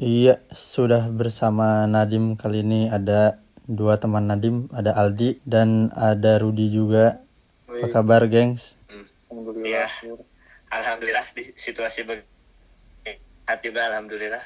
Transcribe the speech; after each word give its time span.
Iya, 0.00 0.40
sudah 0.48 1.12
bersama 1.12 1.84
Nadim 1.84 2.32
kali 2.32 2.64
ini 2.64 2.88
ada 2.88 3.36
dua 3.68 4.00
teman 4.00 4.24
Nadim, 4.24 4.64
ada 4.72 4.96
Aldi 4.96 5.44
dan 5.44 5.92
ada 5.92 6.40
Rudi 6.40 6.72
juga. 6.72 7.20
Apa 7.68 8.00
kabar, 8.00 8.24
gengs? 8.24 8.80
Iya, 9.60 9.92
alhamdulillah 10.72 11.28
di 11.36 11.52
situasi 11.52 12.08
begini. 12.08 12.24
Hati 13.44 13.68
juga 13.68 13.92
alhamdulillah. 13.92 14.40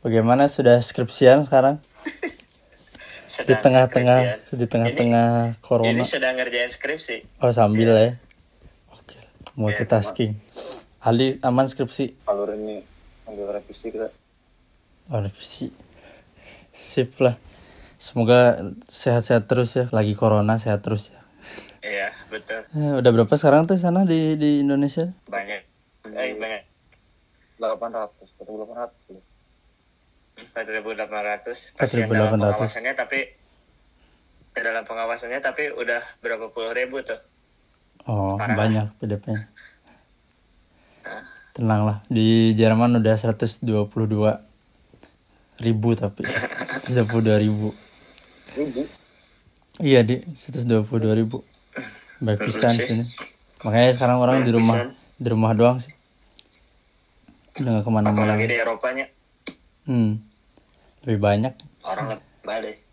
Bagaimana 0.00 0.48
sudah 0.48 0.80
skripsian 0.80 1.44
sekarang? 1.44 1.84
Di 3.28 3.44
Sedang 3.44 3.60
tengah-tengah 3.60 4.18
skripsian. 4.48 4.56
di 4.56 4.66
tengah-tengah 4.66 5.28
Ini 5.52 5.60
corona. 5.60 6.02
sedang 6.08 6.34
ngerjain 6.40 6.72
skripsi. 6.72 7.38
Oh, 7.38 7.52
sambil 7.52 7.92
ya. 7.92 8.10
Oke, 8.90 9.20
multitasking. 9.54 10.40
Ali 10.98 11.36
aman 11.44 11.68
skripsi? 11.68 12.16
alur 12.24 12.56
ini 12.56 12.80
ambil 13.28 13.52
revisi 13.54 13.92
kita 13.92 14.08
revisi. 15.10 15.72
Sip 16.72 17.16
lah. 17.20 17.40
Semoga 17.98 18.62
sehat-sehat 18.86 19.50
terus 19.50 19.74
ya. 19.74 19.90
Lagi 19.90 20.14
corona 20.14 20.60
sehat 20.60 20.84
terus 20.84 21.10
ya. 21.10 21.20
Iya, 21.82 22.08
betul. 22.28 22.62
Eh, 22.76 22.92
udah 23.00 23.10
berapa 23.10 23.34
sekarang 23.34 23.64
tuh 23.64 23.80
sana 23.80 24.04
di 24.04 24.36
di 24.36 24.60
Indonesia? 24.62 25.08
Banyak. 25.26 25.60
Eh, 26.12 26.36
banyak. 26.36 26.62
800 27.58 28.14
atau 28.38 28.54
800 28.54 29.18
ya. 29.18 29.22
4.800 30.54 31.74
pasien 31.74 32.06
dalam 32.06 32.38
4.800. 32.38 32.38
pengawasannya 32.38 32.92
tapi 32.94 33.18
ke 34.54 34.60
dalam 34.62 34.82
pengawasannya 34.86 35.40
tapi 35.42 35.70
udah 35.74 36.02
berapa 36.22 36.46
puluh 36.54 36.70
ribu 36.74 37.02
tuh. 37.02 37.18
Oh, 38.06 38.38
Parah. 38.38 38.54
banyak 38.54 38.86
PDP-nya. 39.02 39.50
Tenang 41.58 41.82
lah, 41.90 41.98
di 42.06 42.54
Jerman 42.54 43.02
udah 43.02 43.14
122 43.18 43.66
ribu 45.58 45.94
tapi 45.94 46.22
122 46.86 47.44
ribu. 47.44 47.68
Ribu. 48.54 48.82
Iya 49.78 50.02
di 50.02 50.22
122 50.22 50.86
ribu. 51.14 51.42
Baik 52.18 52.46
pisan 52.46 52.74
sini. 52.74 53.04
Makanya 53.62 53.94
sekarang 53.94 54.18
orang 54.18 54.42
di 54.42 54.50
rumah 54.50 54.74
pisan. 54.74 54.90
di 55.18 55.28
rumah 55.28 55.52
doang 55.54 55.78
sih. 55.78 55.94
Udah 57.58 57.78
gak 57.78 57.84
ke 57.84 57.90
mana-mana. 57.90 58.34
Apalagi 58.34 58.46
di 58.46 58.56
Eropanya 58.56 59.06
Hmm. 59.82 60.20
Lebih 61.02 61.16
banyak. 61.18 61.54
orang 61.80 62.20
balik. 62.44 62.84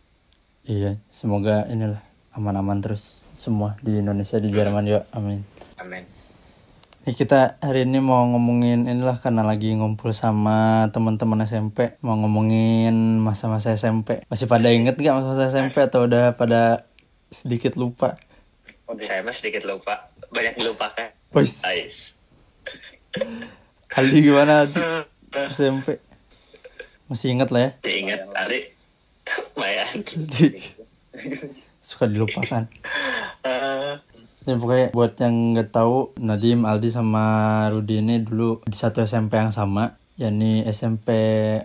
Iya, 0.63 0.95
semoga 1.11 1.67
inilah 1.67 1.99
aman-aman 2.31 2.79
terus 2.79 3.27
semua 3.35 3.75
di 3.83 3.99
Indonesia 3.99 4.39
di 4.39 4.47
Jerman 4.47 4.87
juga. 4.87 5.01
Amin. 5.11 5.43
Amin. 5.75 6.14
Ini 7.05 7.13
kita 7.13 7.61
hari 7.61 7.85
ini 7.85 8.01
mau 8.01 8.25
ngomongin 8.25 8.89
inilah 8.89 9.21
karena 9.21 9.45
lagi 9.45 9.69
ngumpul 9.77 10.09
sama 10.09 10.89
teman-teman 10.89 11.37
SMP 11.45 12.01
mau 12.01 12.17
ngomongin 12.17 13.21
masa-masa 13.21 13.77
SMP. 13.77 14.25
Masih 14.25 14.49
pada 14.49 14.73
inget 14.73 14.97
gak 14.97 15.13
masa-masa 15.13 15.53
SMP 15.53 15.85
atau 15.85 16.09
udah 16.09 16.33
pada 16.33 16.89
sedikit 17.29 17.77
lupa? 17.77 18.17
Saya 18.97 19.21
mah 19.21 19.37
sedikit 19.37 19.69
lupa. 19.69 20.09
Banyak 20.33 20.57
dilupakan. 20.57 21.13
Wis. 21.37 21.61
Ali 23.93 24.25
gimana 24.25 24.65
tuh 24.65 25.05
SMP? 25.53 26.01
Masih 27.05 27.37
inget 27.37 27.53
lah 27.53 27.69
ya? 27.69 27.71
Diingat 27.85 28.33
tadi. 28.33 28.65
Lumayan. 29.53 30.01
Suka 31.85 32.09
dilupakan. 32.09 32.65
Eh, 33.45 33.93
Ya 34.45 34.53
pokoknya 34.61 34.93
buat 34.93 35.17
yang 35.17 35.57
nggak 35.57 35.73
tahu 35.73 36.13
Nadim, 36.21 36.69
Aldi 36.69 36.93
sama 36.93 37.25
Rudi 37.73 37.97
ini 37.97 38.21
dulu 38.21 38.61
di 38.61 38.77
satu 38.77 39.01
SMP 39.01 39.41
yang 39.41 39.49
sama, 39.49 39.97
yakni 40.21 40.61
SMP 40.69 41.09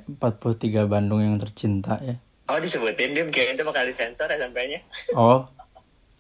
43 0.08 0.88
Bandung 0.88 1.20
yang 1.20 1.36
tercinta 1.36 2.00
ya. 2.00 2.16
Oh 2.48 2.56
disebutin 2.56 3.12
dia 3.12 3.28
kayaknya 3.28 3.60
itu 3.60 3.64
bakal 3.68 3.84
disensor 3.84 4.26
SMP-nya. 4.32 4.80
Oh, 5.12 5.44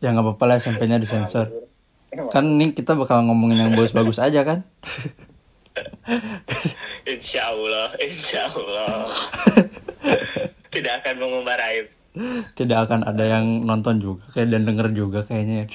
ya 0.04 0.12
nggak 0.12 0.20
apa-apa 0.20 0.44
lah 0.46 0.56
SMP-nya 0.60 1.00
disensor. 1.00 1.48
Kan 2.28 2.60
ini 2.60 2.76
kita 2.76 2.92
bakal 2.92 3.24
ngomongin 3.24 3.64
yang 3.64 3.72
bagus-bagus 3.72 4.20
aja 4.20 4.44
kan? 4.44 4.60
Insya 7.10 7.48
Allah, 7.48 7.88
Insya 8.04 8.44
Allah. 8.52 9.08
Tidak 10.74 10.92
akan 11.02 11.14
mengumbar 11.18 11.58
aib. 11.72 11.88
Tidak 12.52 12.78
akan 12.78 13.06
ada 13.06 13.24
yang 13.24 13.64
nonton 13.64 13.96
juga, 14.02 14.28
kayak 14.36 14.52
dan 14.52 14.68
denger 14.68 14.88
juga 14.92 15.24
kayaknya. 15.24 15.70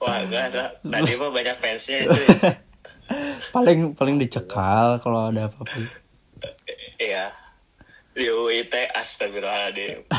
Wah 0.00 0.24
enggak 0.24 0.44
ada. 0.54 0.64
Tadi 0.82 1.12
mah 1.14 1.30
banyak 1.30 1.56
fansnya 1.60 1.98
itu. 2.08 2.18
ya. 2.18 2.52
paling 3.50 3.94
paling 3.94 4.16
dicekal 4.18 4.98
kalau 5.02 5.30
ada 5.30 5.50
apa-apa. 5.50 5.78
Iya. 6.98 7.30
Di 8.16 8.26
UIT 8.26 8.74
astagfirullahaladzim. 8.96 10.06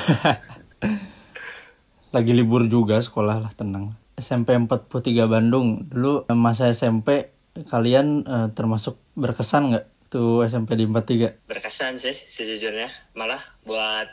Lagi 2.15 2.31
libur 2.35 2.67
juga 2.67 2.99
sekolah 2.99 3.39
lah 3.39 3.51
tenang. 3.55 3.95
SMP 4.19 4.53
43 4.53 5.25
Bandung 5.25 5.87
dulu 5.87 6.27
masa 6.35 6.69
SMP 6.69 7.31
kalian 7.67 8.23
eh, 8.23 8.47
termasuk 8.53 8.99
berkesan 9.17 9.73
nggak 9.73 9.85
tuh 10.11 10.43
SMP 10.43 10.75
di 10.75 10.85
43? 10.85 11.47
Berkesan 11.47 11.97
sih 11.97 12.15
sejujurnya. 12.15 12.91
Malah 13.15 13.39
buat 13.63 14.07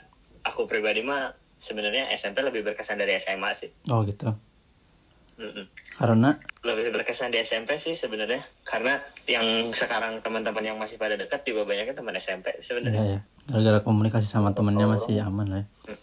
aku 0.46 0.70
pribadi 0.70 1.02
mah 1.02 1.34
sebenarnya 1.58 2.08
SMP 2.14 2.40
lebih 2.40 2.62
berkesan 2.62 2.98
dari 2.98 3.18
SMA 3.18 3.50
sih. 3.58 3.70
Oh 3.90 4.06
gitu. 4.06 4.30
Karena 5.94 6.34
Lebih 6.60 6.90
berkesan 6.92 7.30
di 7.30 7.38
SMP 7.38 7.74
sih 7.74 7.94
sebenarnya 7.94 8.42
karena 8.62 8.98
yang 9.24 9.42
sekarang 9.70 10.18
teman-teman 10.18 10.60
yang 10.60 10.76
masih 10.76 10.94
pada 10.94 11.14
dekat 11.14 11.42
juga 11.42 11.62
banyaknya 11.64 11.94
teman 11.94 12.14
SMP 12.14 12.50
ya 12.50 12.60
sebenarnya. 12.60 13.02
ya 13.08 13.20
gara-gara 13.46 13.80
komunikasi 13.80 14.26
sama 14.26 14.50
temennya 14.50 14.84
masih 14.84 15.18
aman 15.20 15.46
lah. 15.48 15.62
Ya. 15.86 15.94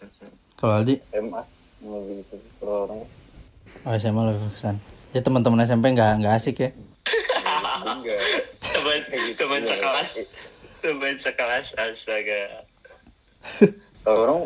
Kalau 0.54 0.72
Aldi 0.74 0.98
MA 1.14 1.42
lebih 1.80 2.16
itu 2.20 2.36
kalau 2.58 2.88
orang 2.88 3.00
Oh 3.78 3.92
SMA 3.94 4.22
lebih 4.26 4.40
berkesan. 4.42 4.76
Ya 5.12 5.20
teman-teman 5.20 5.60
SMP 5.62 5.92
nggak 5.92 6.12
nggak 6.18 6.34
asik 6.34 6.56
ya. 6.58 6.70
enggak 7.76 8.20
Teman 8.58 9.00
teman 9.36 9.60
Iya, 9.60 9.68
sekelas, 9.70 10.10
iya. 10.16 10.26
teman 10.80 11.14
sekelas 11.16 11.66
astaga. 11.76 12.42
kalau 14.02 14.18
orang 14.18 14.40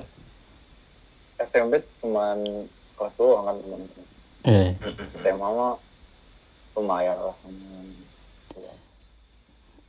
SMP 1.40 1.72
cuman 2.00 2.38
sekelas 2.80 3.14
doang 3.16 3.44
kan 3.44 3.56
teman 3.56 3.80
Eh, 4.40 4.72
SMA 5.20 5.48
mah 5.48 5.76
lumayan 6.72 7.16
lah 7.18 7.36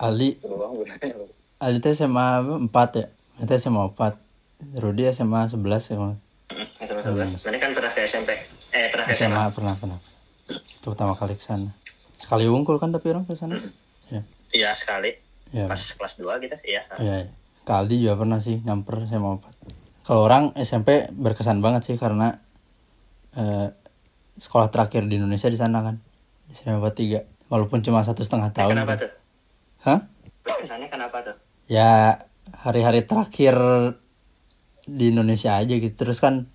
itu 0.01 0.45
bedanya 0.50 1.25
Aldi 1.62 1.78
tuh 1.78 1.94
SMA 1.94 2.28
4 2.73 2.97
ya. 2.97 3.07
Itu 3.38 3.51
SMA 3.62 3.94
4. 3.94 4.17
Rudi 4.81 5.06
SMA 5.13 5.45
11 5.45 5.94
ya. 5.94 5.97
SMA 6.81 7.01
11. 7.06 7.38
Nanti 7.38 7.59
kan 7.62 7.72
pernah 7.78 7.91
ke 7.94 8.01
SMP. 8.09 8.34
Eh 8.73 8.89
pernah 8.89 9.06
ke 9.06 9.13
SMA. 9.13 9.29
SMA 9.29 9.44
pernah 9.53 9.73
pernah. 9.78 10.00
Itu 10.50 10.88
pertama 10.89 11.13
kali 11.13 11.38
ke 11.38 11.45
sana. 11.45 11.69
Sekali 12.18 12.50
unggul 12.50 12.81
kan 12.81 12.89
tapi 12.89 13.13
orang 13.13 13.29
ke 13.29 13.38
sana. 13.38 13.62
Ya. 14.09 14.22
Iya 14.50 14.73
sekali. 14.73 15.13
Ya. 15.53 15.69
Pas 15.69 15.78
kelas 15.78 16.18
2 16.18 16.41
gitu. 16.41 16.57
Iya. 16.66 16.81
Iya. 16.97 17.29
Kali 17.62 18.01
juga 18.01 18.25
pernah 18.25 18.41
sih 18.41 18.57
nyamper 18.66 19.06
SMA 19.06 19.38
4. 19.38 20.01
Kalau 20.01 20.25
orang 20.25 20.57
SMP 20.57 21.13
berkesan 21.13 21.62
banget 21.62 21.94
sih 21.94 21.95
karena 22.01 22.41
eh, 23.38 23.69
sekolah 24.36 24.69
terakhir 24.69 25.03
di 25.06 25.18
Indonesia 25.18 25.47
di 25.47 25.56
sana 25.56 25.81
kan. 25.81 25.96
SMA 26.52 26.80
3. 26.80 27.47
Walaupun 27.47 27.80
cuma 27.81 28.00
satu 28.02 28.22
setengah 28.22 28.52
tahun. 28.52 28.75
Kenapa 28.75 28.96
tuh. 28.96 29.08
tuh? 29.08 29.12
Hah? 29.81 30.00
Kesannya 30.42 30.88
kenapa 30.88 31.18
tuh? 31.22 31.36
ya 31.66 32.19
hari-hari 32.52 33.08
terakhir 33.08 33.56
di 34.84 35.08
Indonesia 35.08 35.56
aja 35.56 35.72
gitu 35.72 35.96
terus 35.96 36.19
kan 36.19 36.52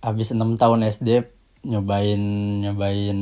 habis 0.00 0.32
enam 0.32 0.56
tahun 0.56 0.80
SD 0.86 1.28
nyobain 1.64 2.22
nyobain 2.64 3.18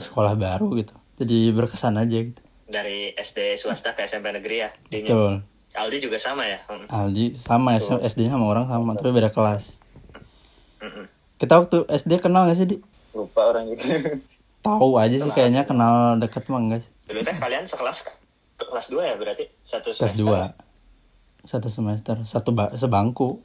sekolah 0.00 0.40
baru 0.40 0.72
gitu 0.80 0.96
jadi 1.20 1.52
berkesan 1.52 2.00
aja 2.00 2.32
gitu 2.32 2.40
Dari 2.64 3.12
SD 3.12 3.60
swasta 3.60 3.92
ke 3.92 4.04
SMP 4.04 4.32
negeri 4.32 4.56
ya. 4.60 4.70
Dinya. 4.88 5.04
betul 5.04 5.32
Aldi 5.76 5.96
juga 6.00 6.16
sama 6.16 6.48
ya. 6.48 6.64
Hmm. 6.64 6.88
Aldi 6.88 7.36
sama 7.36 7.76
SD 7.76 8.32
sama 8.32 8.48
orang 8.48 8.72
sama 8.72 8.96
tapi 8.96 9.12
beda 9.12 9.28
kelas 9.28 9.76
Mm-mm. 10.80 11.04
kita 11.36 11.60
waktu 11.60 11.84
SD 11.92 12.24
kenal 12.24 12.48
gak 12.48 12.56
sih 12.56 12.68
di 12.72 12.76
lupa 13.18 13.40
orang 13.48 13.66
gitu 13.68 13.82
tahu 14.60 14.94
aja 14.96 15.16
sih 15.16 15.30
kayaknya 15.30 15.62
kenal 15.62 16.14
deket 16.16 16.46
mah 16.46 16.58
enggak 16.58 16.80
sih. 16.80 16.90
Dulu 17.04 17.20
teh 17.20 17.32
kalian 17.32 17.64
sekelas 17.64 17.98
kelas 18.56 18.86
2 18.88 19.00
ya 19.02 19.14
berarti? 19.14 19.44
Satu 19.62 19.88
kelas 19.88 20.12
semester. 20.12 20.20
dua. 20.20 20.42
Satu 21.42 21.68
semester. 21.68 22.16
Satu 22.22 22.50
ba- 22.50 22.70
sebangku. 22.72 23.38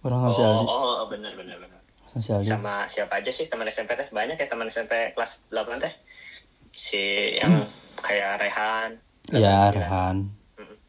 Orang 0.00 0.20
sama 0.22 0.32
si 0.32 0.40
Oh, 0.40 0.64
oh, 0.64 1.06
benar 1.06 1.32
benar 1.32 1.56
benar. 1.56 1.80
sama 2.06 2.20
si 2.20 2.30
Aldi. 2.30 2.48
Sama 2.48 2.74
siapa 2.84 3.14
aja 3.16 3.30
sih 3.30 3.46
teman 3.46 3.64
SMP 3.66 3.94
teh? 3.94 4.08
Banyak 4.08 4.34
ya 4.34 4.46
teman 4.46 4.66
SMP 4.66 4.92
kelas 5.12 5.44
8 5.48 5.76
teh. 5.78 5.92
Si 6.70 7.00
yang 7.34 7.62
kayak 7.96 8.40
Rehan. 8.40 8.90
ya 9.30 9.70
89. 9.70 9.76
Rehan. 9.76 10.16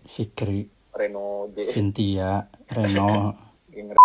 Fikri. 0.06 0.62
Reno 0.92 1.52
J. 1.52 1.58
Cynthia, 1.62 2.32
Reno, 2.68 3.36
Gamer. 3.74 4.00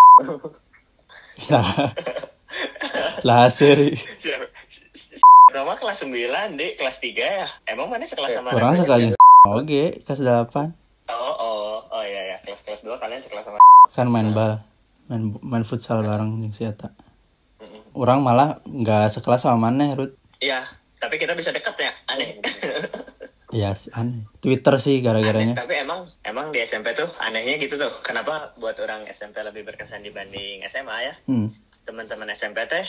lah, 3.26 3.47
seri. 3.52 3.94
Roma 5.50 5.75
kelas 5.75 6.06
9, 6.06 6.55
Dek. 6.55 6.79
Kelas 6.79 6.97
3 7.02 7.11
ya? 7.19 7.49
Emang 7.67 7.91
mana 7.91 8.06
sekelas 8.06 8.38
sama 8.38 8.55
Orang 8.55 8.79
sekali 8.79 9.11
oke 9.49 10.05
kelas 10.05 10.20
8 10.20 10.52
Oh, 11.11 11.35
oh, 11.35 11.82
oh 11.91 12.02
iya 12.06 12.35
ya, 12.35 12.37
kelas-kelas 12.38 12.87
dua 12.87 12.94
kalian 13.02 13.19
sekelas 13.19 13.43
sama. 13.43 13.58
kan 13.91 14.06
main 14.06 14.31
bal 14.31 14.62
main 15.11 15.35
main 15.43 15.67
futsal 15.67 16.06
bareng 16.06 16.38
jeung 16.38 16.55
si 16.55 16.62
eta 16.62 16.94
orang 17.99 18.23
malah 18.23 18.62
nggak 18.62 19.11
sekelas 19.11 19.43
sama 19.43 19.67
mana 19.67 19.91
Rut 19.99 20.14
Iya, 20.38 20.62
tapi 21.02 21.19
kita 21.19 21.35
bisa 21.35 21.50
deket 21.50 21.75
ya, 21.75 21.91
aneh. 22.06 22.38
ya 23.61 23.75
sih, 23.75 23.91
aneh 23.91 24.31
Twitter 24.38 24.79
sih 24.79 25.02
gara-garanya 25.02 25.58
tapi 25.58 25.82
emang 25.82 26.06
emang 26.23 26.55
di 26.55 26.62
SMP 26.62 26.94
tuh 26.94 27.11
anehnya 27.19 27.58
gitu 27.58 27.75
tuh. 27.75 27.91
Kenapa 28.06 28.55
buat 28.55 28.79
orang 28.79 29.11
SMP 29.11 29.43
lebih 29.43 29.67
berkesan 29.67 30.06
dibanding 30.06 30.62
SMA 30.70 30.97
ya? 31.02 31.14
hmm. 31.26 31.49
Teman-teman 31.90 32.31
SMP 32.31 32.62
teh 32.64 32.87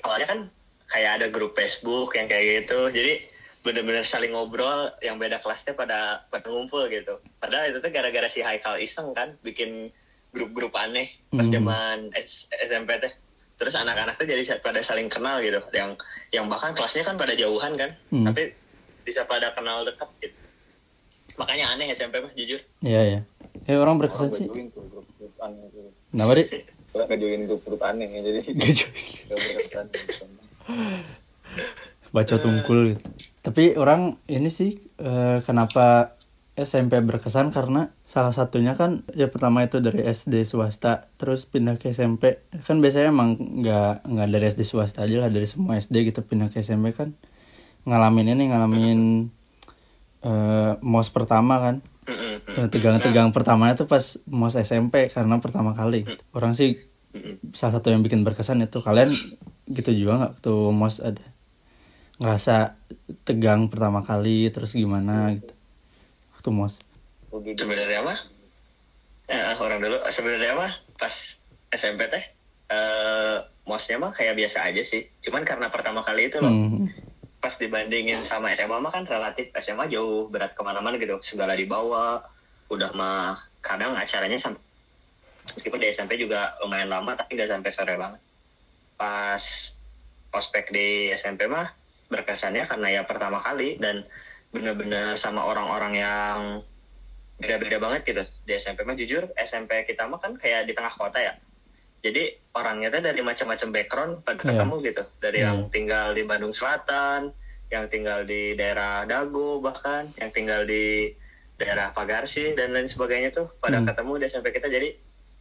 awalnya 0.00 0.24
kan 0.26 0.40
kayak 0.88 1.20
ada 1.20 1.26
grup 1.28 1.52
Facebook 1.52 2.16
yang 2.16 2.24
kayak 2.24 2.64
gitu. 2.64 2.88
Jadi 2.88 3.20
bener-bener 3.60 4.00
saling 4.02 4.32
ngobrol 4.32 4.88
yang 4.98 5.14
beda 5.14 5.36
kelasnya 5.38 5.76
pada 5.76 6.24
pada 6.26 6.48
ngumpul 6.48 6.88
gitu. 6.88 7.20
Padahal 7.36 7.68
itu 7.68 7.78
tuh 7.78 7.92
gara-gara 7.92 8.24
si 8.26 8.40
Haikal 8.40 8.80
iseng 8.80 9.12
kan 9.12 9.36
bikin 9.40 9.92
grup-grup 10.32 10.72
aneh 10.72 11.20
pas 11.28 11.44
Hmm. 11.44 11.52
zaman 11.52 11.96
S- 12.16 12.48
SMP 12.58 12.96
teh. 12.96 13.12
Terus 13.54 13.76
anak-anak 13.76 14.16
tuh 14.16 14.24
jadi 14.24 14.40
pada 14.56 14.80
saling 14.80 15.12
kenal 15.12 15.36
gitu. 15.38 15.60
Yang 15.70 16.00
yang 16.32 16.48
bahkan 16.48 16.72
kelasnya 16.72 17.04
kan 17.04 17.20
pada 17.20 17.36
jauhan 17.36 17.76
kan, 17.76 17.92
Hmm. 18.08 18.24
tapi 18.24 18.56
bisa 19.02 19.28
pada 19.28 19.52
kenal 19.52 19.84
dekat 19.84 20.08
gitu. 20.18 20.32
Makanya 21.36 21.76
aneh 21.76 21.92
SMP 21.92 22.24
mah 22.24 22.32
jujur. 22.32 22.60
iya 22.80 23.04
ya 23.06 23.20
eh 23.66 23.76
orang 23.76 24.00
berkesan 24.00 24.32
sih 24.32 24.48
join 24.48 24.72
tuh 24.72 24.80
grup-grup 26.92 26.98
aneh 26.98 26.98
tuh. 26.98 26.98
kenapa 26.98 26.98
di 26.98 26.98
Orang 26.98 27.06
gak 27.06 27.18
join 27.20 27.40
grup-grup 27.46 27.82
aneh 27.82 28.08
ya, 28.08 28.20
jadi 28.20 28.38
Gak 28.50 28.70
join. 28.74 28.92
gak 29.28 29.38
berkesan. 29.38 29.86
baca 32.10 32.34
tungkul 32.42 32.78
gitu. 32.94 33.02
Tapi 33.40 33.78
orang 33.78 34.18
ini 34.26 34.50
sih 34.50 34.76
eh, 34.98 35.38
kenapa 35.46 36.18
SMP 36.58 37.00
berkesan 37.00 37.54
karena 37.54 37.88
salah 38.04 38.34
satunya 38.36 38.76
kan 38.76 39.00
ya 39.16 39.32
pertama 39.32 39.64
itu 39.64 39.80
dari 39.80 40.04
SD 40.04 40.44
swasta 40.44 41.08
terus 41.16 41.48
pindah 41.48 41.80
ke 41.80 41.88
SMP 41.90 42.42
kan 42.66 42.82
biasanya 42.84 43.08
emang 43.08 43.38
nggak 43.38 44.04
nggak 44.04 44.28
dari 44.28 44.44
SD 44.50 44.62
swasta 44.68 45.08
aja 45.08 45.24
lah 45.24 45.30
dari 45.32 45.48
semua 45.48 45.80
SD 45.80 46.12
gitu 46.12 46.20
pindah 46.20 46.52
ke 46.52 46.60
SMP 46.60 46.92
kan 46.92 47.16
ngalamin 47.88 48.36
ini 48.36 48.52
ngalamin 48.52 49.00
eh, 50.20 50.72
mos 50.84 51.08
pertama 51.08 51.56
kan 51.62 51.76
Eh, 52.08 52.68
tegang-tegang 52.72 53.30
pertamanya 53.30 53.76
tuh 53.76 53.86
pas 53.86 54.18
mos 54.26 54.56
SMP 54.56 55.12
karena 55.12 55.38
pertama 55.38 55.76
kali. 55.76 56.08
Orang 56.34 56.56
sih 56.56 56.80
salah 57.54 57.78
satu 57.78 57.90
yang 57.90 58.02
bikin 58.06 58.22
berkesan 58.22 58.62
itu 58.62 58.80
kalian 58.82 59.14
gitu 59.70 59.90
juga 59.94 60.12
nggak? 60.18 60.32
Waktu 60.40 60.54
mos 60.74 60.98
ada 61.02 61.24
ngerasa 62.20 62.76
tegang 63.24 63.70
pertama 63.72 64.02
kali 64.04 64.50
terus 64.50 64.74
gimana 64.74 65.34
gitu. 65.36 65.52
Waktu 66.36 66.48
mos. 66.50 66.74
Sebenarnya 67.30 68.00
mah 68.02 68.18
eh, 69.30 69.54
orang 69.58 69.78
dulu 69.78 69.96
sebenarnya 70.10 70.58
mah 70.58 70.72
pas 70.98 71.14
SMP 71.70 72.10
teh 72.10 72.24
eh 72.70 73.38
mosnya 73.66 74.02
mah 74.02 74.10
kayak 74.10 74.34
biasa 74.34 74.66
aja 74.66 74.82
sih. 74.82 75.06
Cuman 75.22 75.46
karena 75.46 75.70
pertama 75.70 76.02
kali 76.02 76.26
itu 76.26 76.42
loh. 76.42 76.50
Hmm. 76.50 76.90
Pas 77.40 77.56
dibandingin 77.56 78.20
sama 78.20 78.52
SMA 78.52 78.76
mah 78.76 78.92
kan 78.92 79.08
relatif 79.08 79.48
SMA 79.64 79.88
jauh 79.88 80.28
berat 80.28 80.52
ke 80.52 80.60
mana-mana 80.60 81.00
gitu. 81.00 81.16
Segala 81.24 81.56
dibawa 81.56 82.20
udah 82.68 82.92
mah 82.92 83.40
kadang 83.64 83.96
acaranya 83.96 84.36
sampai 84.36 84.60
meskipun 85.56 85.80
di 85.80 85.88
SMP 85.90 86.20
juga 86.20 86.54
lumayan 86.60 86.92
lama 86.92 87.16
tapi 87.16 87.34
nggak 87.34 87.48
sampai 87.48 87.70
sore 87.72 87.94
banget. 87.96 88.20
Pas 89.00 89.44
ospek 90.36 90.68
di 90.70 91.10
SMP 91.16 91.48
mah 91.48 91.72
berkesannya 92.12 92.68
karena 92.68 93.00
ya 93.00 93.02
pertama 93.08 93.40
kali 93.40 93.80
dan 93.80 94.04
bener-bener 94.52 95.16
sama 95.16 95.48
orang-orang 95.48 95.92
yang 95.96 96.38
beda-beda 97.40 97.80
banget 97.80 98.00
gitu. 98.04 98.22
Di 98.44 98.60
SMP 98.60 98.84
mah 98.84 98.94
jujur 98.94 99.32
SMP 99.40 99.88
kita 99.88 100.04
mah 100.04 100.20
kan 100.20 100.36
kayak 100.36 100.68
di 100.68 100.76
tengah 100.76 100.92
kota 100.92 101.16
ya 101.16 101.32
jadi 102.00 102.22
orangnya 102.50 102.88
tuh 102.90 103.02
dari 103.02 103.20
macam-macam 103.20 103.68
background 103.70 104.12
pada 104.20 104.38
Iya. 104.38 104.48
ketemu 104.50 104.74
gitu 104.82 105.02
dari 105.18 105.38
Iya. 105.38 105.46
yang 105.46 105.58
tinggal 105.68 106.06
di 106.10 106.22
Bandung 106.24 106.50
Selatan 106.50 107.30
yang 107.70 107.86
tinggal 107.86 108.24
di 108.24 108.52
daerah 108.54 109.04
Dago 109.04 109.60
bahkan 109.60 110.08
yang 110.16 110.30
tinggal 110.30 110.64
di 110.64 111.14
daerah 111.54 111.92
Pagarsi 111.92 112.52
dan 112.52 112.72
lain 112.72 112.88
sebagainya 112.88 113.30
tuh 113.30 113.46
pada 113.56 113.78
Hmm. 113.78 113.86
ketemu 113.86 114.12
di 114.16 114.24
SMP 114.26 114.50
kita 114.50 114.66
jadi 114.66 114.96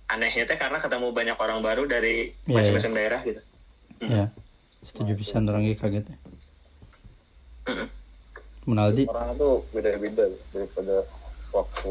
anehnya 0.08 0.44
teh 0.44 0.56
karena 0.56 0.78
ketemu 0.78 1.10
banyak 1.10 1.38
orang 1.38 1.60
baru 1.60 1.84
dari 1.86 2.30
Iya, 2.44 2.54
macam-macam 2.54 2.92
daerah 2.94 3.22
gitu 3.24 3.42
ya 4.02 4.26
setuju 4.80 5.12
pisan 5.14 5.44
orang 5.44 5.64
ge 5.64 5.76
kaget 5.76 6.06
ya. 6.06 6.18
Menaldi 8.64 9.04
orang 9.06 9.34
tuh 9.36 9.66
beda-beda 9.72 10.24
daripada 10.50 11.02
waktu 11.50 11.90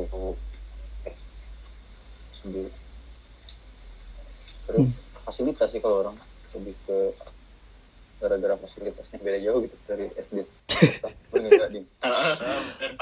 sendiri. 2.35 2.71
Terus 4.69 4.85
Hmm. 4.85 4.93
fasilitas 5.25 5.69
sih 5.73 5.81
kalau 5.81 6.05
orang 6.05 6.17
lebih 6.53 6.77
ke 6.85 6.99
gara-gara 8.19 8.55
fasilitasnya 8.59 9.17
beda 9.19 9.39
jauh 9.41 9.59
gitu 9.63 9.77
dari 9.87 10.05
SD. 10.13 10.39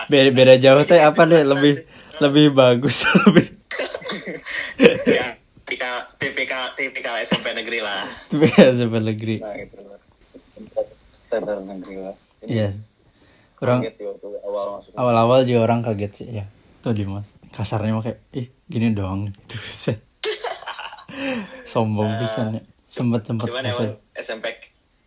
Beda 0.06 0.30
beda 0.30 0.54
jauh 0.56 0.82
teh. 0.86 1.00
Apa 1.02 1.26
deh 1.26 1.42
lebih 1.42 1.82
lebih 2.22 2.54
bagus 2.54 3.02
lebih. 3.26 3.46
Ya 5.04 5.34
tipikal 5.66 6.70
tipikal 6.78 7.16
SMP 7.20 7.50
negeri 7.52 7.82
lah. 7.82 8.06
Biasa 8.30 8.86
negeri. 8.86 9.42
Nah 9.42 9.54
itu 9.58 9.76
lah. 9.82 9.98
Standar 11.26 11.58
negeri 11.60 11.96
lah. 12.00 12.14
Iya. 12.46 12.70
Orang 13.58 13.82
ya 13.82 13.90
waktu 13.90 14.28
awal 14.44 14.64
masuk. 14.78 14.92
awal-awal 14.94 15.38
juga 15.48 15.60
orang 15.64 15.80
kaget 15.82 16.12
sih 16.14 16.28
ya. 16.30 16.44
Tuh 16.84 16.94
di 16.94 17.02
mas 17.02 17.34
kasarnya 17.50 17.96
mah 17.96 18.04
kayak 18.04 18.20
ih 18.30 18.46
gini 18.68 18.92
doang. 18.94 19.26
Gitu 19.42 19.56
set 19.66 20.05
sombong 21.64 22.10
pisan 22.18 22.56
ya. 22.56 22.62
Sempet 22.86 23.22
sempet 23.22 23.50
cuman 23.50 23.66
emang 23.66 23.98
SMP 24.14 24.46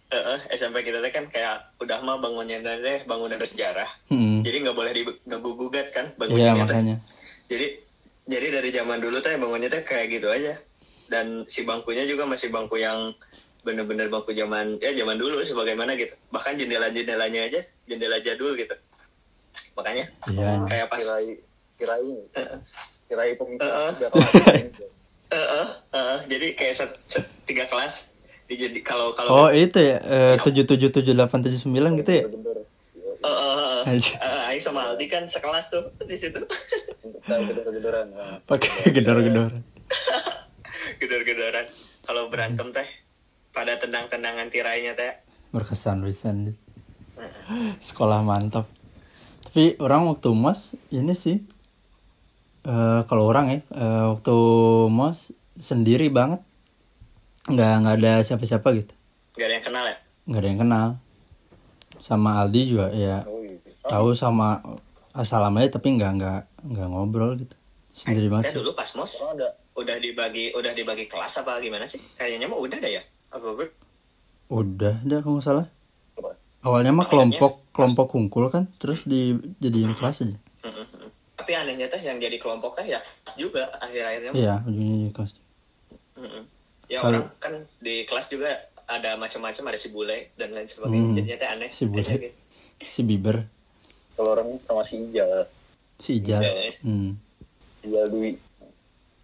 eh, 0.10 0.16
eh, 0.16 0.40
SMP 0.52 0.82
kita 0.82 1.00
teh 1.00 1.10
kan 1.10 1.26
kayak 1.28 1.72
udah 1.78 2.02
mah 2.02 2.20
bangunnya 2.20 2.60
teh 2.60 3.06
bangunan 3.06 3.38
bersejarah 3.38 3.88
Hmm. 4.10 4.42
jadi 4.42 4.68
nggak 4.68 4.76
boleh 4.76 4.92
diganggu 4.92 5.52
gugat 5.54 5.88
kan 5.90 6.10
iya 6.10 6.18
bangunannya 6.18 6.52
teh. 6.52 6.60
makanya. 6.60 6.96
Jadi 7.48 7.66
jadi 8.26 8.48
dari 8.52 8.70
zaman 8.70 9.00
dulu 9.00 9.18
teh 9.20 9.34
bangunnya 9.36 9.70
teh 9.70 9.82
kayak 9.82 10.12
gitu 10.12 10.28
aja. 10.28 10.60
Dan 11.10 11.42
si 11.46 11.66
bangkunya 11.66 12.06
juga 12.06 12.28
masih 12.28 12.54
bangku 12.54 12.78
yang 12.78 13.10
bener-bener 13.66 14.08
bangku 14.08 14.30
zaman 14.32 14.78
ya 14.78 14.94
zaman 14.94 15.18
dulu 15.18 15.42
sebagaimana 15.42 15.96
gitu. 15.96 16.14
Bahkan 16.30 16.54
jendela 16.54 16.92
jendelanya 16.92 17.48
aja 17.48 17.62
jendela 17.88 18.20
jadul 18.20 18.54
gitu. 18.54 18.76
Makanya. 19.74 20.06
Iya 20.30 20.52
kayak 20.68 20.88
pas 20.92 21.02
Kirai 21.02 21.32
kirai 21.80 22.12
kirai 23.08 23.32
pemikiran 23.40 23.96
udah 23.96 24.10
Eh, 25.30 25.38
eh, 25.38 25.68
eh, 25.94 26.18
jadi 26.26 26.48
kayak 26.54 26.74
set, 26.76 26.92
set- 27.06 27.30
tiga 27.46 27.66
kelas. 27.66 28.10
Jadi 28.50 28.82
kalau 28.82 29.14
kalau 29.14 29.46
oh 29.46 29.50
itu 29.54 29.78
ya? 29.78 30.02
Tujuh 30.42 30.66
tujuh 30.66 30.90
tujuh 30.90 31.14
delapan 31.14 31.46
tujuh 31.46 31.60
sembilan 31.60 31.92
gitu 31.98 32.12
ya? 32.12 32.24
Bener-bener. 32.26 32.58
Eh, 33.20 33.28
eh, 33.28 33.56
eh, 33.86 33.94
Aja. 33.94 34.14
eh, 34.18 34.48
Aing 34.50 34.64
sama 34.64 34.90
Aldi 34.90 35.06
kan 35.06 35.24
sekelas 35.30 35.70
tuh 35.70 35.86
di 36.02 36.18
situ. 36.18 36.42
Gedor-gedoran. 37.22 38.10
Nah, 38.10 38.42
pakai 38.44 38.90
gedor-gedor 38.90 39.54
gedor-gedoran. 41.00 41.66
Kalau 42.02 42.26
berantem 42.28 42.74
teh 42.74 42.90
pada 43.52 43.78
tendang-tendangan 43.78 44.50
tirainya 44.50 44.98
teh. 44.98 45.14
Berkesan 45.52 46.02
pisan 46.02 46.58
sekolah 47.78 48.26
mantap. 48.26 48.66
Tapi 49.46 49.78
orang 49.78 50.10
waktu 50.10 50.30
mos 50.32 50.74
ini 50.90 51.14
sih 51.14 51.42
eh 52.70 53.02
kalau 53.10 53.26
orang 53.26 53.46
ya 53.50 53.60
eh, 53.74 54.06
waktu 54.14 54.36
mos 54.94 55.34
sendiri 55.58 56.14
banget. 56.14 56.46
Nggak 57.50 57.74
nggak 57.82 57.96
ada 57.98 58.14
siapa-siapa 58.22 58.68
gitu. 58.78 58.94
Gak 59.34 59.48
ada 59.50 59.56
yang 59.58 59.66
kenal 59.66 59.86
ya? 59.90 59.98
Nggak 60.30 60.42
ada 60.42 60.50
yang 60.50 60.62
kenal. 60.62 60.88
Sama 61.98 62.30
Aldi 62.46 62.62
juga 62.70 62.94
ya. 62.94 63.26
Oh 63.26 63.42
iya. 63.42 63.58
tahu 63.90 64.14
sama 64.14 64.62
asal 65.18 65.42
aja 65.42 65.82
tapi 65.82 65.98
nggak 65.98 66.12
nggak 66.22 66.42
nggak 66.70 66.88
ngobrol 66.94 67.34
gitu. 67.42 67.56
Sendiri 67.90 68.30
eh 68.30 68.32
banget 68.32 68.54
dulu 68.54 68.78
pas 68.78 68.88
mos 68.94 69.18
ada. 69.18 69.58
udah 69.74 69.96
dibagi 69.96 70.52
udah 70.54 70.76
dibagi 70.76 71.10
kelas 71.10 71.42
apa 71.42 71.58
gimana 71.58 71.90
sih? 71.90 71.98
Kayaknya 71.98 72.46
mah 72.46 72.60
udah 72.62 72.78
deh 72.78 72.92
ya. 73.00 73.04
Apa 73.34 73.48
ber 73.58 73.74
udah 74.50 75.02
dah 75.02 75.20
kalau 75.26 75.42
nggak 75.42 75.48
salah. 75.48 75.68
Awalnya 76.60 76.92
mah 76.92 77.08
kelompok 77.08 77.66
kelompok 77.74 78.12
kumpul 78.12 78.52
kan 78.52 78.68
terus 78.78 79.08
dijadiin 79.08 79.96
kelas 79.96 80.28
aja 80.28 80.38
tapi 81.50 81.58
anehnya 81.58 81.90
teh 81.90 81.98
yang 81.98 82.22
jadi 82.22 82.38
kelompok 82.38 82.78
teh 82.78 82.94
ya 82.94 83.02
juga 83.34 83.74
akhir-akhirnya 83.76 84.38
iya 84.38 84.62
ujungnya 84.62 84.96
jadi 85.02 85.14
kelas 85.18 85.32
Mm-mm. 86.14 86.44
ya 86.86 86.98
Kalau- 87.02 87.26
orang 87.26 87.42
kan 87.42 87.54
di 87.82 88.06
kelas 88.06 88.30
juga 88.30 88.54
ada 88.86 89.18
macam-macam 89.18 89.64
ada 89.66 89.74
si 89.76 89.90
bule 89.90 90.30
dan 90.38 90.54
lain 90.54 90.70
sebagainya 90.70 91.02
Hmm, 91.04 91.18
jadinya 91.18 91.38
teh 91.42 91.50
aneh 91.50 91.70
si 91.72 91.84
bule. 91.84 92.06
Gitu. 92.06 92.30
si 92.80 93.02
Bieber 93.02 93.50
Kalau 94.14 94.30
orang 94.32 94.62
sama 94.62 94.86
si 94.86 95.02
Ijal, 95.02 95.50
si 95.98 96.22
Ijal 96.22 96.38
Iya. 96.40 96.70
hmm. 96.82 97.12
Ijal 97.82 98.06
Dwi. 98.10 98.32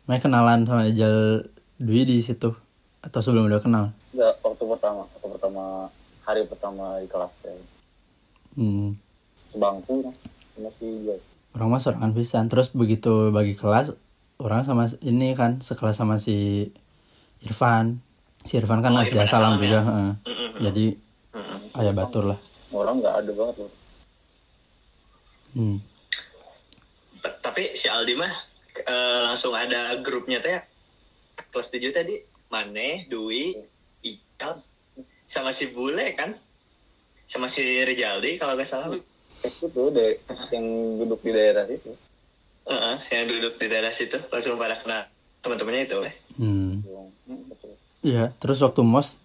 Main 0.03 0.17
kenalan 0.17 0.65
sama 0.65 0.82
Ijal 0.84 1.46
Dwi 1.77 2.10
di 2.10 2.17
situ 2.20 2.58
atau 3.01 3.20
sebelum 3.22 3.46
udah 3.46 3.62
kenal 3.62 3.94
Enggak, 4.10 4.34
waktu 4.41 4.63
pertama, 4.65 5.05
waktu 5.05 5.27
pertama 5.29 5.63
hari 6.24 6.41
pertama 6.44 6.98
di 6.98 7.05
kelas 7.05 7.34
ya. 7.39 7.53
hmm. 8.55 8.98
Sebangku. 9.53 10.10
masih 10.55 10.91
ya 11.05 11.17
orang 11.56 11.68
mah 11.72 11.82
sorangan 11.82 12.12
pisan 12.12 12.52
terus 12.52 12.76
begitu 12.76 13.32
bagi 13.32 13.56
kelas 13.56 13.96
orang 14.44 14.68
sama 14.68 14.92
ini 15.00 15.32
kan 15.34 15.64
sekelas 15.64 15.96
sama 15.96 16.20
si 16.20 16.68
Irfan 17.48 18.04
si 18.44 18.60
Irfan 18.60 18.84
kan 18.84 18.92
Oh, 18.92 19.02
SD 19.02 19.24
salam 19.26 19.56
juga 19.56 19.80
ya? 19.80 19.82
Mm-mm. 20.28 20.50
jadi 20.60 20.86
Mm-mm. 21.32 21.80
ayah 21.80 21.94
batur 21.96 22.36
lah 22.36 22.40
orang 22.76 23.00
nggak 23.00 23.16
ada 23.24 23.32
banget 23.32 23.56
loh 23.64 23.72
hmm. 25.56 25.78
Tapi 27.26 27.74
si 27.74 27.90
Aldi 27.90 28.14
mah 28.20 28.34
eh, 28.86 29.20
langsung 29.26 29.56
ada 29.56 29.98
grupnya 30.04 30.44
teh 30.44 30.60
kelas 31.50 31.72
7 31.72 31.90
tadi 31.96 32.16
Mane, 32.52 33.10
Dwi, 33.10 33.56
Ikal, 34.06 34.62
sama 35.26 35.50
si 35.50 35.74
Bule 35.74 36.14
kan, 36.14 36.36
sama 37.26 37.50
si 37.50 37.64
Rijaldi 37.82 38.38
kalau 38.38 38.54
nggak 38.54 38.70
salah. 38.70 38.92
Itu 39.44 39.65
tuh 39.68 39.92
deh 39.92 40.15
yang 40.54 40.65
duduk 41.01 41.20
di 41.25 41.32
daerah 41.36 41.68
situ 41.68 41.92
Heeh, 42.65 42.98
yang 43.13 43.30
duduk 43.30 43.62
di 43.62 43.70
daerah 43.70 43.94
situ 43.94 44.18
langsung 44.34 44.58
pada 44.58 44.74
kena 44.82 45.06
teman-temannya 45.46 45.86
itu. 45.86 45.98
eh. 46.01 46.15
Hmm. 46.42 46.82
Betul. 47.30 47.74
Iya, 48.01 48.34
terus 48.42 48.58
waktu 48.65 48.82
mos, 48.82 49.22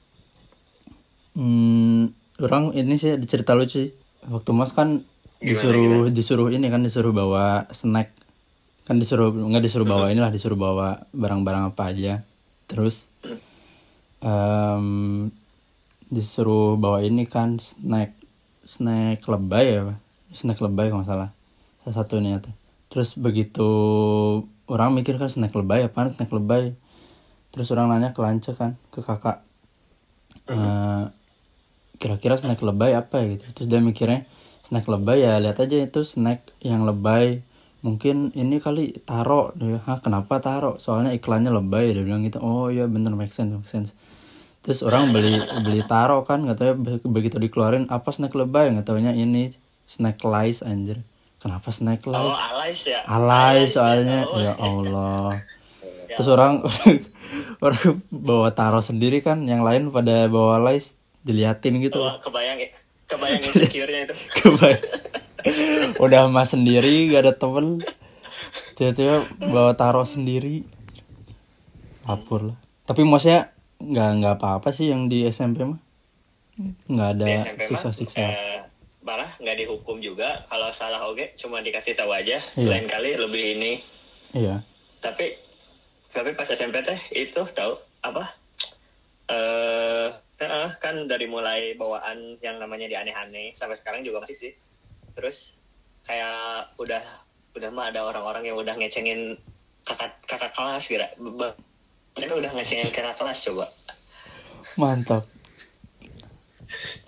hmm, 1.33 2.13
orang 2.45 2.77
ini 2.77 3.01
sih 3.01 3.17
ada 3.17 3.25
cerita 3.25 3.57
lucu. 3.57 3.81
sih. 3.81 3.89
Waktu 4.29 4.51
mos 4.53 4.77
kan 4.77 5.01
disuruh 5.41 6.13
disuruh 6.13 6.53
ini 6.53 6.69
kan 6.69 6.85
disuruh 6.85 7.17
bawa 7.17 7.65
snack, 7.73 8.13
kan 8.85 9.01
disuruh 9.01 9.33
nggak 9.33 9.65
disuruh 9.65 9.89
bawa 9.89 10.13
inilah 10.13 10.29
disuruh 10.29 10.61
bawa 10.61 11.09
barang-barang 11.17 11.73
apa 11.73 11.83
aja. 11.97 12.21
Terus 12.69 13.09
em, 14.21 15.33
disuruh 16.13 16.77
bawa 16.77 17.01
ini 17.01 17.25
kan 17.25 17.57
snack 17.57 18.20
snack 18.71 19.27
lebay 19.27 19.67
ya, 19.75 19.81
Pak? 19.91 19.99
snack 20.31 20.63
lebay 20.63 20.95
kalau 20.95 21.03
nggak 21.03 21.11
salah. 21.11 21.31
Salah 21.83 21.95
satunya 21.99 22.39
tuh. 22.39 22.55
Terus 22.91 23.19
begitu 23.19 23.69
orang 24.71 24.95
mikir 24.95 25.19
kan 25.19 25.27
snack 25.27 25.55
lebay 25.55 25.87
apaan 25.87 26.15
snack 26.15 26.31
lebay? 26.31 26.79
Terus 27.51 27.67
orang 27.75 27.91
nanya 27.91 28.15
ke 28.15 28.23
Lance 28.23 28.55
kan 28.55 28.79
ke 28.95 29.03
kakak 29.03 29.43
Eh, 30.51 31.05
kira-kira 32.03 32.35
snack 32.35 32.59
lebay 32.59 32.99
apa 32.99 33.23
ya? 33.23 33.39
Gitu. 33.39 33.45
Terus 33.55 33.67
dia 33.71 33.79
mikirnya 33.79 34.27
snack 34.67 34.91
lebay 34.91 35.23
ya 35.23 35.39
lihat 35.39 35.63
aja 35.63 35.79
itu 35.79 36.03
snack 36.03 36.43
yang 36.59 36.83
lebay. 36.83 37.47
Mungkin 37.87 38.35
ini 38.35 38.59
kali 38.59 38.99
taro. 39.07 39.55
Dia 39.55 39.79
hah 39.87 40.03
kenapa 40.03 40.43
taro? 40.43 40.83
Soalnya 40.83 41.15
iklannya 41.15 41.55
lebay 41.55 41.95
dia 41.95 42.03
bilang 42.03 42.27
gitu. 42.27 42.43
Oh 42.43 42.67
iya 42.67 42.91
bener 42.91 43.15
make 43.15 43.31
sense 43.31 43.55
make 43.55 43.71
sense 43.71 43.95
terus 44.61 44.81
orang 44.81 45.09
beli 45.11 45.35
beli 45.61 45.81
taro 45.83 46.21
kan 46.23 46.45
nggak 46.45 46.57
tahu 46.57 46.67
ya, 46.67 46.75
be- 46.77 47.09
begitu 47.09 47.37
dikeluarin 47.37 47.89
apa 47.89 48.11
snack 48.11 48.33
lebay? 48.33 48.69
Nggak 48.69 48.87
taunya 48.87 49.11
ini 49.11 49.51
snack 49.85 50.21
lice 50.21 50.61
anjir. 50.63 51.01
Kenapa 51.39 51.73
snack 51.73 52.05
Oh, 52.05 52.13
lice 52.13 52.37
alay 52.37 52.73
ya. 52.77 53.01
alay 53.03 53.57
Alay 53.57 53.59
soalnya. 53.67 54.21
Oh, 54.25 54.37
ya 54.37 54.53
Allah. 54.55 55.33
Ya. 56.05 56.17
terus 56.19 56.29
orang 56.29 56.61
orang 57.65 57.81
bawa 58.11 58.51
taro 58.51 58.81
sendiri 58.81 59.21
kan 59.21 59.45
yang 59.45 59.63
lain 59.63 59.89
pada 59.89 60.27
bawa 60.27 60.61
lice 60.61 61.01
diliatin 61.23 61.81
gitu. 61.81 61.97
Oh, 61.97 62.19
kebayang 62.19 62.61
kebayang 63.07 63.41
insecure-nya 63.43 64.01
itu. 64.07 64.15
Kebay- 64.37 64.83
udah 66.05 66.29
mas 66.29 66.53
sendiri 66.53 67.09
gak 67.09 67.25
ada 67.25 67.33
temen. 67.33 67.81
Tiba-tiba 68.77 69.25
bawa 69.41 69.73
taro 69.73 70.05
sendiri. 70.05 70.65
Lapor 72.05 72.53
lah. 72.53 72.57
Tapi 72.85 73.01
maksudnya 73.03 73.53
nggak 73.81 74.11
nggak 74.21 74.35
apa-apa 74.37 74.69
sih 74.71 74.93
yang 74.93 75.09
di 75.09 75.25
SMP 75.27 75.65
mah. 75.65 75.81
Nggak 76.87 77.09
ada 77.17 77.25
mah, 77.25 77.45
siksa-siksa 77.57 78.21
eh, 78.21 78.61
malah 79.01 79.33
nggak 79.41 79.57
dihukum 79.65 79.99
juga. 80.05 80.45
Kalau 80.47 80.69
salah 80.77 81.01
oke 81.09 81.33
cuma 81.41 81.65
dikasih 81.65 81.97
tahu 81.97 82.13
aja. 82.13 82.37
Iya. 82.55 82.69
lain 82.69 82.87
kali 82.87 83.17
lebih 83.17 83.45
ini. 83.57 83.73
Iya. 84.37 84.61
Tapi 85.01 85.33
tapi 86.13 86.31
pas 86.37 86.49
SMP 86.49 86.85
teh 86.85 87.01
itu 87.17 87.41
tahu 87.57 87.73
apa? 88.05 88.25
Eh 89.33 90.09
eh, 90.45 90.71
kan 90.77 91.09
dari 91.09 91.25
mulai 91.25 91.73
bawaan 91.77 92.37
yang 92.45 92.61
namanya 92.61 92.87
di 92.89 92.97
aneh-aneh 92.97 93.57
sampai 93.57 93.77
sekarang 93.81 94.05
juga 94.05 94.21
masih 94.21 94.37
sih. 94.37 94.53
Terus 95.17 95.57
kayak 96.05 96.77
udah 96.77 97.03
udah 97.57 97.71
mah 97.73 97.89
ada 97.91 98.05
orang-orang 98.05 98.53
yang 98.53 98.57
udah 98.61 98.77
ngecengin 98.77 99.35
kakak 99.85 100.13
kakak 100.29 100.53
kelas 100.55 100.85
kira 100.87 101.09
mereka 102.15 102.33
udah 102.37 102.51
ngecengin 102.53 102.91
kakak 102.91 103.17
kelas 103.17 103.39
coba 103.45 103.67
mantap 104.77 105.23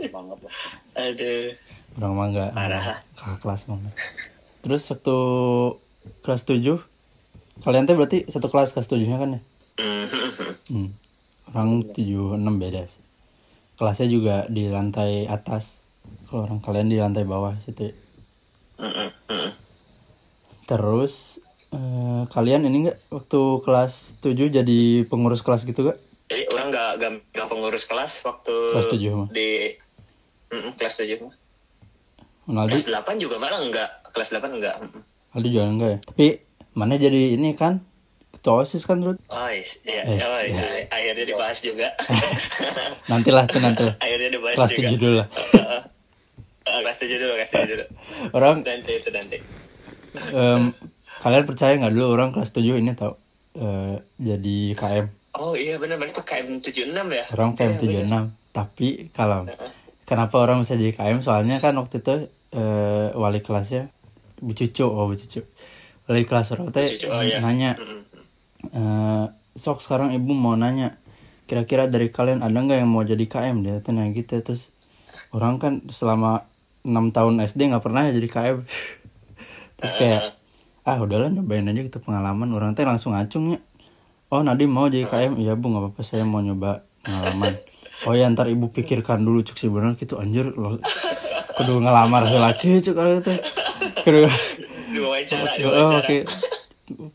banget 0.02 0.38
lah 0.42 0.56
aduh 0.98 1.48
orang 1.98 2.12
mah 2.12 2.26
nggak 2.30 2.50
Parah. 2.52 2.84
kakak 3.14 3.38
kelas 3.40 3.60
nggak. 3.64 3.94
terus 4.62 4.82
waktu 4.88 5.16
kelas 6.22 6.42
7 6.44 7.62
kalian 7.62 7.84
tuh 7.86 7.94
berarti 7.94 8.18
satu 8.26 8.48
kelas 8.48 8.72
kelas 8.72 8.88
7 8.88 9.02
nya 9.06 9.18
kan 9.18 9.38
ya 9.38 9.42
Mhm. 9.72 10.52
Hmm. 10.68 10.88
Orang 11.48 11.80
tujuh 11.90 12.36
enam 12.36 12.60
beda 12.60 12.84
sih. 12.84 13.00
Kelasnya 13.74 14.06
juga 14.06 14.36
di 14.46 14.68
lantai 14.68 15.24
atas. 15.24 15.80
Kalau 16.28 16.44
orang 16.44 16.60
kalian 16.60 16.92
di 16.92 17.00
lantai 17.00 17.24
bawah 17.24 17.56
situ. 17.58 17.88
ya. 17.88 17.92
Mhm, 18.78 19.08
mhm. 19.32 19.50
Terus 20.68 21.40
eh, 21.72 22.22
kalian 22.28 22.64
ini 22.64 22.86
enggak 22.86 22.98
waktu 23.08 23.40
kelas 23.60 23.92
7 24.20 24.52
jadi 24.52 24.80
pengurus 25.06 25.40
kelas 25.40 25.64
gitu 25.64 25.88
gak? 25.88 25.98
Jadi 26.28 26.48
orang 26.48 26.68
nggak 26.68 26.90
nggak 26.96 27.12
nggak 27.30 27.48
pengurus 27.48 27.84
kelas 27.84 28.12
waktu 28.22 28.54
Kelas 28.72 28.88
tujuh 28.88 29.10
mah. 29.14 29.28
di 29.28 29.76
Mm-mm, 30.48 30.72
kelas 30.76 30.96
tujuh 30.96 31.18
mah. 31.22 31.34
Aldi, 32.42 32.74
Kelas 32.74 32.88
8 33.06 33.16
juga 33.16 33.36
malah 33.36 33.58
enggak. 33.58 33.88
Kelas 34.10 34.28
8 34.30 34.50
enggak. 34.50 34.74
Aldi 35.32 35.48
juga 35.48 35.64
enggak 35.64 35.88
ya? 35.88 35.98
Tapi 36.02 36.26
mana 36.72 36.96
jadi 36.96 37.36
ini 37.36 37.52
kan 37.52 37.80
ketua 38.32 38.60
osis 38.60 38.82
kan 38.82 38.98
Rut? 38.98 39.16
Oh, 39.26 39.48
iya. 39.48 39.62
Yes, 40.02 40.24
oh, 40.24 40.40
iya. 40.42 40.50
iya. 40.50 40.64
Akhirnya 40.88 41.24
dibahas 41.24 41.58
juga. 41.60 41.88
Nantilah 43.10 43.44
tuh 43.46 43.60
nanti 43.60 43.82
lah. 43.84 43.94
Akhirnya 44.04 44.28
dibahas 44.28 44.56
Kelas 44.56 44.72
juga. 44.72 44.88
7 44.88 44.98
dulu 44.98 45.14
lah. 45.16 45.28
Heeh. 45.32 45.82
Eh, 46.62 46.78
kelas 46.78 46.98
7 47.02 47.18
dulu, 47.18 47.32
kelas 47.34 47.50
7 47.52 47.66
dulu. 47.66 47.84
Orang 48.32 48.56
Nanti 48.62 48.92
itu 48.94 49.10
nanti. 49.10 49.34
em, 50.30 50.70
kalian 51.22 51.46
percaya 51.46 51.78
nggak 51.78 51.94
dulu 51.94 52.06
orang 52.18 52.34
kelas 52.34 52.50
7 52.50 52.82
ini 52.82 52.98
tau 52.98 53.14
eh, 53.54 54.02
jadi 54.18 54.58
KM. 54.74 55.06
Oh 55.38 55.54
iya 55.54 55.78
benar 55.78 56.02
benar 56.02 56.10
itu 56.10 56.22
KM 56.26 56.58
76 56.58 56.90
ya. 56.90 57.24
Orang 57.30 57.54
KM 57.54 57.78
76 57.78 58.10
tapi 58.52 59.08
kalau 59.14 59.46
kenapa 60.02 60.34
orang 60.42 60.66
bisa 60.66 60.74
jadi 60.74 60.92
KM 60.92 61.22
soalnya 61.22 61.62
kan 61.62 61.78
waktu 61.78 62.02
itu 62.02 62.26
eh, 62.58 63.08
wali 63.14 63.38
kelasnya 63.38 63.86
Bu 64.42 64.50
Cucu 64.50 64.82
oh 64.82 65.06
Bu 65.06 65.14
Cucu. 65.14 65.46
Wali 66.10 66.26
kelas 66.26 66.58
orang 66.58 66.74
teh 66.74 66.90
oh, 67.06 67.22
iya. 67.22 67.38
nanya 67.38 67.78
eh, 68.74 69.24
sok 69.54 69.78
sekarang 69.78 70.10
ibu 70.10 70.34
mau 70.34 70.58
nanya 70.58 70.98
kira-kira 71.46 71.86
dari 71.86 72.10
kalian 72.10 72.42
ada 72.42 72.58
nggak 72.58 72.82
yang 72.82 72.90
mau 72.90 73.06
jadi 73.06 73.22
KM 73.30 73.62
dia 73.62 73.78
tanya 73.78 74.10
gitu 74.10 74.42
terus 74.42 74.74
orang 75.30 75.62
kan 75.62 75.86
selama 75.86 76.50
enam 76.82 77.14
tahun 77.14 77.38
SD 77.46 77.70
nggak 77.70 77.84
pernah 77.84 78.10
jadi 78.10 78.26
KM 78.26 78.58
terus 79.78 79.92
kayak 79.94 80.41
ah 80.82 80.98
udahlah 80.98 81.30
nyobain 81.30 81.66
aja 81.68 81.80
gitu 81.82 81.98
pengalaman. 82.02 82.50
Orang 82.50 82.74
teh 82.74 82.82
langsung 82.82 83.14
ngacungnya 83.14 83.62
oh 84.32 84.40
Nadim 84.40 84.72
mau 84.72 84.88
jadi 84.88 85.06
KM 85.06 85.38
iya 85.38 85.52
bu 85.54 85.70
nggak 85.70 85.82
apa-apa 85.92 86.00
saya 86.02 86.24
mau 86.26 86.42
nyoba 86.42 86.82
pengalaman. 87.04 87.54
Oh 88.08 88.14
ya 88.18 88.26
ntar 88.32 88.50
ibu 88.50 88.74
pikirkan 88.74 89.22
dulu 89.22 89.46
cuk 89.46 89.56
sih 89.56 89.70
bener 89.70 89.94
gitu 89.94 90.18
anjir 90.18 90.50
lo 90.58 90.82
kudu 91.54 91.78
ngelamar 91.78 92.26
laki 92.26 92.82
cuk 92.82 92.94
kalau 92.98 93.20
itu 93.20 93.34
kudu 94.02 94.26
Dua 94.92 95.08
wawancara, 95.08 95.56
dua 95.56 95.72
oh, 95.72 95.92
oke. 96.04 96.18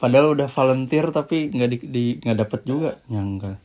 Padahal 0.01 0.33
udah 0.33 0.49
volunteer 0.49 1.13
tapi 1.13 1.53
nggak 1.53 1.69
di 1.69 1.77
di 1.85 2.03
nggak 2.17 2.37
dapet 2.41 2.65
juga 2.65 2.97
nyangka 3.05 3.61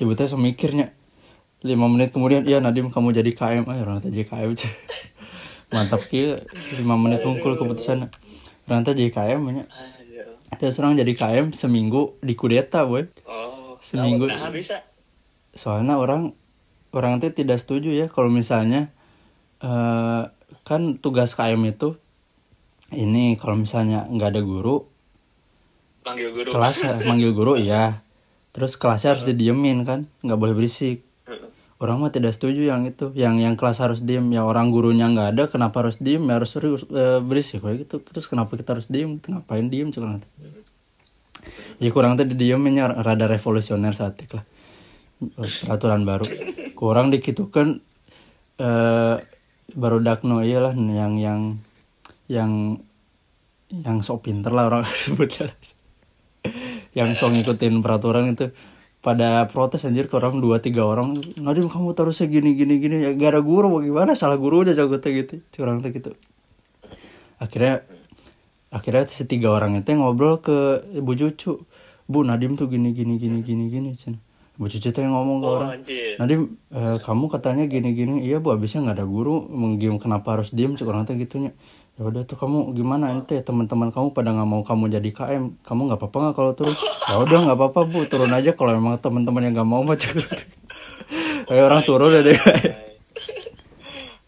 si 0.00 0.08
buta 0.08 0.24
semikirnya 0.24 0.96
lima 1.60 1.84
menit 1.84 2.16
kemudian 2.16 2.48
iya 2.48 2.56
Nadim 2.56 2.88
kamu 2.88 3.12
jadi 3.12 3.36
KM 3.36 3.68
ayo 3.68 3.84
orang 3.84 4.00
teh 4.00 4.08
jadi 4.08 4.24
KM 4.24 4.56
mantap 5.76 6.00
kia 6.08 6.40
lima 6.80 6.96
menit 6.96 7.20
unggul 7.20 7.60
keputusan 7.60 8.08
teh 8.80 8.94
jadi 8.94 9.10
KM 9.10 9.42
nya 9.50 9.64
Aduh. 9.66 10.38
terus 10.56 10.78
orang 10.78 10.94
jadi 10.94 11.12
KM 11.12 11.46
seminggu 11.50 12.14
di 12.20 12.34
kudeta 12.34 12.86
boy 12.86 13.10
Oh, 13.26 13.74
Seminggu. 13.80 14.28
Nah, 14.28 14.52
bisa. 14.52 14.84
soalnya 15.50 15.96
orang 15.96 16.30
orang 16.90 17.18
teh 17.18 17.30
tidak 17.30 17.58
setuju 17.58 17.90
ya 17.90 18.06
kalau 18.06 18.28
misalnya 18.28 18.94
eh 19.58 20.22
kan 20.62 20.80
tugas 20.96 21.34
KM 21.34 21.58
itu 21.64 21.98
ini 22.92 23.34
kalau 23.34 23.58
misalnya 23.58 24.06
nggak 24.06 24.30
ada 24.30 24.42
guru 24.42 24.86
Panggil 26.00 26.30
guru. 26.30 26.48
kelas 26.50 26.76
manggil 27.08 27.30
guru 27.30 27.54
iya 27.54 28.00
terus 28.50 28.74
kelasnya 28.74 29.14
harus 29.14 29.24
didiemin 29.24 29.82
kan 29.82 30.10
nggak 30.22 30.38
boleh 30.38 30.54
berisik. 30.54 31.02
Orang 31.80 31.96
mah 32.04 32.12
tidak 32.12 32.36
setuju 32.36 32.68
yang 32.70 32.84
itu. 32.84 33.10
Yang 33.16 33.34
yang 33.42 33.54
kelas 33.56 33.80
harus 33.80 34.00
diem. 34.04 34.28
Ya 34.30 34.44
orang 34.44 34.68
gurunya 34.70 35.08
nggak 35.08 35.28
ada 35.36 35.44
kenapa 35.48 35.82
harus 35.82 35.96
diem? 35.96 36.22
Ya 36.28 36.38
harus 36.38 36.52
serius 36.52 36.84
eh, 36.92 37.18
berisik. 37.24 37.64
Kayak 37.64 37.88
gitu. 37.88 37.96
Terus 38.04 38.28
kenapa 38.28 38.54
kita 38.54 38.76
harus 38.76 38.86
diem? 38.86 39.16
Ngapain 39.16 39.66
diem 39.66 39.88
cuman 39.88 40.20
jadi 41.80 41.96
kurang 41.96 42.20
tadi 42.20 42.36
dieminnya 42.36 42.92
rada 42.92 43.24
revolusioner 43.24 43.96
saat 43.96 44.20
lah. 44.36 44.44
Peraturan 45.64 46.04
baru. 46.04 46.28
Kurang 46.76 47.08
dikitukan 47.08 47.80
eh 48.60 49.16
baru 49.72 49.98
dakno 50.04 50.44
iyalah 50.44 50.76
yang 50.76 51.16
yang 51.16 51.40
yang 52.28 52.52
yang 53.72 53.98
sok 54.04 54.28
pinter 54.28 54.52
lah 54.52 54.68
orang 54.68 54.84
sebutnya 55.06 55.48
yang 56.92 57.14
sok 57.16 57.32
ngikutin 57.38 57.80
peraturan 57.80 58.34
itu 58.34 58.52
pada 59.00 59.48
protes 59.48 59.88
anjir 59.88 60.12
ke 60.12 60.14
orang 60.20 60.44
dua 60.44 60.60
tiga 60.60 60.84
orang 60.84 61.24
Nadim 61.40 61.72
kamu 61.72 61.96
terusnya 61.96 62.28
gini 62.28 62.52
gini 62.52 62.76
gini 62.76 62.96
ya 63.00 63.10
gak 63.16 63.32
ada 63.36 63.40
guru 63.40 63.80
bagaimana 63.80 64.12
salah 64.12 64.36
guru 64.36 64.60
aja 64.60 64.76
jago 64.76 65.00
teh 65.00 65.12
gitu 65.16 65.40
curang 65.56 65.80
teh 65.80 65.88
gitu. 65.88 66.12
Akhirnya 67.40 67.80
akhirnya 68.68 69.08
si 69.08 69.24
tiga 69.24 69.56
orang 69.56 69.80
itu 69.80 69.96
ngobrol 69.96 70.44
ke 70.44 70.84
ibu 70.92 71.12
cucu. 71.16 71.64
Bu 72.10 72.26
Nadim 72.26 72.60
tuh 72.60 72.68
gini 72.68 72.92
gini 72.92 73.16
gini 73.16 73.40
gini 73.40 73.72
gini 73.72 73.90
cina 73.96 74.20
ibu 74.60 74.68
cucu 74.68 74.92
tuh 74.92 75.00
yang 75.00 75.16
ngomong 75.16 75.38
ke 75.40 75.46
Oh, 75.48 75.56
orang 75.56 75.70
anjir. 75.80 76.20
Nadim 76.20 76.60
eh, 76.68 76.96
kamu 77.00 77.24
katanya 77.32 77.64
gini 77.64 77.96
gini. 77.96 78.20
Iya 78.28 78.44
bu 78.44 78.52
abisnya 78.52 78.84
nggak 78.84 79.00
ada 79.00 79.06
guru 79.08 79.48
menggim 79.48 79.96
kenapa 79.96 80.36
harus 80.36 80.52
diem 80.52 80.76
cek 80.76 80.84
orang 80.84 81.08
teh 81.08 81.16
gitunya 81.16 81.56
ya 82.00 82.08
udah 82.08 82.24
tuh 82.24 82.40
kamu 82.40 82.72
gimana 82.72 83.12
ini 83.12 83.28
teh 83.28 83.44
teman-teman 83.44 83.92
kamu 83.92 84.16
pada 84.16 84.32
nggak 84.32 84.48
mau 84.48 84.64
kamu 84.64 84.88
jadi 84.88 85.10
KM 85.12 85.60
kamu 85.60 85.80
nggak 85.92 86.00
apa-apa 86.00 86.16
nggak 86.16 86.34
kalau 86.40 86.52
turun 86.56 86.72
ya 87.04 87.16
udah 87.20 87.38
nggak 87.44 87.58
apa-apa 87.60 87.80
bu 87.84 88.08
turun 88.08 88.32
aja 88.32 88.56
kalau 88.56 88.72
memang 88.72 88.96
teman-teman 88.96 89.44
yang 89.44 89.60
nggak 89.60 89.68
mau 89.68 89.84
mah 89.84 90.00
cek 90.00 90.16
kayak 91.44 91.60
orang 91.60 91.84
turun 91.84 92.16
ya 92.16 92.24
deh 92.24 92.40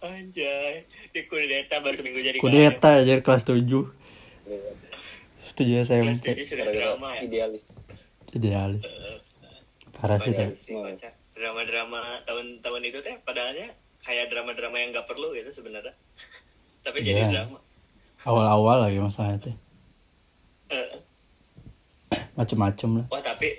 Anjay. 0.03 0.85
Di 1.17 1.25
kudeta 1.25 1.81
baru 1.81 1.97
seminggu 1.97 2.21
jadi 2.21 2.37
kudeta 2.45 3.01
aja 3.01 3.25
kelas 3.25 3.49
7 3.49 3.65
setuju 5.41 5.73
KM. 5.73 5.81
Kelas 5.81 5.89
SMP 5.89 6.25
tujuh 6.37 6.47
sudah 6.53 6.67
drama 6.69 7.09
ya. 7.17 7.21
idealis 7.25 7.63
idealis 8.37 8.85
parah 9.97 10.21
sih 10.21 10.37
tuh. 10.37 10.53
Drama-drama 11.33 12.21
tahun-tahun 12.29 12.83
itu 12.85 13.01
teh 13.01 13.17
padahalnya 13.25 13.73
kayak 14.05 14.29
drama-drama 14.29 14.77
yang 14.77 14.93
gak 14.93 15.09
perlu 15.09 15.33
gitu 15.33 15.49
sebenarnya. 15.49 15.97
Tapi 16.85 16.99
jadi 17.01 17.23
Iya. 17.25 17.29
drama. 17.31 17.62
Awal-awal 18.25 18.87
lagi 18.87 18.99
masalah 18.99 19.35
itu 19.35 19.51
Eh, 20.69 20.89
macem-macem 22.33 23.03
lah 23.03 23.07
Wah 23.09 23.21
tapi 23.21 23.55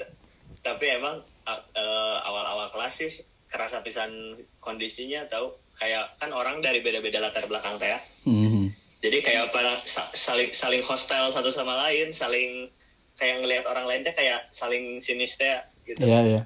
tapi 0.60 0.86
emang 0.89 1.22
eh, 1.46 2.17
awal-awal 2.24 2.72
kelas 2.72 2.93
sih 2.98 3.12
kerasa 3.46 3.86
pisan 3.86 4.10
kondisinya 4.58 5.22
tahu 5.29 5.53
kayak 5.77 6.17
kan 6.17 6.34
orang 6.34 6.58
dari 6.58 6.82
beda-beda 6.82 7.22
latar 7.22 7.46
belakang 7.46 7.77
teh 7.77 7.89
ya. 7.89 8.00
Mhm. 8.25 8.74
Jadi 8.98 9.17
kayak 9.20 9.51
pada 9.51 9.77
sa- 9.84 10.10
saling 10.10 10.50
saling 10.50 10.82
hostile 10.82 11.29
satu 11.29 11.51
sama 11.51 11.75
lain, 11.86 12.10
saling 12.10 12.65
kayak 13.13 13.43
ngelihat 13.43 13.65
orang 13.67 13.86
lain 13.86 14.01
teh 14.01 14.15
kayak 14.15 14.48
saling 14.50 14.98
sinis 14.98 15.38
teh 15.38 15.53
gitu. 15.86 16.01
iya 16.01 16.20
iya 16.24 16.41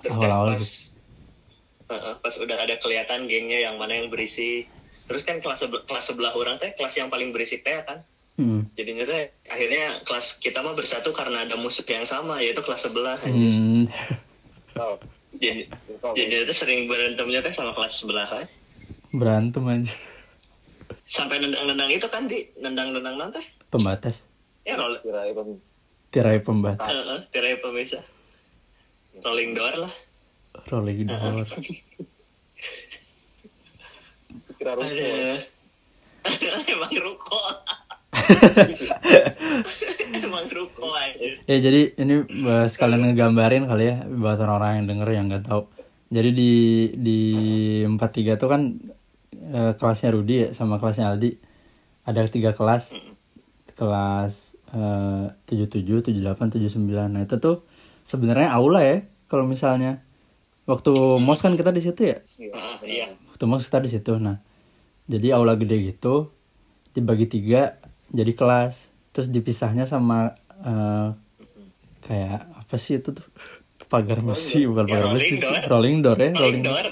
terus 0.00 0.14
Awal-awal 0.14 0.54
pas 0.54 0.66
Heeh, 1.88 2.14
pas 2.20 2.34
udah 2.36 2.58
ada 2.60 2.74
kelihatan 2.76 3.24
gengnya 3.24 3.64
yang 3.64 3.80
mana 3.80 3.96
yang 3.96 4.08
berisi. 4.12 4.68
Terus 5.08 5.22
kan 5.22 5.36
kelas 5.38 5.58
sebe- 5.58 5.82
kelas 5.82 6.04
sebelah 6.06 6.32
orang 6.32 6.56
teh 6.56 6.70
kelas 6.70 6.94
yang 6.94 7.08
paling 7.08 7.32
berisik 7.32 7.60
teh 7.60 7.80
kan. 7.80 8.04
Mhm. 8.36 8.70
Jadinya 8.72 9.04
teh 9.04 9.22
akhirnya 9.44 9.98
kelas 10.02 10.36
kita 10.36 10.60
mah 10.60 10.72
bersatu 10.72 11.10
karena 11.10 11.42
ada 11.42 11.56
musuh 11.56 11.82
yang 11.82 12.04
sama 12.04 12.38
yaitu 12.38 12.60
kelas 12.60 12.84
sebelah. 12.84 13.16
anjir. 13.18 13.50
Hmm. 13.50 13.84
tahu 14.70 14.94
Jadi 15.34 15.66
jadi 16.14 16.34
itu 16.40 16.52
sering 16.52 16.86
berantemnya 16.86 17.40
teh 17.40 17.50
sama 17.50 17.72
kelas 17.72 17.96
sebelah 17.96 18.26
kan. 18.26 18.46
berantem 19.10 19.64
aja 19.64 19.90
Sampai 21.02 21.40
nendang-nendang 21.40 21.88
itu 21.88 22.04
kan 22.06 22.28
di 22.28 22.44
nendang-nendang 22.54 23.16
nanti. 23.18 23.40
pembatas 23.66 24.28
Ya 24.62 24.76
roll 24.76 25.00
kira 25.00 25.24
itu 25.24 25.56
tirai 26.08 26.38
pembatas 26.38 26.84
Heeh, 26.86 27.20
tirai 27.30 27.56
pemisah. 27.56 28.04
Rolling 29.18 29.52
door 29.52 29.74
lah. 29.78 29.92
rolling 30.66 31.04
door 31.04 31.48
kira 34.68 34.76
ruko. 34.76 34.84
Ada. 34.84 35.40
Emang 36.74 36.92
ruko. 37.00 37.40
Emang 40.28 40.46
ruko 40.52 40.92
aja. 40.92 41.28
ya 41.48 41.56
jadi 41.60 41.96
ini 41.96 42.28
eh, 42.28 42.66
sekalian 42.68 43.08
ngegambarin 43.08 43.64
kali 43.64 43.84
ya 43.88 44.04
buat 44.04 44.36
orang-orang 44.36 44.82
yang 44.82 44.86
denger 44.92 45.08
yang 45.08 45.32
nggak 45.32 45.48
tahu. 45.48 45.64
Jadi 46.08 46.32
di 46.32 46.52
di 46.96 47.20
43 47.84 48.40
tuh 48.40 48.48
kan 48.48 48.80
eh, 49.32 49.72
kelasnya 49.76 50.10
Rudi 50.12 50.36
ya 50.44 50.48
sama 50.52 50.76
kelasnya 50.76 51.16
Aldi. 51.16 51.32
Ada 52.04 52.28
tiga 52.28 52.52
kelas. 52.52 52.92
Kelas 53.72 54.58
eh, 54.74 55.26
77 55.48 56.12
78 56.12 56.60
79 56.60 57.08
nah 57.08 57.24
itu 57.24 57.40
tuh 57.40 57.64
sebenarnya 58.04 58.52
aula 58.52 58.84
ya 58.84 59.00
kalau 59.30 59.48
misalnya. 59.48 60.04
Waktu 60.68 60.92
mos 61.16 61.40
kan 61.40 61.56
kita 61.56 61.72
di 61.72 61.80
situ 61.80 62.12
ya? 62.12 62.20
Heeh, 62.36 62.76
iya. 62.84 63.08
waktu 63.32 63.48
mos 63.48 63.64
kita 63.64 63.80
di 63.80 63.88
situ. 63.88 64.20
Nah 64.20 64.36
jadi 65.08 65.32
aula 65.32 65.54
gede 65.54 65.76
gitu 65.88 66.28
dibagi 66.90 67.26
tiga 67.26 67.80
jadi 68.08 68.30
kelas. 68.30 68.88
Terus 69.10 69.28
dipisahnya 69.28 69.82
sama 69.82 70.36
eh, 70.58 71.08
kayak 72.02 72.40
apa 72.56 72.74
sih 72.76 72.96
itu 72.96 73.10
tuh? 73.10 73.26
Pagar 73.84 74.20
besi 74.20 74.62
bukan 74.62 74.84
Ya, 74.84 74.92
pagar 74.94 75.04
rolling 75.08 75.16
besi 75.16 75.36
door. 75.38 75.56
rolling 75.66 75.96
door 75.98 76.18
ya 76.18 76.30
Rolling 76.30 76.60
rolling 76.60 76.62
door. 76.62 76.84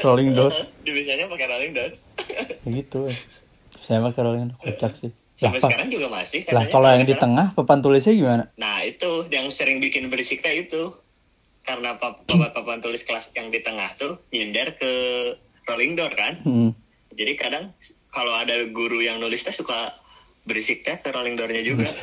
rolling 0.00 0.30
door. 0.32 0.52
Di 0.86 0.90
bisanya 0.92 1.26
pakai 1.26 1.46
rolling 1.46 1.72
door. 1.72 1.90
Kayak 2.62 2.72
gitu. 2.78 3.00
Ya. 3.04 3.14
saya 3.76 3.98
pakai 4.04 4.20
rolling 4.20 4.44
door. 4.46 4.58
Kocak 4.60 4.94
sih. 4.94 5.10
Lah, 5.10 5.50
Sampai 5.50 5.58
pa- 5.58 5.68
sekarang 5.68 5.88
juga 5.90 6.06
masih. 6.08 6.40
lah 6.48 6.64
kalau 6.66 6.88
yang 6.88 7.02
di 7.02 7.12
tengah 7.12 7.52
papan 7.52 7.78
tulisnya 7.80 8.14
gimana? 8.14 8.44
Nah 8.54 8.80
itu 8.80 9.26
yang 9.28 9.50
sering 9.50 9.78
bikin 9.78 10.06
berisik 10.06 10.40
teh 10.40 10.56
itu 10.56 10.94
karena 11.60 11.92
pap- 11.92 12.22
papan 12.24 12.54
papan 12.54 12.78
tulis 12.78 13.02
kelas 13.02 13.28
yang 13.32 13.50
di 13.50 13.58
tengah 13.58 13.90
tuh 13.96 14.22
nyindir 14.30 14.72
ke 14.72 14.92
rolling 15.64 15.92
door 15.92 16.08
kan. 16.12 16.38
hmm. 16.40 16.70
Jadi 17.16 17.32
kadang 17.34 17.72
kalau 18.12 18.36
ada 18.36 18.54
guru 18.68 19.00
yang 19.00 19.16
nulis 19.18 19.40
teh 19.42 19.52
suka 19.52 19.96
berisik 20.44 20.84
teh 20.84 21.00
ke 21.00 21.08
rolling 21.10 21.34
doornya 21.34 21.64
juga. 21.64 21.88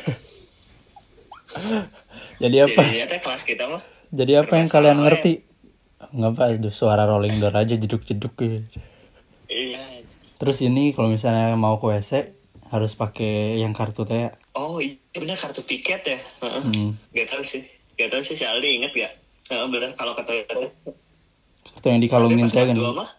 jadi 2.42 2.66
apa 2.66 2.80
Jadinya 2.82 3.06
teh 3.06 3.20
kelas 3.22 3.42
kita 3.46 3.64
mah 3.70 3.82
jadi 4.14 4.42
apa 4.42 4.54
yang 4.58 4.68
kalian 4.70 4.98
salah 4.98 5.06
ngerti 5.06 5.32
nggak 6.14 6.30
apa 6.34 6.44
suara 6.70 7.06
rolling 7.06 7.38
door 7.38 7.54
aja 7.54 7.74
jeduk 7.78 8.02
jeduk 8.02 8.34
gitu 8.38 8.80
Iya. 9.44 10.02
terus 10.40 10.58
ini 10.64 10.96
kalau 10.96 11.12
misalnya 11.12 11.54
mau 11.54 11.76
ke 11.78 11.86
WC 11.86 12.32
harus 12.72 12.96
pakai 12.96 13.60
yang 13.60 13.76
kartu 13.76 14.02
teh 14.08 14.32
Oh 14.54 14.78
iya 14.78 14.94
bener 15.10 15.34
kartu 15.34 15.66
piket 15.66 16.06
ya. 16.06 16.18
Heeh. 16.46 16.62
hmm. 16.62 16.90
Gak 17.10 17.26
tau 17.26 17.42
sih. 17.42 17.66
Gak 17.98 18.06
tau 18.06 18.22
sih 18.22 18.38
si 18.38 18.46
Aldi 18.46 18.78
inget 18.78 18.94
gak? 18.94 19.12
Heeh 19.50 19.66
bener 19.66 19.90
kalau 19.98 20.14
teh. 20.14 20.46
kartu 20.46 21.86
yang 21.90 21.98
dikalungin 21.98 22.46
teh 22.46 22.62
kan 22.62 22.78
dua 22.78 22.94
mah. 22.94 23.10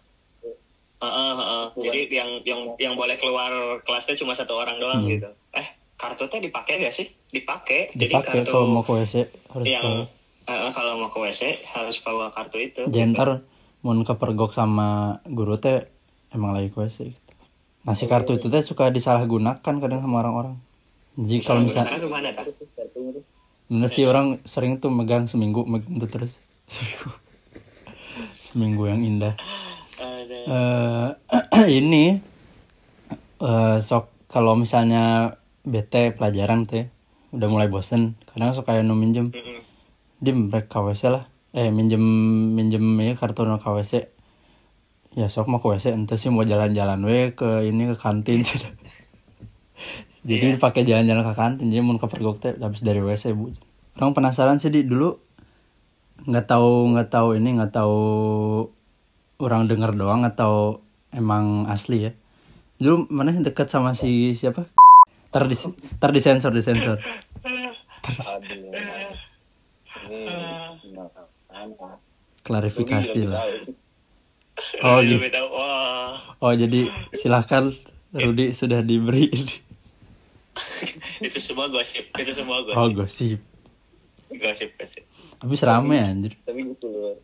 Heeh, 1.06 1.32
heeh. 1.38 1.64
Jadi 1.78 2.00
yang 2.10 2.30
yang 2.42 2.62
yang 2.76 2.94
boleh 2.94 3.14
keluar 3.14 3.52
kelasnya 3.82 4.18
cuma 4.18 4.34
satu 4.34 4.58
orang 4.58 4.82
doang 4.82 5.06
Hmm. 5.06 5.12
gitu. 5.12 5.30
Eh 5.54 5.68
kartu 5.96 6.26
teh 6.26 6.42
dipakai 6.42 6.82
gak 6.82 6.92
sih? 6.92 7.08
Dipakai. 7.30 7.94
dipakai 7.94 8.42
kalau 8.44 8.66
mau 8.66 8.82
ke 8.82 8.92
WC 8.92 9.16
harus 9.50 9.66
yang 9.66 9.84
bawa. 9.84 10.06
heeh, 10.46 10.70
kalau 10.72 10.92
mau 10.98 11.08
ke 11.08 11.20
WC 11.22 11.42
harus 11.70 11.96
bawa 12.02 12.32
kartu 12.32 12.58
itu. 12.58 12.82
Jadi 12.84 13.14
ntar 13.14 13.46
mau 13.80 13.94
kepergok 13.94 14.52
sama 14.52 15.22
guru 15.24 15.56
teh 15.56 15.86
emang 16.32 16.52
lagi 16.52 16.70
ke 16.70 16.80
WC 16.80 17.14
gitu. 17.14 17.22
Nah 17.86 17.94
si 17.94 18.10
kartu 18.10 18.34
itu 18.34 18.50
teh 18.50 18.60
suka 18.60 18.90
disalahgunakan 18.90 19.62
kadang 19.62 20.02
sama 20.02 20.20
orang-orang. 20.20 20.58
Jadi 21.16 21.40
kalau 21.40 21.62
misalnya 21.64 21.96
bener 23.66 23.90
sih 23.90 24.06
orang 24.06 24.38
sering 24.44 24.78
tuh 24.78 24.90
megang 24.90 25.26
seminggu 25.26 25.66
megang 25.66 25.98
tuh 25.98 26.06
terus 26.08 26.38
seminggu 26.74 27.10
seminggu 28.36 28.84
yang 28.86 29.02
indah. 29.02 29.34
Eh 30.46 31.70
ini 31.82 32.06
eh 33.42 33.78
sok 33.82 34.30
kalau 34.30 34.54
misalnya 34.54 35.36
bete 35.66 36.14
pelajaran 36.14 36.70
teh 36.70 36.88
udah 37.34 37.48
mulai 37.52 37.68
bosen 37.68 38.16
kadang 38.32 38.54
suka 38.54 38.78
yang 38.78 38.94
minjem. 38.94 39.34
Mm-mm. 39.34 39.60
dim 40.22 40.48
rek 40.54 40.70
KWC 40.72 41.02
lah. 41.12 41.26
Eh 41.56 41.72
minjem 41.72 42.02
minjem 42.54 42.84
ya 43.02 43.14
kartu 43.18 43.44
no 43.48 43.58
KWC 43.58 44.12
ya 45.16 45.32
sok 45.32 45.48
mau 45.48 45.64
ke 45.64 45.72
WC 45.72 45.96
ente 45.96 46.20
sih 46.20 46.28
mau 46.28 46.44
jalan-jalan 46.44 47.00
we 47.08 47.32
ke 47.32 47.64
ini 47.64 47.88
ke 47.92 47.96
kantin. 47.96 48.44
Sih 48.44 48.60
jadi 50.28 50.60
pakai 50.60 50.84
jalan-jalan 50.84 51.24
ke 51.24 51.34
kantin 51.34 51.68
jadi 51.72 51.82
mau 51.82 51.96
ke 51.96 52.08
pergok 52.12 52.38
teh 52.44 52.54
habis 52.60 52.84
dari 52.84 53.00
WC 53.00 53.32
bu. 53.32 53.56
Orang 53.96 54.12
penasaran 54.12 54.60
sih 54.60 54.68
di 54.68 54.84
dulu 54.84 55.16
nggak 56.28 56.46
tahu 56.52 56.92
nggak 56.92 57.08
tahu 57.12 57.40
ini 57.40 57.56
nggak 57.56 57.72
tahu 57.72 58.00
orang 59.42 59.68
denger 59.68 59.92
doang 59.96 60.24
atau 60.24 60.84
emang 61.12 61.68
asli 61.68 62.10
ya 62.10 62.12
dulu 62.76 63.08
mana 63.08 63.32
yang 63.32 63.44
dekat 63.44 63.72
sama 63.72 63.96
si 63.96 64.36
siapa 64.36 64.68
di 65.32 65.56
tar 66.00 66.12
disensor 66.12 66.52
disensor 66.52 67.00
aduh 68.04 68.72
ini 70.06 70.32
gimana 70.84 71.26
klarifikasi 72.46 73.26
lah. 73.26 73.42
Oh, 74.86 75.02
gitu. 75.02 75.26
Oh 76.40 76.54
jadi 76.54 76.94
silahkan 77.12 77.74
Rudi 78.14 78.54
sudah 78.54 78.86
diberi 78.86 79.28
ini. 79.34 79.56
itu 81.26 81.40
semua 81.42 81.68
gosip. 81.68 82.06
Itu 82.16 82.32
semua 82.32 82.64
gosip. 82.64 82.78
Oh 82.80 82.88
gosip. 82.94 83.40
Gosip 84.30 84.70
gosip. 84.78 85.04
Habis 85.42 85.62
rame 85.66 85.98
anjir. 86.00 86.34
tapi 86.46 86.64
gitu 86.64 86.88
loh 86.88 87.18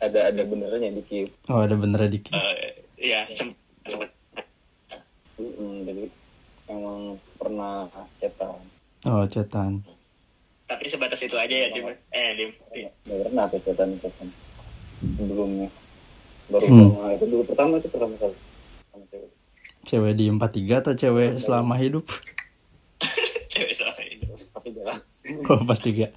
ada 0.00 0.32
ada 0.32 0.42
benernya 0.42 0.90
dikit 0.90 1.28
Oh 1.46 1.60
ada 1.60 1.76
bener 1.76 2.08
dikit. 2.08 2.32
Eh, 2.32 2.72
ya 2.96 3.28
sem- 3.28 3.56
sempet 3.84 4.08
Mm-mm. 5.36 5.84
pernah 7.36 7.88
cetan 8.16 8.56
oh 9.02 9.24
cetan. 9.24 9.80
Tapi 10.64 10.86
sebatas 10.86 11.18
itu 11.18 11.34
aja 11.34 11.50
ya, 11.50 11.68
Dim. 11.68 11.88
Eh, 12.10 12.30
Dim. 12.36 12.50
Dim. 12.70 12.86
nggak 13.02 13.18
pernah 13.26 13.44
tuh 13.48 13.58
cetan 13.58 13.90
cetan. 13.98 14.28
Sebelumnya. 15.16 15.66
Baru 16.46 16.62
Hmm. 16.62 16.94
sama 16.94 17.10
itu 17.10 17.24
dulu 17.26 17.42
pertama 17.42 17.72
itu 17.76 17.88
pertama 17.88 18.14
kali. 18.16 18.36
Sama 18.86 19.04
cewek. 19.08 19.30
Cewek 19.82 20.12
di 20.14 20.24
43 20.28 20.78
atau 20.78 20.92
cewek 21.00 21.30
selama 21.36 21.74
hidup? 21.74 22.04
Cewek 23.48 23.72
selama 23.72 23.98
terus 23.98 24.42
tapi 24.52 24.68
jalan 24.70 24.98
oh 25.48 25.58
43 25.58 26.12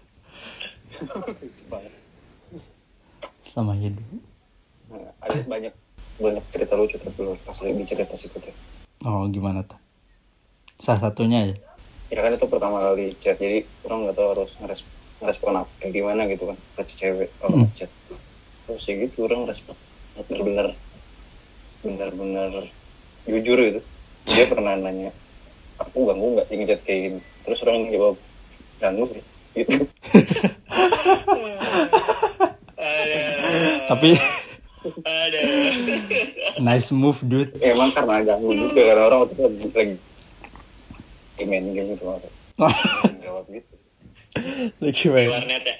selama 3.53 3.77
hidup 3.77 4.01
nah, 4.89 5.13
ada 5.21 5.37
banyak 5.45 5.73
banyak 6.17 6.43
cerita 6.49 6.73
lucu 6.73 6.97
tapi 6.97 7.21
lu 7.21 7.37
pas 7.45 7.53
lagi 7.61 7.85
cerita 7.85 8.17
sih 8.17 8.25
ya 8.33 8.53
oh 9.05 9.27
gimana 9.29 9.61
tuh? 9.67 9.77
Salah 10.79 11.11
satunya 11.11 11.39
ya? 11.47 11.55
Ya 12.11 12.19
kan 12.23 12.31
itu 12.35 12.45
pertama 12.47 12.79
kali 12.81 13.15
chat 13.19 13.37
jadi 13.39 13.63
orang 13.85 14.09
nggak 14.09 14.15
tahu 14.17 14.27
harus 14.35 14.51
ngerespon 14.59 14.91
ngerespon 15.23 15.53
apa 15.63 15.71
kayak 15.79 15.93
gimana 15.95 16.21
gitu 16.27 16.43
kan 16.51 16.57
ke 16.57 16.83
cewek 16.99 17.29
kalau 17.39 17.63
Hmm. 17.63 17.69
chat. 17.77 17.91
Terus 18.67 18.83
ya 18.87 18.93
gitu 19.05 19.17
orang 19.27 19.47
respon 19.47 19.75
bener-bener 20.13 20.67
bener-bener 21.83 22.51
jujur 23.27 23.57
gitu. 23.59 23.81
Dia 24.33 24.45
pernah 24.47 24.73
nanya 24.79 25.11
aku 25.79 26.07
ganggu 26.07 26.39
nggak 26.39 26.47
di 26.47 26.65
chat 26.67 26.81
kayak 26.85 26.99
gini? 27.11 27.19
Terus 27.43 27.59
orang 27.63 27.91
jawab 27.91 28.15
ganggu 28.79 29.03
sih 29.11 29.23
gitu. 29.55 29.87
tapi 33.87 34.19
Aduh. 34.83 35.39
nice 36.59 36.91
move 36.91 37.23
dude. 37.23 37.55
Emang 37.63 37.95
karena 37.95 38.19
ganggu 38.23 38.51
juga 38.51 38.81
karena 38.83 39.03
orang 39.07 39.19
waktu 39.23 39.33
itu 39.39 39.67
lagi 39.71 39.95
main 41.43 41.65
game 41.75 41.91
gitu 41.95 42.03
maksud 42.07 42.31
jawab 43.23 43.45
gitu 43.49 43.73
lagi 44.83 45.05
main 45.15 45.29
warnet 45.31 45.63
ya. 45.63 45.77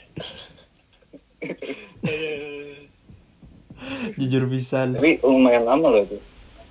Jujur 4.16 4.48
pisan 4.48 4.96
tapi 4.96 5.20
lumayan 5.20 5.68
lama 5.68 5.92
loh 5.92 6.08
itu. 6.08 6.16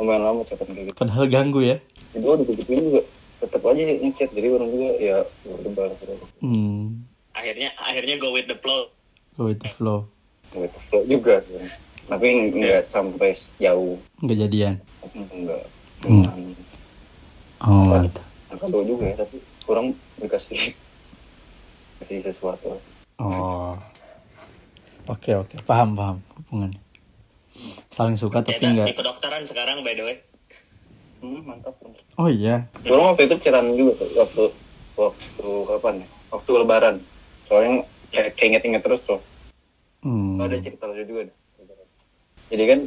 Lumayan 0.01 0.25
lama 0.25 0.40
chatan 0.49 0.73
kayak 0.73 0.88
gitu. 0.88 0.97
Padahal 0.97 1.29
ganggu 1.29 1.61
ya. 1.61 1.77
Itu 2.16 2.25
udah 2.25 2.45
digituin 2.49 2.81
juga 2.81 3.05
tetap 3.45 3.61
aja 3.68 3.83
ngechat 3.83 4.31
jadi 4.33 4.49
orang 4.55 4.71
juga 4.71 4.88
ya 5.03 5.16
udah 5.45 5.73
balas 5.77 5.99
udah 6.01 6.16
hmm. 6.40 7.05
Akhirnya 7.33 7.73
akhirnya 7.77 8.16
go 8.23 8.31
with 8.33 8.49
the 8.49 8.57
flow. 8.57 8.88
go 9.37 9.49
with 9.49 9.61
the 9.64 9.73
flow 9.73 10.12
nggak 10.53 10.73
flow 10.88 11.03
juga 11.09 11.41
sih. 11.45 11.59
Tapi 12.07 12.27
nggak 12.53 12.93
sampai 12.93 13.37
jauh 13.59 13.97
nggak 14.21 14.38
jadian? 14.49 14.75
Enggak 15.15 15.65
Hmm. 16.03 16.27
oh 17.62 17.87
mantap 17.95 18.27
kalau 18.59 18.83
juga 18.87 19.11
ya 19.11 19.17
tapi 19.23 19.38
kurang 19.67 19.95
dikasih 20.19 20.75
kasih 21.99 22.19
sesuatu. 22.23 22.79
Oh. 23.23 23.75
Oke 25.11 25.35
oke. 25.35 25.59
Paham 25.67 25.99
paham. 25.99 26.17
Hubungannya. 26.38 26.79
Saling 27.91 28.15
suka 28.15 28.43
tapi 28.43 28.62
nggak. 28.62 28.87
di 28.87 28.95
kedokteran 28.95 29.43
sekarang 29.47 29.83
by 29.83 29.95
the 29.99 30.05
way. 30.07 30.17
hmm, 31.23 31.43
mantap. 31.43 31.75
Oh 32.19 32.31
iya? 32.31 32.67
Orang 32.87 33.15
waktu 33.15 33.31
itu 33.31 33.38
chatan 33.43 33.75
juga 33.75 33.99
tuh 33.99 34.11
waktu 34.19 34.45
waktu 34.99 35.49
kapan 35.71 35.95
ya? 36.03 36.09
Waktu 36.35 36.51
lebaran. 36.62 36.97
Soalnya 37.47 37.87
kayak 38.11 38.38
kayak 38.38 38.49
inget-inget 38.59 38.83
terus 38.83 39.03
tuh 39.07 39.19
hmm. 40.03 40.38
ada 40.43 40.57
cerita 40.61 40.85
lucu 40.91 41.03
juga 41.07 41.23
deh. 41.31 41.37
jadi 42.53 42.65
kan 42.69 42.81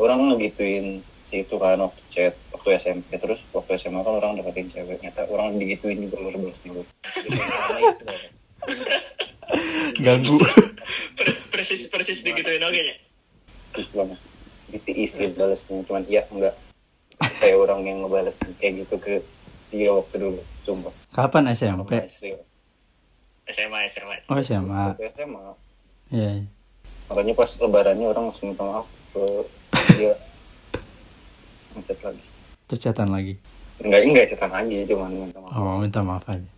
orang 0.00 0.18
ngegituin 0.32 1.02
si 1.26 1.42
itu 1.42 1.58
kan 1.58 1.78
waktu 1.82 2.02
chat 2.14 2.34
waktu 2.54 2.68
SMP 2.78 3.18
terus 3.18 3.42
waktu 3.50 3.82
SMA 3.82 4.00
kan 4.00 4.14
orang 4.14 4.38
deketin 4.38 4.70
cewek 4.70 5.02
ternyata 5.02 5.26
orang 5.26 5.58
digituin 5.58 5.98
juga 6.06 6.22
Jadi, 6.22 7.38
karena 7.38 7.80
itu, 7.82 8.04
ganggu 10.06 10.36
Per- 11.18 11.40
persis 11.50 11.90
persis 11.90 12.22
digituin 12.22 12.62
oke 12.62 12.78
nya. 12.78 12.94
Terus 13.74 13.90
banget 13.90 14.20
gitu 14.66 14.90
isi 14.98 15.24
balasnya 15.34 15.82
cuman 15.86 16.02
iya 16.10 16.22
enggak 16.26 16.54
kayak 17.38 17.56
orang 17.56 17.80
yang 17.86 17.98
ngebales 18.02 18.34
kayak 18.58 18.82
gitu 18.82 18.94
ke 18.98 19.14
dia 19.70 19.90
waktu 19.94 20.16
dulu 20.18 20.42
sumpah 20.66 20.94
kapan 21.14 21.54
SMP 21.54 22.02
Asli. 22.02 22.34
SMA 23.46 23.78
SMA. 23.86 24.16
oh 24.26 24.38
SMA 24.42 24.82
SMA 25.14 25.65
iya. 26.10 26.42
Iya. 26.42 26.46
makanya 27.06 27.32
pas 27.38 27.50
lebarannya 27.62 28.06
orang 28.10 28.24
langsung 28.30 28.50
minta 28.50 28.64
maaf 28.66 28.86
ke 29.14 29.24
dia. 29.94 30.12
Ngechat 31.78 31.98
lagi. 32.02 32.24
Terus 32.66 32.80
chatan 32.82 33.08
lagi? 33.14 33.34
Enggak 33.78 34.00
enggak 34.02 34.26
chatan 34.34 34.50
lagi 34.50 34.76
cuman 34.90 35.10
minta 35.14 35.38
maaf. 35.38 35.54
Oh 35.54 35.76
minta 35.78 36.00
maaf 36.02 36.24
aja. 36.26 36.50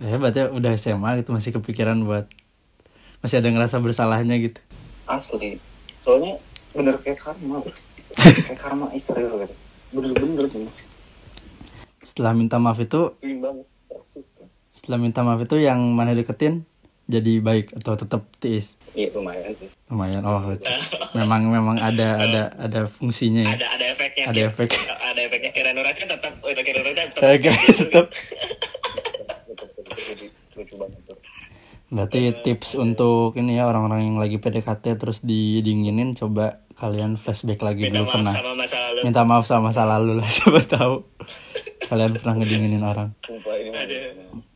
Hebat 0.00 0.32
ya 0.32 0.48
udah 0.48 0.72
SMA 0.80 1.20
gitu 1.20 1.36
masih 1.36 1.50
kepikiran 1.60 2.00
buat 2.08 2.24
masih 3.20 3.44
ada 3.44 3.48
ngerasa 3.52 3.76
bersalahnya 3.84 4.40
gitu? 4.40 4.60
Asli. 5.04 5.60
Soalnya 6.00 6.40
bener 6.72 6.96
kayak 7.04 7.20
karma 7.20 7.60
kayak 8.48 8.58
karma 8.58 8.88
Israel 8.96 9.44
gitu. 9.44 9.54
Bener-bener 9.92 10.48
cuma 10.48 10.72
setelah 12.02 12.34
minta 12.34 12.58
maaf 12.58 12.82
itu 12.82 13.14
setelah 14.74 14.98
minta 14.98 15.22
maaf 15.22 15.38
itu 15.46 15.56
yang 15.62 15.78
mana 15.94 16.18
deketin 16.18 16.66
jadi 17.12 17.32
baik 17.44 17.76
atau 17.76 17.92
tetap 17.94 18.24
tiis 18.40 18.80
iya 18.96 19.12
lumayan 19.12 19.52
sih 19.52 19.68
lumayan 19.92 20.24
oh 20.24 20.40
memang 21.18 21.52
memang 21.52 21.76
ada 21.76 22.08
ada 22.16 22.42
ada 22.56 22.80
fungsinya 22.88 23.44
ya 23.44 23.52
Ada 23.60 23.66
ada 23.76 23.84
efeknya. 23.92 24.24
Ada 24.32 24.40
efek. 24.48 24.68
Ada 24.72 25.20
efeknya 25.28 25.50
kira 25.52 25.70
Nurat 25.76 25.94
kan 25.94 26.08
tetap 26.08 26.32
oh, 26.40 26.48
kira 26.48 26.80
Nurat 26.80 26.96
kan 26.96 27.06
tetap. 27.12 27.20
Tetap 27.20 28.06
Betul-betul 29.44 29.84
jadi 30.08 30.26
lucu 30.56 30.74
banget 30.80 31.00
tuh 31.04 31.16
berarti 31.92 32.20
tips 32.40 32.80
untuk 32.80 33.36
ini 33.36 33.60
ya 33.60 33.68
orang-orang 33.68 34.08
yang 34.08 34.16
lagi 34.16 34.40
PDKT 34.40 34.96
terus 34.96 35.20
didinginin 35.20 36.16
coba 36.16 36.64
kalian 36.80 37.20
flashback 37.20 37.60
lagi 37.60 37.84
Minta 37.84 38.00
dulu 38.00 38.08
maaf 38.08 38.14
pernah 38.16 38.32
sama 38.32 38.52
masa 38.56 38.76
lalu. 38.80 39.00
minta 39.04 39.20
maaf 39.28 39.44
sama 39.44 39.62
masa 39.68 39.82
lalu 39.84 40.12
lah 40.16 40.28
siapa 40.40 40.60
tahu 40.64 40.94
kalian 41.92 42.16
pernah 42.16 42.34
ngedinginin 42.40 42.80
orang 42.80 43.12
sumpah 43.20 43.54
ini 43.60 43.68
mah 43.68 43.84
Aduh. 43.84 44.51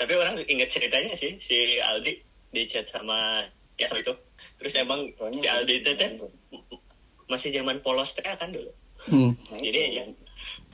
Tapi 0.00 0.16
orang 0.16 0.40
inget 0.48 0.72
ceritanya 0.72 1.12
sih 1.12 1.36
si 1.36 1.76
Aldi 1.76 2.16
di 2.48 2.64
chat 2.64 2.88
sama 2.88 3.44
ya 3.76 3.84
sama 3.84 4.00
itu. 4.00 4.16
Terus 4.56 4.72
emang 4.74 5.04
Soalnya 5.14 5.36
si 5.36 5.46
Aldi 5.46 5.74
itu 5.76 5.90
teh 5.92 6.10
masih 7.28 7.52
zaman 7.52 7.84
polos 7.84 8.16
teh 8.16 8.24
kan 8.24 8.48
dulu. 8.48 8.72
hmm. 9.06 9.32
Jadi 9.60 9.80
ya 9.92 10.04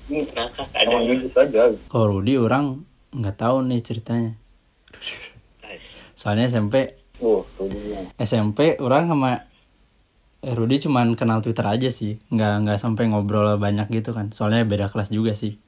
Ini 0.06 0.22
ngakak 0.30 0.70
ada. 0.70 1.66
kalau 1.90 2.06
Rudy 2.14 2.38
orang 2.38 2.86
nggak 3.10 3.36
tahu 3.36 3.66
nih 3.66 3.82
ceritanya 3.82 4.38
soalnya 6.14 6.46
SMP 6.46 6.94
oh 7.18 7.42
dia 7.66 8.06
SMP 8.16 8.78
orang 8.78 9.04
sama 9.06 9.30
eh, 10.40 10.54
Rudy 10.54 10.78
cuman 10.78 11.18
kenal 11.18 11.42
Twitter 11.42 11.66
aja 11.66 11.90
sih 11.90 12.22
nggak 12.30 12.52
nggak 12.62 12.78
sampai 12.78 13.10
ngobrol 13.10 13.58
banyak 13.58 13.90
gitu 13.90 14.14
kan 14.14 14.30
soalnya 14.30 14.62
beda 14.62 14.86
kelas 14.86 15.10
juga 15.10 15.34
sih. 15.34 15.58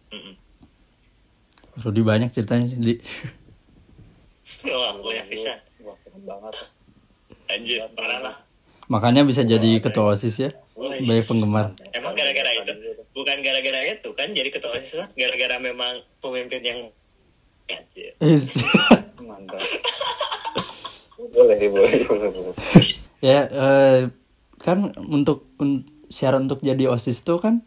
Rudy 1.78 2.02
banyak 2.02 2.30
ceritanya 2.30 2.66
sih 2.66 2.78
di 2.78 2.94
Wah, 4.68 4.92
banyak 4.96 5.26
bisa. 5.28 5.52
wah 5.78 5.94
serem 5.98 6.22
banget 6.22 6.54
Anjir, 7.48 7.80
parah 7.92 8.20
lah. 8.20 8.36
makanya 8.86 9.22
bisa 9.22 9.40
jadi 9.42 9.78
ketua 9.78 10.12
osis 10.12 10.36
ya 10.38 10.50
banyak 10.74 11.24
penggemar 11.24 11.72
Emang 11.90 12.12
gara-gara 12.12 12.50
itu? 12.54 12.72
Bukan 13.10 13.36
gara-gara 13.40 13.80
itu 13.84 14.10
kan 14.12 14.30
jadi 14.30 14.46
ketua 14.48 14.72
OSIS 14.72 14.94
mah 14.96 15.08
gara-gara 15.12 15.56
memang 15.58 15.92
pemimpin 16.18 16.62
yang 16.62 16.80
Anjir. 17.66 18.14
Mantap 19.20 19.60
boleh 21.18 21.58
boleh 21.66 21.98
boleh 22.06 22.28
boleh 22.30 22.54
ya 23.18 23.40
eh, 23.44 24.00
kan 24.56 24.78
untuk 24.96 25.50
un- 25.58 25.82
syarat 26.06 26.40
untuk 26.40 26.62
jadi 26.62 26.86
osis 26.86 27.20
tuh 27.20 27.42
kan 27.42 27.66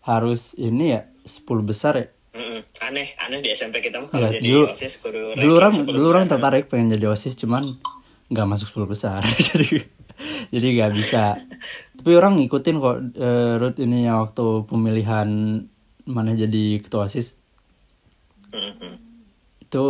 harus 0.00 0.56
ini 0.56 0.96
ya 0.96 1.00
10 1.22 1.44
besar 1.62 1.92
ya 1.94 2.06
Mm-mm. 2.36 2.60
Aneh, 2.78 3.16
aneh 3.16 3.40
di 3.40 3.48
SMP 3.48 3.80
kita 3.80 3.96
mah 3.96 4.06
kalau 4.06 4.28
Iya, 4.28 4.36
jadi 4.36 4.44
dulu- 4.46 4.68
OSIS 4.70 4.94
kudu 4.98 5.20
dulu 5.34 5.52
orang 5.54 5.72
10 5.74 5.88
dulu 5.88 6.06
orang 6.06 6.26
tertarik 6.26 6.64
pengen 6.66 6.92
jadi 6.92 7.08
osis 7.08 7.32
cuman 7.34 7.64
nggak 8.26 8.46
masuk 8.46 8.68
10 8.76 8.84
besar. 8.86 9.20
Jadi 9.48 9.80
jadi 10.48 10.66
nggak 10.74 10.92
bisa. 10.94 11.36
Tapi 11.94 12.12
orang 12.12 12.36
ngikutin 12.36 12.76
kok 12.76 12.96
eh, 13.14 13.54
root 13.56 13.76
ini 13.78 14.04
ya 14.04 14.18
waktu 14.18 14.44
pemilihan 14.64 15.28
mana 16.04 16.32
jadi 16.32 16.78
ketua 16.78 17.06
osis. 17.06 17.36
Mm-mm. 18.48 18.94
itu 19.60 19.84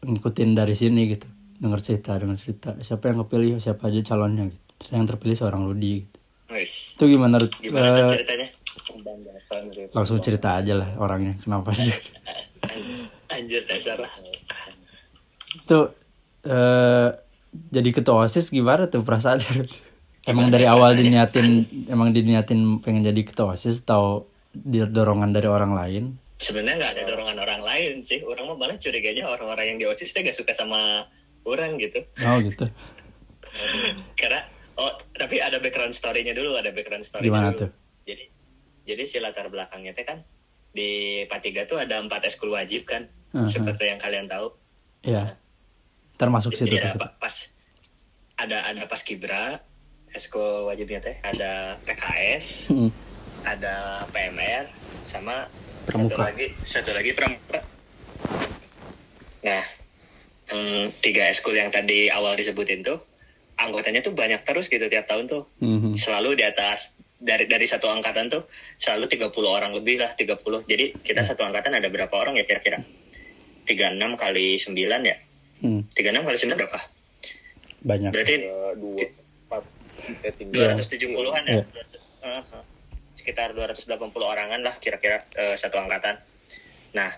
ngikutin 0.00 0.50
dari 0.52 0.74
sini 0.74 1.08
gitu. 1.08 1.26
Dengar 1.54 1.80
cerita 1.80 2.14
dengar 2.14 2.36
cerita. 2.36 2.76
Siapa 2.78 3.08
yang 3.08 3.22
kepilih 3.22 3.58
siapa 3.58 3.88
aja 3.88 4.00
calonnya 4.04 4.46
gitu. 4.46 4.60
Yang 4.90 5.04
terpilih 5.10 5.34
seorang 5.34 5.62
Rudi 5.64 6.04
gitu. 6.04 6.18
Itu 6.94 7.04
gimana? 7.06 7.42
Gimana 7.54 7.88
tuh 8.04 8.14
Eh, 8.14 8.48
gitu. 9.72 9.92
Langsung 9.92 10.18
cerita 10.20 10.58
aja 10.58 10.72
lah 10.74 10.90
orangnya 10.98 11.36
kenapa 11.42 11.72
An- 11.74 11.94
Anjir 13.38 13.62
dasar 13.68 14.00
itu 15.48 15.80
eh 16.48 17.08
jadi 17.72 17.90
ketua 17.92 18.28
osis 18.28 18.52
gimana 18.52 18.88
tuh 18.92 19.04
perasaan? 19.04 19.40
Emang 20.28 20.52
dari 20.52 20.68
awal 20.68 20.92
diniatin 20.92 21.64
emang 21.88 22.12
diniatin 22.12 22.84
pengen 22.84 23.00
jadi 23.00 23.20
ketua 23.24 23.56
osis 23.56 23.80
atau 23.80 24.28
dorongan 24.68 25.32
dari 25.32 25.48
orang 25.48 25.72
lain? 25.72 26.04
Sebenarnya 26.38 26.76
nggak 26.76 26.92
ada 26.94 27.02
dorongan 27.08 27.38
orang 27.40 27.60
lain 27.64 27.92
sih. 28.04 28.20
Orang 28.20 28.52
mah 28.52 28.56
malah 28.60 28.76
curiganya 28.76 29.26
orang-orang 29.26 29.74
yang 29.74 29.78
di 29.80 29.86
osis 29.88 30.12
dia 30.12 30.22
gak 30.22 30.36
suka 30.36 30.52
sama 30.52 31.08
orang 31.48 31.80
gitu. 31.80 32.04
Oh 32.22 32.38
gitu. 32.44 32.68
Karena 34.20 34.44
oh 34.78 34.92
tapi 35.16 35.40
ada 35.40 35.58
background 35.58 35.96
story-nya 35.96 36.36
dulu 36.36 36.54
ada 36.60 36.70
background 36.70 37.02
story 37.08 37.24
Gimana 37.26 37.50
dulu. 37.50 37.66
tuh? 37.66 37.70
Jadi 38.88 39.04
si 39.04 39.16
latar 39.18 39.46
belakangnya 39.46 39.92
teh 39.92 40.02
kan 40.02 40.24
di 40.70 40.88
Patiga 41.24 41.64
tuh 41.64 41.76
ada 41.76 41.98
empat 41.98 42.24
eskul 42.24 42.48
wajib 42.50 42.84
kan 42.84 43.04
Aha. 43.30 43.44
seperti 43.46 43.84
yang 43.86 44.00
kalian 44.00 44.24
tahu 44.24 44.48
ya 45.02 45.36
termasuk 46.16 46.52
situ 46.52 46.72
Jadi 46.72 46.80
ada 46.82 46.90
tuh 46.90 47.00
pa- 47.02 47.14
pas 47.20 47.34
ada 48.36 48.58
ada 48.64 48.82
pas 48.84 48.98
kibra 48.98 49.60
eskul 50.10 50.66
wajibnya 50.66 50.98
teh 50.98 51.16
ada 51.20 51.76
PKS 51.84 52.68
Hmm. 52.68 52.88
ada 53.44 53.76
PMR 54.08 54.64
sama 55.04 55.44
Pramuka. 55.84 56.14
satu 56.14 56.24
lagi 56.26 56.46
satu 56.62 56.90
lagi 56.90 57.10
pramuka 57.12 57.60
nah 59.40 59.62
yang 60.48 60.62
tiga 60.98 61.28
eskul 61.28 61.52
yang 61.52 61.68
tadi 61.68 62.08
awal 62.08 62.34
disebutin 62.34 62.80
tuh 62.80 62.98
anggotanya 63.54 64.00
tuh 64.00 64.12
banyak 64.12 64.40
terus 64.42 64.66
gitu 64.66 64.84
tiap 64.86 65.04
tahun 65.04 65.26
tuh 65.26 65.44
Mhm. 65.58 65.94
selalu 65.94 66.34
di 66.34 66.44
atas 66.44 66.92
dari 67.18 67.50
dari 67.50 67.66
satu 67.66 67.90
angkatan 67.90 68.30
tuh 68.30 68.46
selalu 68.78 69.10
30 69.10 69.30
orang 69.42 69.74
lebih 69.74 69.98
lah 69.98 70.14
30 70.14 70.38
jadi 70.64 70.94
kita 71.02 71.26
satu 71.26 71.42
angkatan 71.42 71.74
ada 71.74 71.90
berapa 71.90 72.14
orang 72.14 72.38
ya 72.38 72.46
kira-kira 72.46 72.78
36 73.66 74.16
kali 74.16 74.56
9 74.56 74.74
ya 75.02 75.18
Hmm, 75.58 75.82
36 75.90 76.22
kali 76.22 76.38
9 76.38 76.54
berapa 76.54 76.80
banyak 77.82 78.10
berarti 78.14 78.34
Dua, 78.46 78.70
dua, 78.78 79.06
empat, 79.48 79.62
eh, 80.22 80.34
tiga. 80.36 80.76
270-an 80.76 81.42
ya. 81.46 81.54
Iya. 81.54 81.64
Uh, 82.22 82.40
uh. 82.42 82.64
Sekitar 83.16 83.54
280 83.56 83.96
orangan 84.18 84.60
lah 84.60 84.74
kira-kira 84.78 85.18
eh, 85.38 85.56
satu 85.56 85.80
angkatan. 85.80 86.20
Nah, 86.94 87.10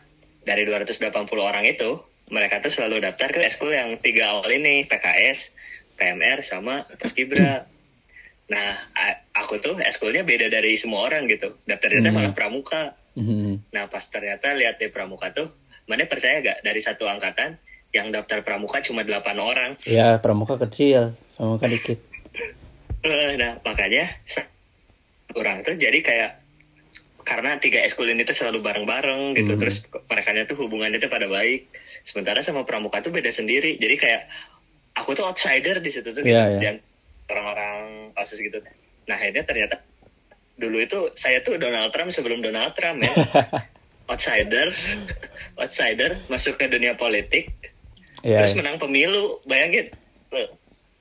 dari 0.46 0.62
280 0.66 1.10
orang 1.38 1.64
itu, 1.66 2.00
mereka 2.30 2.62
tuh 2.62 2.72
selalu 2.72 3.02
daftar 3.02 3.28
ke 3.30 3.40
eskul 3.46 3.74
yang 3.74 3.98
tiga 3.98 4.34
awal 4.34 4.50
ini, 4.50 4.86
PKS, 4.86 5.52
PMR, 5.98 6.46
sama 6.46 6.86
Paskibra. 6.98 7.66
Nah, 8.50 8.74
aku 9.32 9.62
tuh 9.62 9.78
eskulnya 9.80 10.26
beda 10.26 10.50
dari 10.50 10.74
semua 10.74 11.06
orang 11.06 11.30
gitu. 11.30 11.54
Daftarnya 11.62 12.02
Hmm. 12.04 12.12
malah 12.12 12.34
pramuka. 12.34 12.98
Mhm. 13.14 13.70
Nah, 13.70 13.86
pas 13.86 14.02
ternyata 14.02 14.50
lihat 14.52 14.76
di 14.76 14.90
pramuka 14.90 15.30
tuh, 15.30 15.54
mana 15.86 16.02
percaya 16.06 16.38
gak 16.40 16.58
dari 16.60 16.78
satu 16.78 17.06
angkatan 17.06 17.58
yang 17.90 18.10
daftar 18.10 18.42
pramuka 18.42 18.78
cuma 18.80 19.02
8 19.02 19.34
orang. 19.38 19.74
ya 19.82 20.14
pramuka 20.18 20.54
kecil 20.62 21.10
pramuka 21.34 21.66
dikit 21.66 21.98
Eh, 23.02 23.34
nah 23.34 23.58
makanya 23.64 24.06
kurang 25.30 25.64
tuh 25.64 25.74
jadi 25.74 25.98
kayak 25.98 26.30
karena 27.22 27.58
tiga 27.58 27.82
eskul 27.82 28.06
ini 28.06 28.22
tuh 28.22 28.30
selalu 28.32 28.62
bareng-bareng 28.62 29.34
gitu 29.34 29.54
Hmm. 29.54 29.60
terus 29.60 29.82
mereka 30.06 30.30
tuh 30.46 30.56
hubungannya 30.62 30.98
tuh 30.98 31.10
pada 31.10 31.26
baik 31.26 31.66
sementara 32.02 32.42
sama 32.42 32.62
pramuka 32.62 33.00
tuh 33.00 33.10
beda 33.10 33.30
sendiri 33.30 33.74
jadi 33.74 33.94
kayak 33.98 34.22
aku 34.94 35.10
tuh 35.12 35.26
outsider 35.26 35.82
di 35.82 35.90
situ 35.90 36.14
tuh 36.14 36.22
gitu, 36.22 36.30
Iya, 36.30 36.44
iya. 36.46 36.60
dan 36.60 36.74
orang-orang 37.26 37.99
osis 38.14 38.38
gitu. 38.38 38.58
Nah 39.06 39.14
akhirnya 39.14 39.42
ternyata 39.42 39.76
dulu 40.56 40.76
itu 40.76 40.98
saya 41.14 41.40
tuh 41.40 41.56
Donald 41.56 41.88
Trump 41.90 42.10
sebelum 42.10 42.40
Donald 42.40 42.74
Trump 42.74 43.00
ya. 43.00 43.12
Outsider 44.10 44.74
outsider 45.54 46.18
masuk 46.26 46.58
ke 46.58 46.66
dunia 46.66 46.98
politik 46.98 47.46
ya 48.26 48.42
terus 48.42 48.58
menang 48.58 48.74
pemilu. 48.74 49.38
Bayangin 49.46 49.86
Loh, 50.34 50.50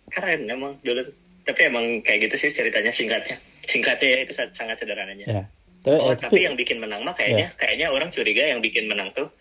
keren 0.10 0.46
emang 0.46 0.78
dulu 0.82 1.02
tapi 1.42 1.66
emang 1.66 2.06
kayak 2.06 2.30
gitu 2.30 2.46
sih 2.46 2.54
ceritanya 2.54 2.94
singkatnya. 2.94 3.38
Singkatnya 3.66 4.10
ya 4.14 4.20
itu 4.26 4.34
sa- 4.34 4.54
sangat 4.54 4.78
sederhananya. 4.78 5.26
Ya 5.26 5.44
tapi, 5.80 5.96
oh 5.96 6.12
eh, 6.12 6.18
tapi 6.20 6.40
yang 6.44 6.54
bikin 6.54 6.78
menang 6.78 7.02
mah 7.02 7.16
kayaknya 7.16 7.50
Ya. 7.50 7.58
kayaknya 7.58 7.88
orang 7.90 8.12
curiga 8.12 8.44
yang 8.46 8.60
bikin 8.60 8.86
menang 8.86 9.10
tuh 9.16 9.32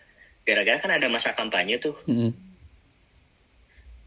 gara-gara 0.47 0.79
kan 0.79 0.89
ada 0.89 1.05
masa 1.11 1.35
kampanye 1.35 1.77
tuh. 1.77 1.93
Mhm. 2.09 2.31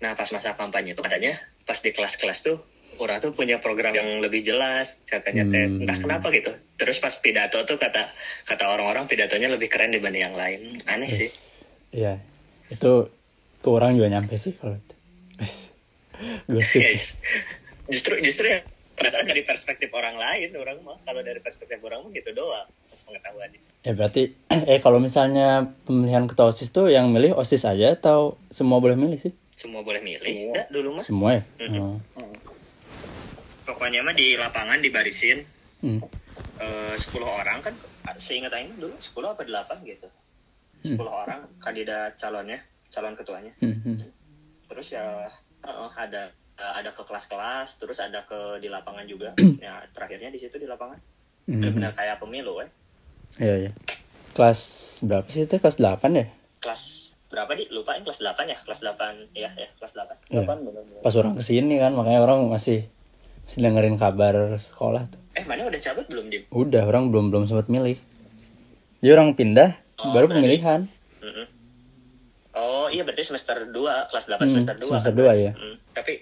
nah 0.02 0.18
pas 0.18 0.26
masa 0.34 0.50
kampanye 0.58 0.98
tuh 0.98 1.06
katanya 1.06 1.38
pas 1.62 1.78
di 1.78 1.94
kelas-kelas 1.94 2.42
tuh 2.42 2.58
orang 2.98 3.18
tuh 3.18 3.30
punya 3.30 3.56
program 3.56 3.92
yang 3.92 4.18
lebih 4.18 4.42
jelas 4.42 5.00
katanya 5.04 5.46
teh 5.46 5.64
Hmm. 5.64 5.80
entah 5.80 5.96
kenapa 5.96 6.26
gitu 6.28 6.50
terus 6.74 6.96
pas 6.96 7.14
pidato 7.14 7.62
tuh 7.62 7.76
kata 7.76 8.10
kata 8.44 8.64
orang-orang 8.66 9.06
pidatonya 9.06 9.48
lebih 9.48 9.66
keren 9.66 9.90
dibanding 9.90 10.24
yang 10.24 10.34
lain 10.34 10.60
aneh 10.84 11.08
sih 11.08 11.28
Yes. 11.28 11.64
Iya, 11.90 12.12
itu 12.68 12.92
ke 13.58 13.68
orang 13.68 13.92
juga 13.92 14.08
nyampe 14.08 14.32
sih 14.34 14.52
kalau 14.54 14.74
itu. 14.74 14.94
Gosip. 16.48 16.80
Yes. 16.80 17.20
justru 17.84 18.16
justru 18.18 18.46
ya 18.46 18.64
penasaran 18.94 19.24
dari 19.24 19.42
perspektif 19.42 19.90
orang 19.90 20.14
lain 20.14 20.52
orang 20.54 20.80
mah 20.80 20.96
kalau 21.02 21.20
dari 21.20 21.36
perspektif 21.38 21.76
orang 21.80 22.00
mah 22.00 22.10
gitu 22.10 22.32
doang 22.32 22.68
pengetahuannya 23.02 23.60
Ya 23.82 23.92
berarti, 23.92 24.30
eh 24.70 24.78
kalau 24.78 24.96
misalnya 24.96 25.66
pemilihan 25.82 26.24
ketua 26.24 26.48
OSIS 26.48 26.70
tuh 26.70 26.86
yang 26.86 27.10
milih 27.10 27.34
OSIS 27.34 27.66
aja 27.66 27.92
atau 27.92 28.38
semua 28.48 28.78
boleh 28.78 28.94
milih 28.94 29.18
sih? 29.18 29.34
semua 29.52 29.82
boleh 29.82 29.98
milih 30.00 30.22
Semua. 30.22 30.52
Nggak, 30.54 30.66
dulu 30.70 30.88
mah 30.92 31.04
Semua 31.04 31.28
ya? 31.34 31.42
Mhm. 31.60 31.78
Oh. 31.78 31.96
Pokoknya 33.62 34.02
mah 34.02 34.12
di 34.12 34.34
lapangan 34.34 34.78
dibarisin 34.78 35.42
Hmm. 35.82 35.98
eh, 36.56 36.94
10 36.94 37.10
orang 37.18 37.58
kan 37.58 37.74
seingat 38.16 38.54
Aing 38.54 38.70
dulu 38.76 38.94
10 38.94 39.26
apa 39.28 39.42
8 39.42 39.82
gitu 39.82 40.06
10 40.80 40.94
orang 41.02 41.42
kandidat 41.58 42.14
calonnya 42.14 42.62
calon 42.86 43.14
ketuanya 43.14 43.50
Mhm. 43.58 43.98
terus 44.64 44.94
ya 44.94 45.26
eh, 45.60 45.90
ada 45.96 46.30
ada 46.54 46.86
ke 46.88 47.02
kelas-kelas 47.02 47.76
terus 47.76 47.98
ada 47.98 48.22
ke 48.22 48.38
di 48.58 48.70
lapangan 48.70 49.02
juga 49.04 49.34
ya 49.58 49.82
terakhirnya 49.90 50.30
di 50.30 50.38
situ 50.38 50.54
di 50.54 50.66
lapangan 50.66 50.98
Mhm. 51.44 51.58
benar-benar 51.58 51.92
kayak 51.92 52.16
pemilu 52.18 52.62
ya 52.62 52.68
Iya, 53.40 53.54
iya. 53.58 53.70
Kelas 54.32 54.60
berapa 55.02 55.24
sih 55.26 55.42
itu? 55.42 55.56
Kelas 55.56 55.80
8 55.80 56.14
ya? 56.14 56.26
kelas 56.60 56.82
berapa 57.26 57.48
di 57.52 57.64
lupa 57.68 57.98
kelas 57.98 58.20
8 58.20 58.44
ya 58.44 58.58
kelas 58.62 58.78
8 58.78 59.34
ya 59.34 59.50
ya 59.50 59.66
kelas 59.80 59.92
8 59.92 60.14
Iya. 60.30 60.44
Delapan 60.44 60.56
benar-benar. 60.62 61.00
Pas 61.00 61.14
orang 61.16 61.34
ke 61.34 61.42
sini 61.42 61.74
kan, 61.76 61.90
makanya 61.90 62.20
orang 62.22 62.46
masih 62.46 62.86
dengerin 63.48 63.94
kabar 63.94 64.56
sekolah 64.56 65.04
tuh. 65.06 65.20
eh 65.32 65.44
mana 65.44 65.64
udah 65.64 65.80
cabut 65.80 66.06
belum 66.06 66.28
Dim? 66.28 66.42
Udah, 66.48 66.84
orang 66.84 67.08
belum 67.08 67.28
belum 67.28 67.44
sempat 67.44 67.66
milih. 67.66 67.96
Jadi 68.98 69.10
orang 69.10 69.32
pindah, 69.32 69.76
Oh, 69.96 70.10
baru 70.10 70.26
berarti- 70.26 70.36
pemilihan. 70.38 70.80
Oh 72.52 72.86
iya 72.86 73.00
berarti 73.00 73.24
semester 73.24 73.64
2 73.64 73.72
kelas 74.06 74.24
8 74.26 74.38
Hmm, 74.38 74.52
semester 74.54 74.76
2 74.76 74.88
semester 74.90 75.14
dua, 75.14 75.32
ya. 75.32 75.52
Tapi 75.90 76.20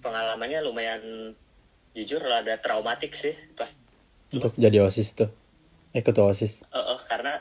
pengalamannya 0.00 0.58
lumayan 0.60 1.02
jujur 1.92 2.18
lah 2.20 2.40
ada 2.40 2.56
traumatik 2.56 3.12
sih 3.12 3.34
pas 3.52 3.70
Untuk 4.30 4.54
jadi 4.56 4.78
OSIS 4.80 5.14
tuh. 5.16 5.30
Eh, 5.90 6.00
ketua 6.00 6.30
OSIS. 6.30 6.62
Eh, 6.64 6.74
eh, 6.74 6.98
karena 7.04 7.38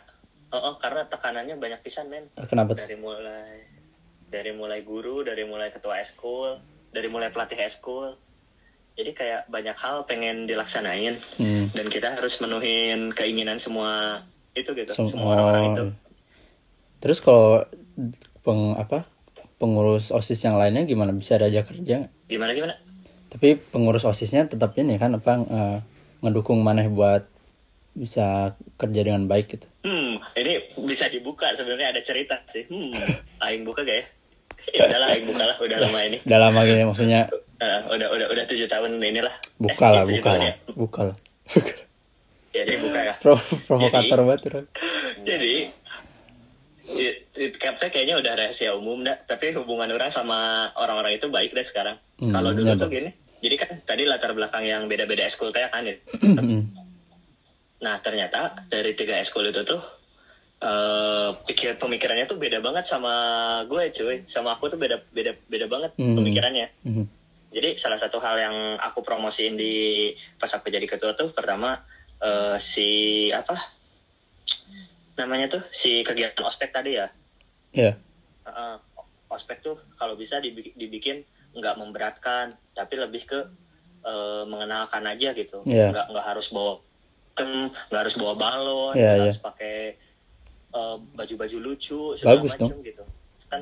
eh, 0.48 0.58
eh, 0.60 0.76
karena 0.78 1.02
tekanannya 1.04 1.56
banyak 1.56 1.82
pisan 1.82 2.10
men 2.10 2.30
Kenapa 2.44 2.74
dari 2.76 2.94
mulai 2.96 3.66
dari 4.26 4.52
mulai 4.52 4.82
guru 4.82 5.22
dari 5.22 5.42
mulai 5.44 5.70
ketua 5.70 5.98
eskul 5.98 6.62
dari 6.90 7.08
mulai 7.08 7.30
pelatih 7.30 7.58
eskul 7.60 8.14
jadi 9.00 9.12
kayak 9.16 9.42
banyak 9.48 9.78
hal 9.80 10.04
pengen 10.04 10.44
dilaksanain 10.44 11.16
Hmm. 11.40 11.72
dan 11.72 11.88
kita 11.88 12.20
harus 12.20 12.36
menuhin 12.44 13.16
keinginan 13.16 13.56
semua 13.56 14.20
itu 14.52 14.76
gitu 14.76 14.92
Sem- 14.92 15.16
semua 15.16 15.40
orang-orang 15.40 15.64
oh, 15.64 15.72
itu. 15.72 15.86
Terus 17.00 17.24
kalau 17.24 17.64
peng 18.44 18.76
apa 18.76 19.08
pengurus 19.56 20.12
osis 20.12 20.44
yang 20.44 20.60
lainnya 20.60 20.84
gimana 20.84 21.16
bisa 21.16 21.40
diajak 21.40 21.72
kerja 21.72 22.12
gimana 22.28 22.52
gimana 22.52 22.76
Tapi 23.30 23.56
pengurus 23.56 24.04
osisnya 24.04 24.50
tetap 24.50 24.76
ini 24.76 25.00
kan 25.00 25.16
apa 25.16 25.34
eh, 25.48 25.78
ngedukung 26.20 26.60
maneh 26.60 26.92
buat 26.92 27.24
bisa 27.94 28.52
kerja 28.76 29.02
dengan 29.06 29.30
baik 29.30 29.48
gitu. 29.54 29.68
Hmm, 29.86 30.18
ini 30.34 30.60
bisa 30.82 31.08
dibuka 31.08 31.52
sebenarnya 31.54 31.94
ada 31.94 32.02
cerita 32.02 32.42
sih. 32.50 32.66
Hmm, 32.68 32.90
aing 33.46 33.64
buka 33.64 33.86
gak 33.86 33.98
ya? 34.02 34.06
Ya 34.76 34.82
udahlah, 34.92 35.08
aing 35.14 35.28
buka 35.30 35.44
lah, 35.46 35.58
udah 35.62 35.78
lama 35.78 36.00
ini. 36.04 36.18
Udah 36.26 36.40
lama 36.42 36.60
gini 36.66 36.84
maksudnya 36.84 37.30
Eh, 37.60 37.80
udah 37.90 38.08
udah 38.10 38.28
udah 38.30 38.44
tujuh 38.46 38.66
tahun 38.66 38.98
inilah. 38.98 39.36
buka 39.58 39.84
Eh, 39.84 39.90
lah, 39.90 40.02
tujuh 40.02 40.16
buka 40.16 40.32
lah, 40.32 40.40
ya. 40.42 40.54
buka 40.74 41.02
lah. 41.06 41.18
Ya 42.50 42.66
jadi 42.66 42.82
buka 42.82 43.00
ya. 43.00 43.14
Pro 43.16 43.38
provokator 43.64 44.26
banget. 44.26 44.66
Jadi 45.22 45.70
capnya 47.56 47.88
kayaknya 47.88 48.16
udah 48.18 48.34
rahasia 48.36 48.74
umum 48.74 49.06
dah. 49.06 49.14
Tapi 49.22 49.54
hubungan 49.54 49.86
orang 49.88 50.10
sama 50.10 50.38
orang-orang 50.74 51.14
itu 51.14 51.30
baik 51.30 51.54
deh 51.54 51.62
sekarang. 51.62 52.02
Hmm, 52.18 52.34
Kalau 52.34 52.50
dulu 52.50 52.66
iya, 52.66 52.74
tuh 52.76 52.90
gini. 52.90 53.12
Jadi 53.40 53.56
kan 53.56 53.70
tadi 53.86 54.04
latar 54.04 54.34
belakang 54.34 54.66
yang 54.66 54.90
beda-beda 54.90 55.24
eskul 55.24 55.54
teh 55.54 55.62
kan 55.64 55.86
ya. 55.86 55.94
Nah 57.80 57.96
ternyata 58.00 58.66
dari 58.66 58.92
tiga 58.92 59.16
eskul 59.16 59.46
itu 59.46 59.62
tuh 59.62 59.80
eh 60.60 61.30
pikir 61.46 61.78
pemikirannya 61.78 62.26
tuh 62.26 62.36
beda 62.36 62.60
banget 62.60 62.84
sama 62.84 63.14
gue 63.64 63.94
cuy 63.94 64.26
sama 64.26 64.52
aku 64.52 64.68
tuh 64.68 64.76
beda 64.76 65.00
beda 65.08 65.32
beda 65.46 65.66
banget 65.66 65.92
Hmm. 65.96 66.18
pemikirannya 66.18 66.68
Mhm. 66.84 67.06
Jadi 67.50 67.76
salah 67.76 67.96
satu 67.96 68.18
hal 68.18 68.38
yang 68.38 68.56
aku 68.78 69.00
promosiin 69.00 69.54
di 69.54 69.74
pas 70.36 70.50
aku 70.50 70.68
jadi 70.68 70.86
ketua 70.86 71.14
tuh 71.14 71.30
pertama 71.30 71.82
eh, 72.18 72.56
si 72.58 72.90
apa 73.30 73.58
namanya 75.16 75.50
tuh 75.52 75.64
si 75.70 76.02
kegiatan 76.02 76.44
ospek 76.44 76.70
tadi 76.70 76.96
ya 76.96 77.08
Ya. 77.70 77.94
Heeh. 78.44 78.76
ospek 79.30 79.62
tuh 79.62 79.78
kalau 79.94 80.14
bisa 80.14 80.38
dibi- 80.38 80.74
dibikin 80.74 81.22
nggak 81.52 81.76
memberatkan 81.76 82.46
tapi 82.72 82.98
lebih 82.98 83.24
ke 83.24 83.40
eh, 84.02 84.44
mengenalkan 84.44 85.06
aja 85.06 85.30
gitu 85.32 85.62
Iya. 85.64 85.90
nggak 85.90 86.06
nggak 86.10 86.26
harus 86.26 86.50
bawa 86.50 86.82
nggak 87.38 88.02
harus 88.02 88.16
bawa 88.16 88.34
balon 88.34 88.94
Iya, 88.94 89.06
nggak 89.06 89.16
iya. 89.16 89.24
harus 89.28 89.40
pakai 89.40 89.76
eh, 90.70 90.96
baju-baju 91.14 91.58
lucu 91.60 92.18
Bagus 92.18 92.54
macem 92.54 92.74
dong. 92.74 92.82
gitu 92.82 93.04
kan 93.46 93.62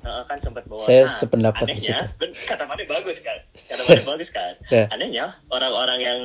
kan 0.00 0.38
sempat 0.40 0.64
bawa. 0.64 0.82
Saya 0.84 1.04
Nah, 1.04 1.12
sependapat 1.12 1.66
di 1.68 1.72
anehnya 1.76 1.98
kata 2.48 2.64
mana 2.64 2.82
bagus 2.88 3.18
kan? 3.20 3.38
Kata 3.52 3.82
mana 3.84 4.04
bagus 4.16 4.28
kan? 4.32 4.52
Iya. 4.72 4.84
anehnya 4.88 5.26
orang-orang 5.52 5.98
yang 6.00 6.20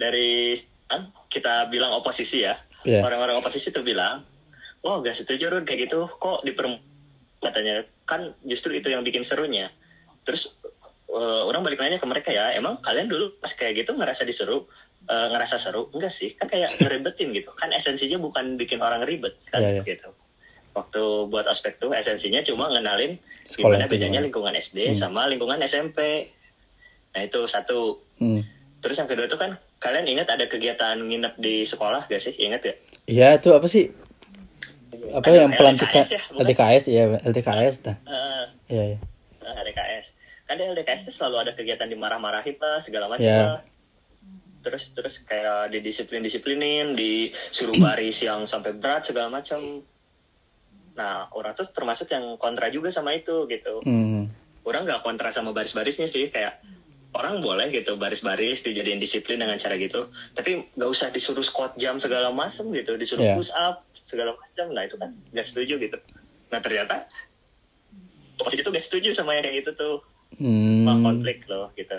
dari 0.00 0.56
kan 0.88 1.12
kita 1.28 1.68
bilang 1.68 1.92
oposisi 1.92 2.42
ya. 2.44 2.56
Iya. 2.80 3.04
orang-orang 3.04 3.36
oposisi 3.44 3.68
tuh 3.68 3.84
bilang 3.84 4.24
oh 4.80 5.04
gak 5.04 5.12
setuju 5.12 5.52
Rud 5.52 5.68
kayak 5.68 5.90
gitu. 5.90 6.08
Kok 6.08 6.48
di 6.48 6.56
katanya 7.40 7.84
kan 8.08 8.32
justru 8.44 8.72
itu 8.72 8.88
yang 8.88 9.04
bikin 9.04 9.20
serunya. 9.20 9.68
Terus 10.24 10.56
eh, 11.12 11.42
orang 11.44 11.60
balik 11.60 11.80
nanya 11.80 12.00
ke 12.00 12.06
mereka 12.08 12.32
ya 12.32 12.56
emang 12.56 12.80
kalian 12.80 13.08
dulu 13.08 13.36
pas 13.36 13.52
kayak 13.52 13.84
gitu 13.84 13.92
ngerasa 13.92 14.24
diseru? 14.24 14.64
Eh, 15.04 15.26
ngerasa 15.32 15.60
seru? 15.60 15.92
Enggak 15.92 16.12
sih 16.12 16.32
kan 16.36 16.48
kayak 16.48 16.72
ngeribetin 16.80 17.36
gitu. 17.36 17.52
Kan 17.52 17.68
esensinya 17.76 18.16
bukan 18.16 18.56
bikin 18.56 18.80
orang 18.80 19.04
ribet 19.04 19.36
kan 19.52 19.60
Iya, 19.60 19.80
iya. 19.80 19.84
gitu 19.84 20.08
waktu 20.80 21.02
buat 21.26 21.44
ospek 21.44 21.76
tuh 21.76 21.90
esensinya 21.90 22.40
cuma 22.40 22.68
ngenalin 22.68 23.20
Sekolah 23.44 23.76
gimana 23.76 23.84
bedanya 23.86 24.20
lingkungan 24.20 24.52
SD 24.52 24.92
sama 24.92 25.26
lingkungan 25.26 25.60
SMP 25.60 26.30
nah 27.10 27.20
itu 27.20 27.44
satu 27.44 28.00
Hmm. 28.16 28.40
terus 28.78 28.96
yang 28.96 29.06
kedua 29.06 29.24
tuh 29.24 29.36
kan 29.36 29.52
kalian 29.76 30.06
ingat 30.08 30.28
ada 30.28 30.44
kegiatan 30.44 30.94
nginep 30.94 31.36
di 31.36 31.62
sekolah 31.62 32.04
gak 32.04 32.18
sih 32.18 32.34
ingat 32.36 32.62
ya 32.62 32.74
Iya 33.02 33.28
itu 33.34 33.50
apa 33.50 33.66
sih? 33.66 33.90
Apa 35.10 35.26
Ada 35.26 35.38
yang 35.40 35.50
pelantikan 35.50 35.98
LDKS 35.98 36.10
ya, 36.10 36.20
bukan? 36.22 36.40
LDKS 36.40 36.84
ya 36.86 37.02
LDKS 37.22 37.76
dah. 37.82 37.96
Iya 38.68 38.82
iya. 38.86 38.98
eh, 39.40 39.54
LDKS 39.58 40.06
kan 40.44 40.54
di 40.54 40.64
LDKS 40.64 41.00
itu 41.04 41.12
selalu 41.12 41.36
ada 41.40 41.52
kegiatan 41.52 41.86
dimarah-marahin 41.86 42.54
lah 42.54 42.78
segala 42.78 43.06
macam 43.06 43.22
Iya. 43.22 43.56
lah 43.56 43.62
terus 44.60 44.92
terus 44.92 45.24
kayak 45.24 45.70
didisiplin 45.70 46.20
disiplinin 46.20 46.92
disuruh 46.92 47.72
baris 47.74 48.20
yang 48.20 48.44
sampai 48.44 48.70
berat 48.72 49.02
segala 49.02 49.32
macam 49.32 49.56
nah 51.00 51.24
orang 51.32 51.56
tuh 51.56 51.64
termasuk 51.66 52.12
yang 52.12 52.36
kontra 52.36 52.68
juga 52.68 52.92
sama 52.92 53.16
itu 53.16 53.48
gitu 53.48 53.80
Hmm. 53.80 54.28
orang 54.60 54.84
nggak 54.84 55.00
kontra 55.00 55.32
sama 55.32 55.48
baris-barisnya 55.50 56.04
sih 56.04 56.28
kayak 56.28 56.60
orang 57.10 57.40
boleh 57.40 57.72
gitu 57.72 57.96
baris-baris 57.96 58.60
dijadiin 58.60 59.00
disiplin 59.00 59.40
dengan 59.40 59.56
cara 59.56 59.74
gitu 59.74 60.12
tapi 60.30 60.68
nggak 60.76 60.86
usah 60.86 61.08
disuruh 61.08 61.40
squat 61.40 61.72
jam 61.74 61.96
segala 61.96 62.28
macam 62.30 62.68
gitu 62.70 62.94
disuruh 62.94 63.24
Iya. 63.24 63.34
push 63.34 63.48
up 63.50 63.80
segala 64.04 64.36
macam 64.36 64.66
nah 64.70 64.84
itu 64.84 64.94
kan 64.94 65.08
nggak 65.32 65.42
setuju 65.42 65.80
gitu 65.80 65.96
nah 66.52 66.60
ternyata 66.60 67.08
posisi 68.36 68.60
itu 68.60 68.68
nggak 68.68 68.84
setuju 68.84 69.08
sama 69.10 69.32
yang 69.32 69.42
kayak 69.42 69.64
gitu 69.64 69.70
tuh 69.72 69.94
malah 70.36 70.94
Hmm. 70.94 71.02
konflik 71.02 71.42
loh 71.46 71.72
gitu 71.74 71.96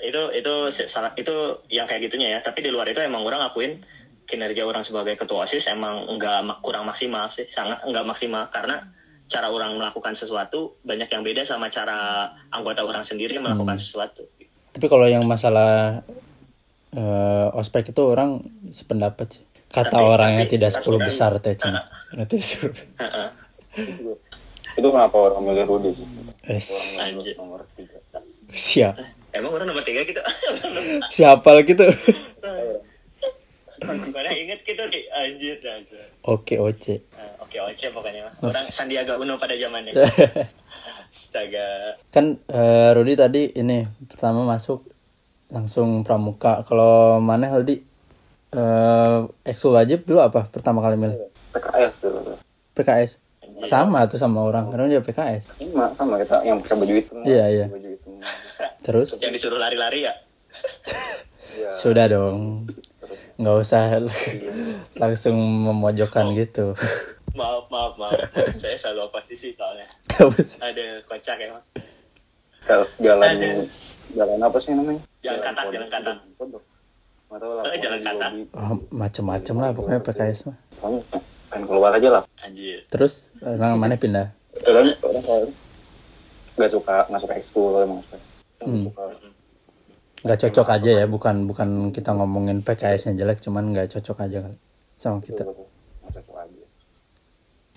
itu 0.00 0.22
itu 0.36 0.52
salah 0.84 1.08
itu 1.16 1.32
yang 1.66 1.88
kayak 1.88 2.04
gitunya 2.04 2.36
ya 2.36 2.40
tapi 2.40 2.60
di 2.60 2.68
luar 2.68 2.84
itu 2.84 3.00
emang 3.00 3.24
orang 3.24 3.40
akuin 3.42 3.80
kinerja 4.30 4.62
orang 4.62 4.80
sebagai 4.80 5.14
ketua 5.14 5.42
osis 5.42 5.66
emang 5.66 6.06
nggak 6.08 6.38
kurang 6.60 6.86
maksimal 6.86 7.26
sih 7.26 7.44
sangat 7.44 7.82
nggak 7.82 8.06
maksimal 8.06 8.46
karena 8.48 8.78
cara 9.26 9.46
orang 9.46 9.74
melakukan 9.74 10.10
sesuatu 10.12 10.78
banyak 10.80 11.06
yang 11.06 11.20
beda 11.20 11.42
sama 11.42 11.66
cara 11.66 12.30
anggota 12.48 12.82
orang 12.82 13.02
sendiri 13.02 13.36
melakukan 13.36 13.74
sesuatu 13.76 14.22
Tapi 14.70 14.86
kalau 14.86 15.04
yang 15.04 15.22
masalah 15.24 15.98
eh, 16.90 17.48
ospek 17.52 17.90
itu 17.90 18.02
orang 18.04 18.38
sependapat 18.68 19.26
sih. 19.32 19.42
Kata 19.66 19.90
Tapi- 19.92 20.06
orangnya 20.08 20.44
tapi 20.44 20.52
tidak 20.52 20.70
pas 20.72 20.78
10 20.80 20.86
orang- 20.88 21.06
besar 21.06 21.30
teh 21.38 21.54
Cina. 21.54 21.82
Nanti 22.12 22.36
suruh. 22.40 22.74
Heeh. 22.96 23.28
itu 24.72 24.88
kenapa 24.88 25.14
orang 25.20 25.42
milih 25.44 25.62
Rudy 25.64 25.90
sih 25.92 26.06
orang 26.06 26.34
Anjir. 27.12 27.34
nomor 27.36 27.62
tiga 27.72 27.98
siap. 28.50 28.94
emang 29.30 29.50
orang 29.52 29.66
nomor 29.68 29.82
tiga 29.82 30.02
gitu 30.02 30.18
Siapa 31.08 31.50
gitu? 31.62 31.86
Mana 33.84 34.30
inget 34.30 34.60
gitu 34.62 34.82
nih 34.86 35.04
anjir 35.10 35.56
anjir. 35.60 36.00
Oke 36.22 36.56
Oce. 36.56 37.00
Eh, 37.00 37.32
oke 37.40 37.56
oce 37.60 37.86
pokoknya 37.88 38.28
mah 38.28 38.34
orang 38.44 38.66
Sandiaga 38.68 39.16
Uno 39.16 39.36
pada 39.36 39.54
zamannya 39.54 39.92
astaga 41.10 41.98
kan 42.08 42.38
eh, 42.46 42.90
Rudi 42.94 43.14
tadi 43.14 43.42
ini 43.52 43.82
pertama 44.06 44.46
masuk 44.46 44.86
langsung 45.50 46.06
pramuka. 46.06 46.62
Kalau 46.62 47.18
mana 47.18 47.50
Haldi 47.50 47.82
eh 48.50 49.18
ekskul 49.44 49.74
wajib 49.74 50.02
dulu 50.04 50.20
apa 50.20 50.46
pertama 50.46 50.78
kali 50.80 50.94
milih? 50.94 51.18
PKS 51.50 51.94
tuh 52.00 52.38
PKS. 52.74 53.10
Sama 53.66 54.08
tuh 54.08 54.16
sama 54.16 54.40
orang 54.40 54.70
karena 54.70 54.88
dia 54.88 55.02
PKS. 55.02 55.44
sama 55.52 55.92
sama 55.92 56.16
kita 56.16 56.40
yang 56.42 56.56
pakai 56.58 56.76
baju 56.80 56.94
hitam 56.96 57.16
Iya, 57.22 57.44
iya. 57.46 57.66
baju 57.68 57.88
hitam 57.92 58.12
Terus 58.80 59.08
yang 59.20 59.30
disuruh 59.30 59.60
lari-lari 59.60 60.08
ya 60.08 60.14
Iya. 61.52 61.68
sudah 61.82 62.06
dong. 62.08 62.66
Nggak 63.40 63.56
usah 63.58 63.82
langsung 64.94 65.36
memojokkan 65.38 66.28
gitu. 66.34 66.76
maaf 67.32 67.64
maaf 67.66 67.94
maaf 67.94 68.20
saya 68.52 68.74
selalu 68.74 69.06
oposisi 69.06 69.54
soalnya 69.54 69.86
Nggak 70.10 70.28
usah. 70.36 70.58
ada 70.66 70.84
kocak 71.02 71.36
Jal- 72.60 72.90
jalan 72.98 73.28
Ada. 73.32 73.50
jalan 74.12 74.38
apa 74.38 74.58
sih 74.58 74.72
namanya 74.72 75.00
Jalan 75.20 75.40
katak, 75.40 75.64
pondok. 75.64 75.72
jalan 75.72 75.88
katak. 75.88 76.16
lah 77.30 77.64
Eh, 77.70 77.78
jalan 77.78 78.00
katak. 78.02 78.30
Oh, 78.52 78.74
macem-macem 78.90 79.54
lah 79.56 79.70
pokoknya 79.70 80.00
PKS 80.02 80.38
mah. 80.44 80.56
kamu 80.76 80.98
kan 81.48 81.60
keluar 81.64 81.90
aja 81.92 82.08
lah 82.10 82.22
anjir 82.38 82.82
Terus 82.86 83.30
orang 83.40 83.74
mana 83.74 83.94
pindah? 83.94 84.34
orang 84.66 84.90
orang 85.00 85.50
nggak 86.52 86.70
suka 86.70 86.96
nggak 87.06 87.20
suka 87.20 87.34
ekskul 87.36 87.72
emang 87.78 88.02
suka 88.02 88.18
Hmm. 88.60 88.84
suka 88.84 89.02
Nggak 90.20 90.38
cocok 90.46 90.68
aja 90.76 90.90
ya, 91.00 91.06
bukan 91.08 91.48
bukan 91.48 91.68
kita 91.96 92.12
ngomongin 92.12 92.60
PKS-nya 92.60 93.16
jelek, 93.16 93.40
cuman 93.40 93.72
nggak 93.72 93.88
cocok 93.96 94.28
aja 94.28 94.38
kali 94.44 94.56
sama 95.00 95.18
kita. 95.24 95.48
Betul, 95.48 95.64
betul. 95.64 95.68
nggak 96.04 96.12
cocok 96.20 96.36
aja. 96.36 96.64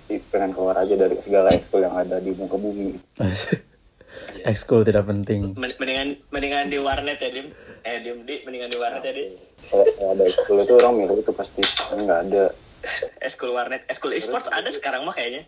Jadi, 0.04 0.16
pengen 0.28 0.52
keluar 0.52 0.76
aja 0.76 0.94
dari 1.00 1.16
segala 1.24 1.48
ekskul 1.56 1.80
yang 1.80 1.96
ada 1.96 2.16
di 2.20 2.32
muka 2.36 2.58
bumi. 2.60 3.00
Ekskul 4.50 4.86
tidak 4.86 5.10
penting. 5.10 5.58
Men- 5.58 5.74
mendingan 5.80 6.22
mendingan 6.30 6.70
di 6.70 6.78
warnet 6.78 7.18
ya 7.18 7.34
dim. 7.34 7.48
Eh 7.82 7.98
dim 8.04 8.22
di 8.28 8.46
mendingan 8.46 8.70
di 8.70 8.78
warnet 8.78 9.02
ya 9.02 9.14
di. 9.16 9.26
Kalau 9.72 10.12
ada 10.14 10.24
ekskul 10.28 10.58
itu 10.62 10.74
orang 10.78 10.94
milih 11.02 11.18
itu 11.24 11.32
pasti 11.34 11.64
nggak 11.96 12.20
ada. 12.30 12.46
Eskul 13.28 13.56
warnet 13.56 13.88
eskul 13.88 14.12
e-sports 14.12 14.52
ada 14.52 14.68
sekarang 14.70 15.08
mah 15.08 15.16
kayaknya. 15.16 15.48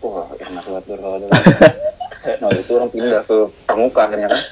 Wah 0.00 0.26
enak 0.40 0.64
banget 0.64 0.82
tuh 0.88 0.96
kalau 0.96 1.16
ada 1.20 1.26
nah 2.42 2.50
itu 2.50 2.72
orang 2.74 2.90
pindah 2.90 3.22
ke 3.22 3.36
pramuka 3.62 4.00
akhirnya 4.10 4.26
kan 4.26 4.42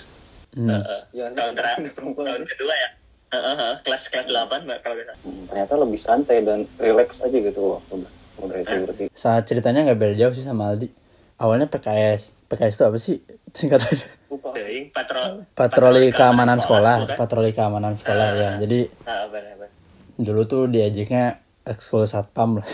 Hmm. 0.57 0.73
Heeh. 0.73 1.01
Iya, 1.13 1.25
tahun 1.31 1.53
terakhir 1.53 1.93
tahun 1.93 2.43
kedua 2.49 2.73
ya 2.75 2.89
Heeh, 3.27 3.55
heeh. 3.55 3.75
kelas 3.85 4.03
kelas 4.09 4.27
delapan 4.27 4.65
mbak 4.65 4.79
kalau 4.81 4.97
salah 4.97 5.17
Hmm, 5.21 5.45
ternyata 5.47 5.73
lebih 5.77 6.01
santai 6.01 6.41
dan 6.41 6.65
relax 6.81 7.09
aja 7.21 7.37
gitu 7.37 7.61
udah 7.93 8.11
udah 8.41 8.57
itu 8.59 8.75
berarti 8.83 9.05
Saat 9.13 9.45
ceritanya 9.45 9.85
nggak 9.85 9.99
beda 9.99 10.15
jauh 10.17 10.33
sih 10.33 10.41
sama 10.41 10.73
Aldi. 10.73 10.89
Awalnya 11.37 11.69
PKS. 11.69 12.33
PKS 12.49 12.75
itu 12.75 12.85
apa 12.85 12.97
sih 12.97 13.17
singkatannya? 13.53 14.09
Teuing, 14.27 14.85
patro 14.89 15.45
Patroli 15.53 16.09
keamanan 16.09 16.57
sekolah, 16.57 17.05
bukan? 17.05 17.17
patroli 17.21 17.51
keamanan 17.53 17.93
sekolah 17.93 18.29
ya. 18.33 18.51
Jadi 18.57 18.89
Ah, 19.05 19.29
benar, 19.29 19.53
benar. 19.59 19.71
dulu 20.17 20.43
tuh 20.47 20.63
diajaknya 20.67 21.37
ekskul 21.63 22.09
satpam 22.09 22.57
lah. 22.57 22.69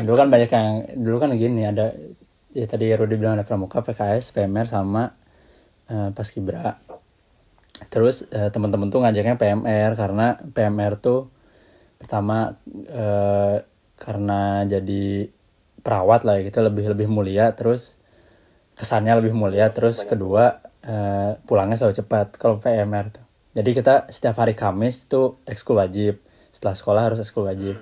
dulu 0.00 0.16
kan 0.16 0.28
banyak 0.28 0.48
yang 0.48 0.70
dulu 0.96 1.16
kan 1.18 1.28
gini 1.34 1.64
ada 1.64 1.92
ya 2.50 2.64
tadi 2.64 2.88
Rudi 2.90 3.16
bilang 3.16 3.36
ada 3.36 3.44
pramuka, 3.44 3.80
PKS, 3.80 4.32
PMR 4.32 4.64
sama 4.64 5.12
eh, 5.88 6.10
paskibra. 6.12 6.78
Terus 7.88 8.26
eh, 8.34 8.50
teman-teman 8.52 8.90
tuh 8.92 9.00
ngajaknya 9.02 9.38
PMR 9.38 9.92
karena 9.94 10.26
PMR 10.52 10.98
tuh 11.00 11.30
pertama 11.98 12.54
eh, 12.90 13.64
karena 13.98 14.62
jadi 14.68 15.30
perawat 15.82 16.22
lah 16.22 16.38
ya 16.38 16.46
gitu 16.46 16.62
lebih 16.62 16.90
lebih 16.94 17.08
mulia 17.10 17.54
terus 17.54 17.98
kesannya 18.78 19.18
lebih 19.18 19.34
mulia. 19.34 19.70
Terus 19.70 20.02
kedua 20.04 20.62
eh, 20.82 21.38
pulangnya 21.46 21.78
selalu 21.78 22.04
cepat 22.04 22.38
kalau 22.38 22.58
PMR 22.58 23.14
tuh. 23.14 23.24
Jadi 23.58 23.70
kita 23.74 23.94
setiap 24.12 24.38
hari 24.38 24.54
Kamis 24.54 25.10
tuh 25.10 25.42
ekskul 25.48 25.82
wajib 25.82 26.22
setelah 26.54 26.74
sekolah 26.78 27.02
harus 27.10 27.18
ekskul 27.22 27.46
wajib. 27.46 27.78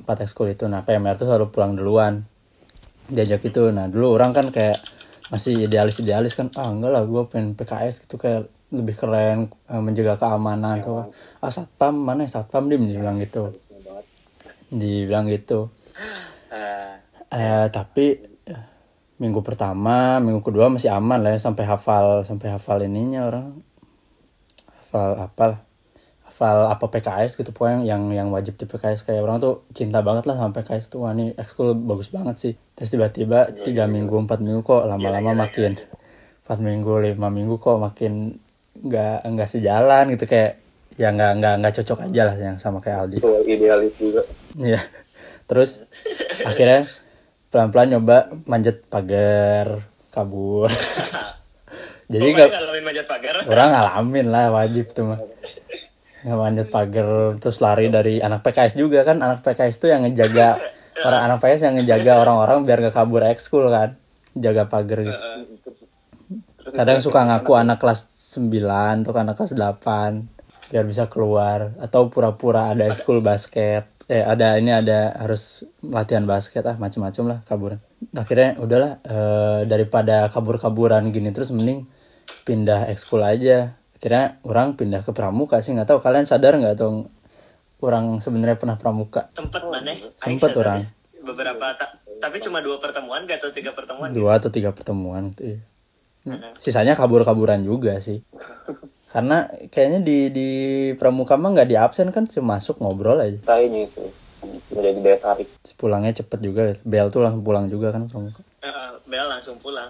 Empat 0.00 0.24
ekskul 0.24 0.52
itu. 0.52 0.64
Nah 0.68 0.84
PMR 0.84 1.16
tuh 1.20 1.28
selalu 1.28 1.52
pulang 1.52 1.76
duluan. 1.76 2.24
Diajak 3.08 3.44
itu. 3.44 3.68
Nah 3.68 3.88
dulu 3.88 4.16
orang 4.16 4.32
kan 4.32 4.48
kayak 4.48 4.80
masih 5.28 5.68
idealis 5.68 6.00
idealis 6.00 6.32
kan 6.32 6.48
ah 6.56 6.72
enggak 6.72 6.90
lah 6.92 7.02
gue 7.04 7.22
pengen 7.28 7.52
PKS 7.52 8.08
gitu 8.08 8.16
kayak 8.16 8.48
lebih 8.72 8.94
keren 8.96 9.48
eh, 9.68 9.80
menjaga 9.80 10.20
keamanan 10.20 10.80
tuh 10.84 11.08
ah 11.40 11.50
satpam 11.52 11.94
mana 11.96 12.24
ya? 12.24 12.40
satpam 12.40 12.68
dia 12.68 12.76
bilang 12.80 13.20
gitu. 13.20 13.52
Dibilang 14.68 15.28
gitu. 15.32 15.72
Ah, 16.52 17.00
Eh, 17.28 17.66
tapi 17.68 18.16
minggu 19.20 19.44
pertama, 19.44 20.16
minggu 20.16 20.40
kedua 20.40 20.72
masih 20.72 20.88
aman 20.88 21.20
lah 21.20 21.36
ya 21.36 21.40
sampai 21.40 21.64
hafal 21.68 22.24
sampai 22.24 22.56
hafal 22.56 22.80
ininya 22.80 23.28
orang. 23.28 23.60
Hafal 24.80 25.28
apa 25.28 25.67
hafal 26.38 26.70
apa 26.70 26.86
PKS 26.86 27.34
gitu 27.34 27.50
pokoknya 27.50 27.82
yang 27.82 28.14
yang 28.14 28.30
wajib 28.30 28.54
di 28.54 28.62
PKS 28.62 29.02
kayak 29.02 29.26
orang 29.26 29.42
tuh 29.42 29.66
cinta 29.74 30.06
banget 30.06 30.22
lah 30.22 30.38
sama 30.38 30.54
PKS 30.54 30.86
tuh 30.86 31.02
wah 31.02 31.10
ini 31.10 31.34
ekskul 31.34 31.74
bagus 31.74 32.14
banget 32.14 32.38
sih 32.38 32.52
terus 32.78 32.94
tiba-tiba 32.94 33.50
tiga 33.58 33.90
minggu 33.90 34.14
empat 34.14 34.38
minggu 34.38 34.62
kok 34.62 34.86
lama-lama 34.86 35.34
makin 35.34 35.74
empat 36.46 36.58
minggu 36.62 36.94
lima 37.02 37.26
minggu 37.26 37.58
kok 37.58 37.82
makin 37.82 38.38
nggak 38.78 39.26
nggak 39.26 39.48
sejalan 39.50 40.14
gitu 40.14 40.30
kayak 40.30 40.62
ya 40.94 41.10
nggak 41.10 41.42
nggak 41.42 41.54
nggak 41.58 41.74
cocok 41.82 41.98
aja 42.06 42.22
lah 42.30 42.36
yang 42.38 42.56
sama 42.62 42.78
kayak 42.78 42.98
Aldi 43.02 43.16
idealis 43.50 43.94
juga 43.98 44.22
Iya. 44.54 44.78
Terus 45.50 45.82
akhirnya 46.46 46.86
pelan-pelan 47.50 47.98
nyoba 47.98 48.30
manjat 48.44 48.86
pagar, 48.86 49.82
kabur. 50.14 50.70
Jadi 52.12 52.20
Jadi 52.20 52.26
nggak 52.30 52.48
ngalamin 52.52 52.84
manjat 52.86 53.06
pagar. 53.10 53.34
orang 53.42 53.68
ngalamin 53.74 54.26
lah 54.30 54.44
wajib 54.54 54.86
tuh 54.94 55.02
mah. 55.04 55.18
Manjat 56.26 56.68
pagar 56.72 57.38
terus 57.38 57.62
lari 57.62 57.86
dari 57.92 58.18
anak 58.18 58.42
PKS 58.42 58.74
juga 58.74 59.06
kan. 59.06 59.22
Anak 59.22 59.44
PKS 59.46 59.76
tuh 59.78 59.88
yang 59.90 60.02
ngejaga 60.06 60.58
orang 61.06 61.20
anak 61.30 61.38
PKS 61.42 61.62
yang 61.70 61.74
ngejaga 61.78 62.12
orang-orang 62.22 62.58
biar 62.66 62.78
gak 62.88 62.94
kabur 62.94 63.22
ekskul 63.22 63.70
kan. 63.70 63.94
Jaga 64.34 64.66
pagar 64.66 64.98
gitu. 65.02 65.24
Kadang 66.68 66.98
suka 67.00 67.24
ngaku 67.24 67.52
anak 67.56 67.80
kelas 67.80 68.06
9 68.36 69.08
tuh 69.08 69.16
anak 69.16 69.34
kelas 69.40 69.56
8 69.56 70.70
biar 70.74 70.84
bisa 70.84 71.06
keluar. 71.06 71.74
Atau 71.78 72.10
pura-pura 72.10 72.74
ada 72.74 72.90
ekskul 72.90 73.22
basket. 73.22 73.86
Eh 74.08 74.24
ada 74.24 74.56
ini 74.56 74.72
ada 74.72 75.14
harus 75.20 75.64
latihan 75.84 76.24
basket 76.24 76.64
ah 76.64 76.76
macam-macam 76.80 77.24
lah 77.28 77.38
kaburan 77.44 77.78
akhirnya 78.14 78.56
udahlah 78.56 78.92
eh, 79.02 79.60
daripada 79.66 80.30
kabur-kaburan 80.30 81.10
gini 81.10 81.34
terus 81.34 81.50
mending 81.50 81.86
pindah 82.46 82.88
ekskul 82.88 83.20
aja 83.20 83.77
akhirnya 83.98 84.38
orang 84.46 84.78
pindah 84.78 85.02
ke 85.02 85.10
pramuka 85.10 85.58
sih 85.58 85.74
nggak 85.74 85.90
tahu. 85.90 85.98
Kalian 85.98 86.22
sadar 86.22 86.54
nggak 86.54 86.78
tuh 86.78 87.10
orang 87.82 88.22
sebenarnya 88.22 88.54
pernah 88.54 88.78
pramuka? 88.78 89.30
Sempet 89.34 89.62
mana? 89.66 89.92
Sempet 90.14 90.54
orang. 90.54 90.86
Beberapa 91.18 91.74
ta- 91.74 91.98
tapi 92.18 92.38
cuma 92.38 92.58
dua 92.62 92.78
pertemuan 92.78 93.26
gak 93.26 93.42
atau 93.42 93.50
tiga 93.54 93.70
pertemuan? 93.74 94.10
dua 94.10 94.38
atau 94.42 94.50
tiga 94.50 94.70
pertemuan 94.74 95.30
gitu 95.34 95.54
ya. 95.54 95.60
sisanya 96.58 96.92
kabur-kaburan 96.94 97.62
juga 97.62 97.98
sih. 97.98 98.22
Karena 99.12 99.48
kayaknya 99.72 100.04
di 100.04 100.18
di 100.28 100.48
pramuka 100.94 101.34
mah 101.40 101.56
nggak 101.56 101.68
di 101.68 101.76
absen 101.78 102.12
kan 102.12 102.28
cuma 102.28 102.58
masuk 102.58 102.78
ngobrol 102.84 103.16
aja. 103.18 103.40
Kayaknya 103.46 103.88
itu 103.88 104.04
menjadi 104.70 104.98
daya 105.00 105.18
tarik. 105.18 105.48
Pulangnya 105.74 106.12
cepet 106.14 106.38
juga 106.44 106.62
bel 106.84 107.08
tuh 107.08 107.24
langsung 107.24 107.42
pulang 107.42 107.66
juga 107.66 107.90
kan 107.90 108.04
pramuka. 108.06 108.44
Heeh, 108.62 108.90
Bel 109.08 109.26
langsung 109.26 109.56
pulang. 109.56 109.88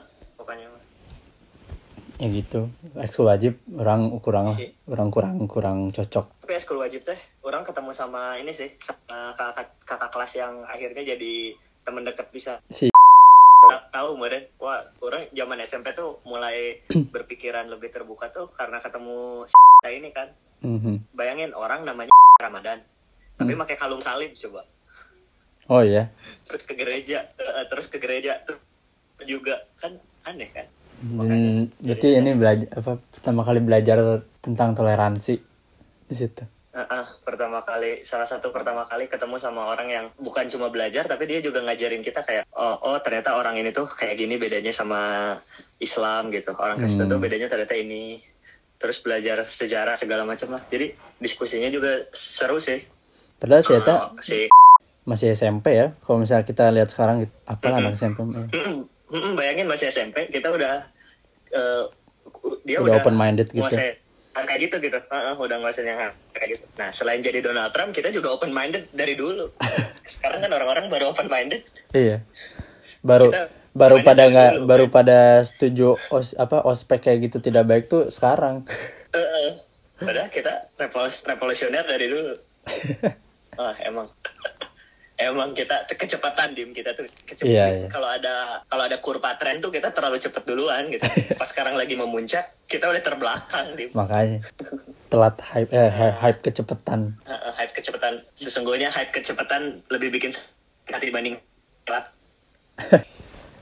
Ya 2.18 2.26
gitu 2.28 2.66
ekskul 2.96 3.26
wajib 3.26 3.54
orang 3.72 4.10
kurang 4.18 4.50
lah 4.50 4.56
Si. 4.56 4.66
orang 4.86 5.08
kurang 5.08 5.36
kurang 5.46 5.78
cocok 5.90 6.26
Tapi 6.42 6.52
ekskul 6.52 6.76
wajib 6.76 7.02
teh, 7.02 7.14
orang 7.40 7.62
ketemu 7.62 7.92
sama 7.92 8.34
ini 8.36 8.50
sih, 8.50 8.74
sama 8.80 9.30
kakak, 9.32 9.70
kakak 9.84 10.10
kelas 10.10 10.32
yang 10.34 10.64
akhirnya 10.64 11.04
jadi 11.06 11.52
temen 11.82 12.02
deket 12.02 12.26
bisa. 12.28 12.56
si 12.66 12.88
Ta- 13.60 13.84
Tahu 13.92 14.16
meren, 14.16 14.48
wah 14.56 14.80
orang 14.98 15.28
zaman 15.30 15.60
SMP 15.60 15.92
tuh 15.92 16.24
mulai 16.24 16.80
berpikiran 17.14 17.68
lebih 17.68 17.88
terbuka 17.88 18.28
tuh 18.28 18.48
karena 18.48 18.80
ketemu 18.80 19.44
kayak 19.78 19.94
ini 19.94 20.08
kan. 20.10 20.28
Mhm. 20.58 21.12
Bayangin 21.12 21.52
orang 21.52 21.84
namanya 21.84 22.10
Ramadan, 22.38 22.80
tapi 23.36 23.52
pakai 23.54 23.76
kalung 23.76 24.00
salib 24.00 24.32
coba. 24.34 24.64
oh 25.68 25.84
ya 25.84 26.08
Terus 26.44 26.64
ke 26.64 26.74
gereja, 26.74 27.28
eh, 27.30 27.66
terus 27.68 27.86
ke 27.86 28.00
gereja 28.00 28.40
tuh 28.42 28.56
juga 29.22 29.68
kan 29.76 29.94
aneh 30.24 30.48
kan. 30.48 30.64
Dan 30.99 31.70
berarti 31.78 32.09
ini 32.18 32.30
belajar 32.34 32.68
apa 32.74 32.99
pertama 33.14 33.40
kali 33.46 33.61
belajar 33.62 33.99
tentang 34.42 34.74
toleransi 34.74 35.34
di 36.09 36.14
situ? 36.14 36.42
Heeh, 36.78 37.07
pertama 37.26 37.59
kali 37.66 38.07
salah 38.07 38.26
satu 38.26 38.55
pertama 38.55 38.86
kali 38.86 39.11
ketemu 39.11 39.34
sama 39.38 39.66
orang 39.66 39.88
yang 39.90 40.07
bukan 40.14 40.46
cuma 40.46 40.70
belajar 40.70 41.11
tapi 41.11 41.26
dia 41.26 41.42
juga 41.42 41.59
ngajarin 41.66 42.07
kita 42.07 42.22
kayak 42.22 42.46
oh, 42.55 42.78
oh 42.86 42.99
ternyata 43.03 43.34
orang 43.34 43.59
ini 43.59 43.74
tuh 43.74 43.90
kayak 43.90 44.14
gini 44.14 44.38
bedanya 44.38 44.70
sama 44.70 45.34
Islam 45.82 46.30
gitu. 46.30 46.55
Orang 46.55 46.78
Kristen 46.78 47.07
Hmm. 47.07 47.14
tuh 47.14 47.18
bedanya 47.18 47.51
ternyata 47.51 47.74
ini. 47.74 48.22
Terus 48.78 49.03
belajar 49.03 49.42
sejarah 49.42 49.99
segala 49.99 50.22
macam 50.22 50.55
lah. 50.55 50.62
Jadi 50.70 50.94
diskusinya 51.18 51.66
juga 51.66 52.07
seru 52.14 52.62
sih. 52.62 52.78
Padahal 53.42 53.62
saya 53.66 53.82
tak 53.82 53.99
Oh, 53.99 54.22
si 54.22 54.46
masih 55.03 55.34
SMP 55.34 55.74
ya. 55.74 55.99
Kalau 56.07 56.22
misalnya 56.22 56.46
kita 56.46 56.70
lihat 56.70 56.94
sekarang 56.94 57.26
gitu, 57.26 57.34
apalah 57.42 57.82
anak 57.82 57.99
SMP 57.99 58.22
Mm-mm, 59.09 59.32
bayangin 59.34 59.64
masih 59.64 59.88
SMP 59.88 60.28
kita 60.28 60.48
udah 60.48 60.84
eh, 61.48 61.84
dia 62.62 62.78
Udah 62.78 62.92
udah, 62.92 63.00
open-minded 63.00 63.48
gitu. 63.48 63.64
nguasain 63.64 63.96
hal 64.36 64.44
kayak 64.44 64.61
gitu 64.68 64.76
gitu. 64.78 64.98
Heeh, 65.00 65.34
udah 65.34 65.56
nguasain 65.59 65.82
yang 65.82 65.98
kayak 66.30 66.48
gitu. 66.54 66.64
Nah 66.76 66.92
selain 66.92 67.18
jadi 67.18 67.40
Donald 67.40 67.72
Trump 67.72 67.90
kita 67.90 68.12
juga 68.12 68.30
open 68.30 68.52
minded 68.52 68.86
dari 68.92 69.16
dulu. 69.16 69.48
Sekarang 70.12 70.44
kan 70.44 70.50
orang-orang 70.52 70.86
baru 70.86 71.11
open 71.11 71.26
minded 71.26 71.64
iya. 71.90 72.22
Baru 73.00 73.32
Kita 73.32 73.48
baru 73.72 73.96
pada 74.02 74.22
nggak 74.26 74.52
baru 74.64 74.86
pada 74.88 75.38
setuju 75.40 75.94
os 76.11 76.34
apa 76.34 76.62
ospek 76.62 76.98
kayak 77.00 77.30
gitu 77.30 77.38
tidak 77.40 77.64
baik 77.64 77.86
tuh 77.86 78.11
sekarang. 78.11 78.66
Padahal 79.98 80.30
kita 80.30 80.70
revolus- 80.76 81.24
revolusioner 81.24 81.82
dari 81.82 82.06
dulu. 82.06 82.34
Ah 83.59 83.74
emang 83.82 84.06
emang 85.18 85.50
kita 85.52 85.84
kecepatan 85.90 86.54
dim. 86.54 86.70
Kita 86.70 86.94
tuh 86.94 87.04
kecepatan. 87.26 87.50
Iya, 87.50 87.66
iya. 87.74 87.88
kalau 87.90 88.08
ada 88.08 88.62
kalau 88.70 88.86
ada 88.86 88.96
kurva 89.02 89.34
tren 89.36 89.58
tuh 89.58 89.74
kita 89.74 89.90
terlalu 89.90 90.22
cepet 90.22 90.42
duluan 90.46 90.86
gitu. 90.88 91.02
Pas 91.40 91.50
sekarang 91.50 91.74
lagi 91.74 91.98
memuncak 91.98 92.54
kita 92.70 92.86
udah 92.86 93.02
terbelakang 93.02 93.74
dim. 93.74 93.90
Makanya 93.92 94.46
telat 95.10 95.36
hype 95.42 95.70
eh, 95.74 95.90
hy- 95.90 96.16
hype 96.22 96.40
kecepatan. 96.46 97.18
Uh, 97.26 97.50
hype 97.58 97.74
kecepatan. 97.74 98.22
Sesungguhnya 98.38 98.88
hype 98.94 99.10
kecepatan 99.10 99.82
lebih 99.90 100.14
bikin 100.14 100.30
sakit 100.86 101.10
dibanding 101.10 101.36
telat. 101.82 102.06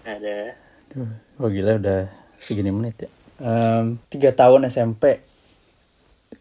Ada. 0.07 0.55
Duh, 0.93 1.11
wah 1.41 1.51
gila 1.51 1.83
udah 1.83 2.07
segini 2.39 2.71
menit 2.71 3.09
ya. 3.09 3.11
Em, 3.43 3.99
tiga 4.07 4.31
tahun 4.33 4.71
SMP 4.71 5.19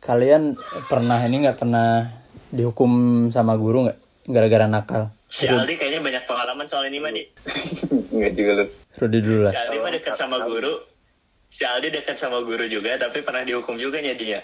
kalian 0.04 0.54
pernah 0.86 1.18
ini 1.26 1.48
nggak? 1.48 1.58
Pernah 1.58 2.14
dihukum 2.54 3.26
sama 3.34 3.58
guru 3.58 3.90
nggak 3.90 4.05
gara-gara 4.26 4.66
nakal. 4.66 5.14
Si 5.30 5.46
Aldi 5.46 5.78
kayaknya 5.78 6.02
banyak 6.02 6.24
pengalaman 6.26 6.66
soal 6.66 6.90
ini 6.90 6.98
mah 7.02 7.12
di 7.14 7.24
Enggak 8.16 8.32
juga 8.34 8.52
lu 8.62 8.66
Rudi 9.02 9.20
dulu 9.22 9.40
lah. 9.46 9.52
Si 9.52 9.58
Aldi 9.58 9.78
mah 9.82 9.92
dekat 9.92 10.14
sama 10.18 10.38
guru. 10.46 10.74
Si 11.52 11.64
Aldi 11.64 11.88
dekat 11.94 12.18
sama 12.18 12.38
guru 12.42 12.66
juga 12.66 12.98
tapi 12.98 13.22
pernah 13.22 13.46
dihukum 13.46 13.78
juga 13.78 14.02
nya 14.02 14.16
dia 14.18 14.42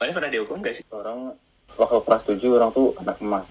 mana 0.00 0.16
pernah 0.16 0.32
dihukum 0.32 0.64
gak 0.64 0.80
sih? 0.80 0.84
Orang 0.88 1.36
waktu 1.76 1.98
kelas 2.08 2.22
7 2.24 2.40
orang 2.56 2.72
tuh 2.72 2.96
anak 3.04 3.20
emas. 3.20 3.44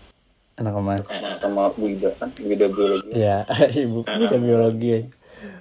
Anak 0.57 0.73
emas. 0.82 1.05
Sama 1.38 1.69
Bu 1.77 1.86
Ida 1.86 2.09
kan? 2.17 2.34
Bu 2.34 2.49
Ida 2.49 2.65
biologi. 2.65 3.13
Ya 3.13 3.45
ibu 3.86 4.01
beda 4.01 4.38
biologi. 4.41 5.05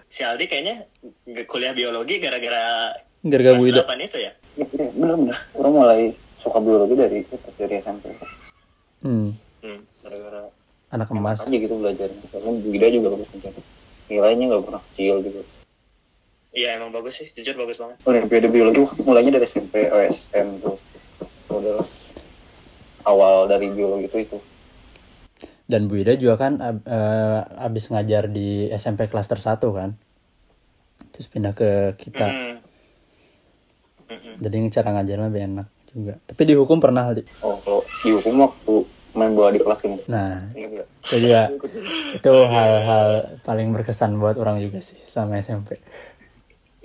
Si 0.08 0.24
Aldi 0.24 0.48
kayaknya 0.48 0.88
kuliah 1.44 1.76
biologi 1.76 2.16
gara-gara 2.24 2.96
gara-gara 3.20 3.56
Bu 3.60 3.68
Ida 3.68 3.84
kelas 3.84 4.00
8 4.00 4.08
itu 4.08 4.18
ya? 4.18 4.32
Bener-bener 4.96 5.36
orang 5.60 5.72
mulai 5.76 6.02
suka 6.40 6.58
biologi 6.64 6.94
dari 6.96 7.16
itu 7.20 7.36
dari 7.58 7.74
SMP 7.82 8.08
hmm, 9.02 9.28
hmm. 9.62 9.80
Gara-gara 10.08 10.48
anak 10.88 11.08
emas. 11.12 11.44
aja 11.44 11.52
gitu 11.52 11.76
belajarnya 11.76 12.24
karena 12.32 12.48
Bu 12.48 12.68
Ida 12.72 12.88
juga 12.88 13.08
bagus 13.12 13.28
belajar. 13.28 13.52
Nilainya 14.08 14.44
nggak 14.48 14.64
pernah 14.64 14.82
kecil 14.92 15.14
gitu. 15.20 15.40
Iya 16.56 16.80
emang 16.80 16.96
bagus 16.96 17.20
sih. 17.20 17.28
Jujur 17.36 17.60
bagus 17.60 17.76
banget. 17.76 18.00
Olimpiade 18.08 18.48
biologi 18.48 18.80
mulainya 19.04 19.36
dari 19.36 19.44
SMP 19.44 19.84
OSM 19.92 20.64
tuh. 20.64 20.80
Udah 21.52 21.84
awal 23.04 23.52
dari 23.52 23.68
biologi 23.68 24.08
itu 24.08 24.18
itu. 24.24 24.38
Dan 25.68 25.92
Bu 25.92 26.00
Ida 26.00 26.16
juga 26.16 26.40
kan 26.40 26.56
ab- 26.64 26.88
eh, 26.88 27.40
abis 27.60 27.92
ngajar 27.92 28.32
di 28.32 28.72
SMP 28.72 29.04
klaster 29.12 29.36
1 29.36 29.68
kan? 29.76 29.92
Terus 31.12 31.28
pindah 31.28 31.52
ke 31.52 31.92
kita. 32.00 32.32
Hmm. 32.32 32.56
Mm-mm. 34.08 34.40
jadi 34.40 34.56
cara 34.72 34.88
ngajarnya 34.96 35.28
lebih 35.28 35.42
enak 35.52 35.68
juga. 35.92 36.14
Tapi 36.24 36.42
dihukum 36.48 36.80
pernah 36.80 37.12
Aldi 37.12 37.28
oh 37.44 37.60
kalau 37.60 37.84
dihukum 38.00 38.40
waktu 38.40 38.74
main 39.16 39.32
bola 39.32 39.50
di 39.52 39.60
kelas 39.60 39.80
gini 39.80 39.96
nah 40.08 40.48
Ingat 40.52 40.70
nggak? 40.74 40.86
itu 41.08 41.16
juga 41.24 41.42
itu 42.18 42.32
hal-hal 42.48 43.08
paling 43.46 43.68
berkesan 43.72 44.16
buat 44.20 44.36
orang 44.36 44.60
juga 44.60 44.80
sih 44.84 45.00
sama 45.08 45.40
SMP 45.40 45.80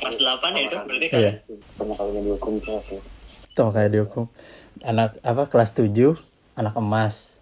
kelas 0.04 0.20
8 0.20 0.58
ya 0.58 0.62
itu 0.68 0.76
berarti 0.76 1.08
kan? 1.08 1.20
Iya. 1.20 1.32
Pertama 1.48 1.94
kalinya 1.96 2.22
dihukum 2.28 2.52
itu 2.60 2.70
waktu 2.76 2.96
itu 3.54 3.62
kayak 3.70 3.90
dihukum 3.94 4.26
anak 4.84 5.16
apa 5.24 5.44
kelas 5.48 5.72
7 5.78 6.18
anak 6.60 6.76
emas. 6.76 7.40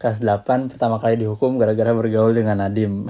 Kelas 0.00 0.18
8 0.24 0.72
pertama 0.72 0.98
kali 0.98 1.20
dihukum 1.20 1.60
gara-gara 1.60 1.92
bergaul 1.94 2.34
dengan 2.34 2.58
Nadim. 2.64 3.06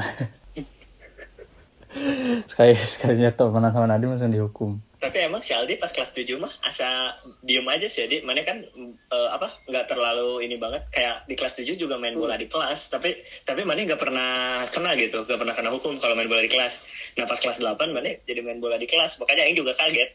Sekali 2.50 2.72
sekalinya 2.76 3.32
temenan 3.32 3.72
sama 3.72 3.86
Nadim 3.88 4.12
langsung 4.12 4.32
dihukum 4.32 4.80
Tapi 5.03 5.18
emang 5.26 5.42
si 5.42 5.50
Aldi 5.50 5.82
pas 5.82 5.90
kelas 5.90 6.14
7 6.14 6.38
mah 6.38 6.53
asa 6.62 7.18
diem 7.42 7.66
aja 7.66 7.90
sih 7.90 8.07
Aldi. 8.07 8.22
Mana 8.22 8.46
kan 8.46 8.62
eh, 8.62 9.28
apa 9.34 9.50
nggak 9.66 9.90
terlalu 9.90 10.46
ini 10.46 10.62
banget 10.62 10.86
kayak 10.94 11.26
di 11.26 11.34
kelas 11.34 11.59
7 11.59 11.74
juga 11.74 11.98
main 11.98 12.14
bola 12.14 12.38
di 12.38 12.46
kelas. 12.46 12.94
Tapi 12.94 13.18
tapi 13.42 13.66
mana 13.66 13.82
nggak 13.82 13.98
pernah 13.98 14.62
kena 14.70 14.94
gitu, 14.94 15.26
nggak 15.26 15.40
pernah 15.42 15.55
kena 15.59 15.74
hukum 15.74 15.98
kalau 15.98 16.14
main 16.14 16.30
bola 16.30 16.38
di 16.38 16.53
kelas. 16.55 16.78
Nah 17.18 17.26
pas 17.26 17.42
kelas 17.42 17.59
8 17.59 17.90
mana 17.90 18.14
jadi 18.22 18.46
main 18.46 18.62
bola 18.62 18.78
di 18.78 18.86
kelas. 18.86 19.18
Makanya 19.18 19.42
Aing 19.50 19.59
juga 19.59 19.74
kaget. 19.74 20.11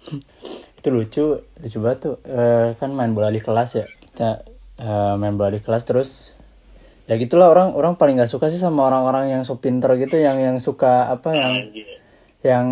itu 0.80 0.88
lucu 0.88 1.24
lucu 1.60 1.78
banget 1.84 1.98
tuh 2.00 2.16
Eh, 2.24 2.72
kan 2.80 2.88
main 2.96 3.12
bola 3.12 3.28
di 3.28 3.40
kelas 3.44 3.70
ya 3.76 3.84
kita 3.84 4.48
eh, 4.80 5.14
main 5.20 5.36
bola 5.36 5.52
di 5.52 5.60
kelas 5.60 5.84
terus 5.84 6.10
ya 7.04 7.18
gitulah 7.20 7.52
orang 7.52 7.74
orang 7.76 7.98
paling 7.98 8.16
nggak 8.16 8.30
suka 8.30 8.48
sih 8.48 8.56
sama 8.56 8.86
orang-orang 8.86 9.34
yang 9.34 9.42
so 9.44 9.58
pinter 9.58 9.92
gitu 9.98 10.16
yang 10.16 10.38
yang 10.38 10.56
suka 10.62 11.10
apa 11.10 11.34
yang 11.34 11.54
yang 12.40 12.66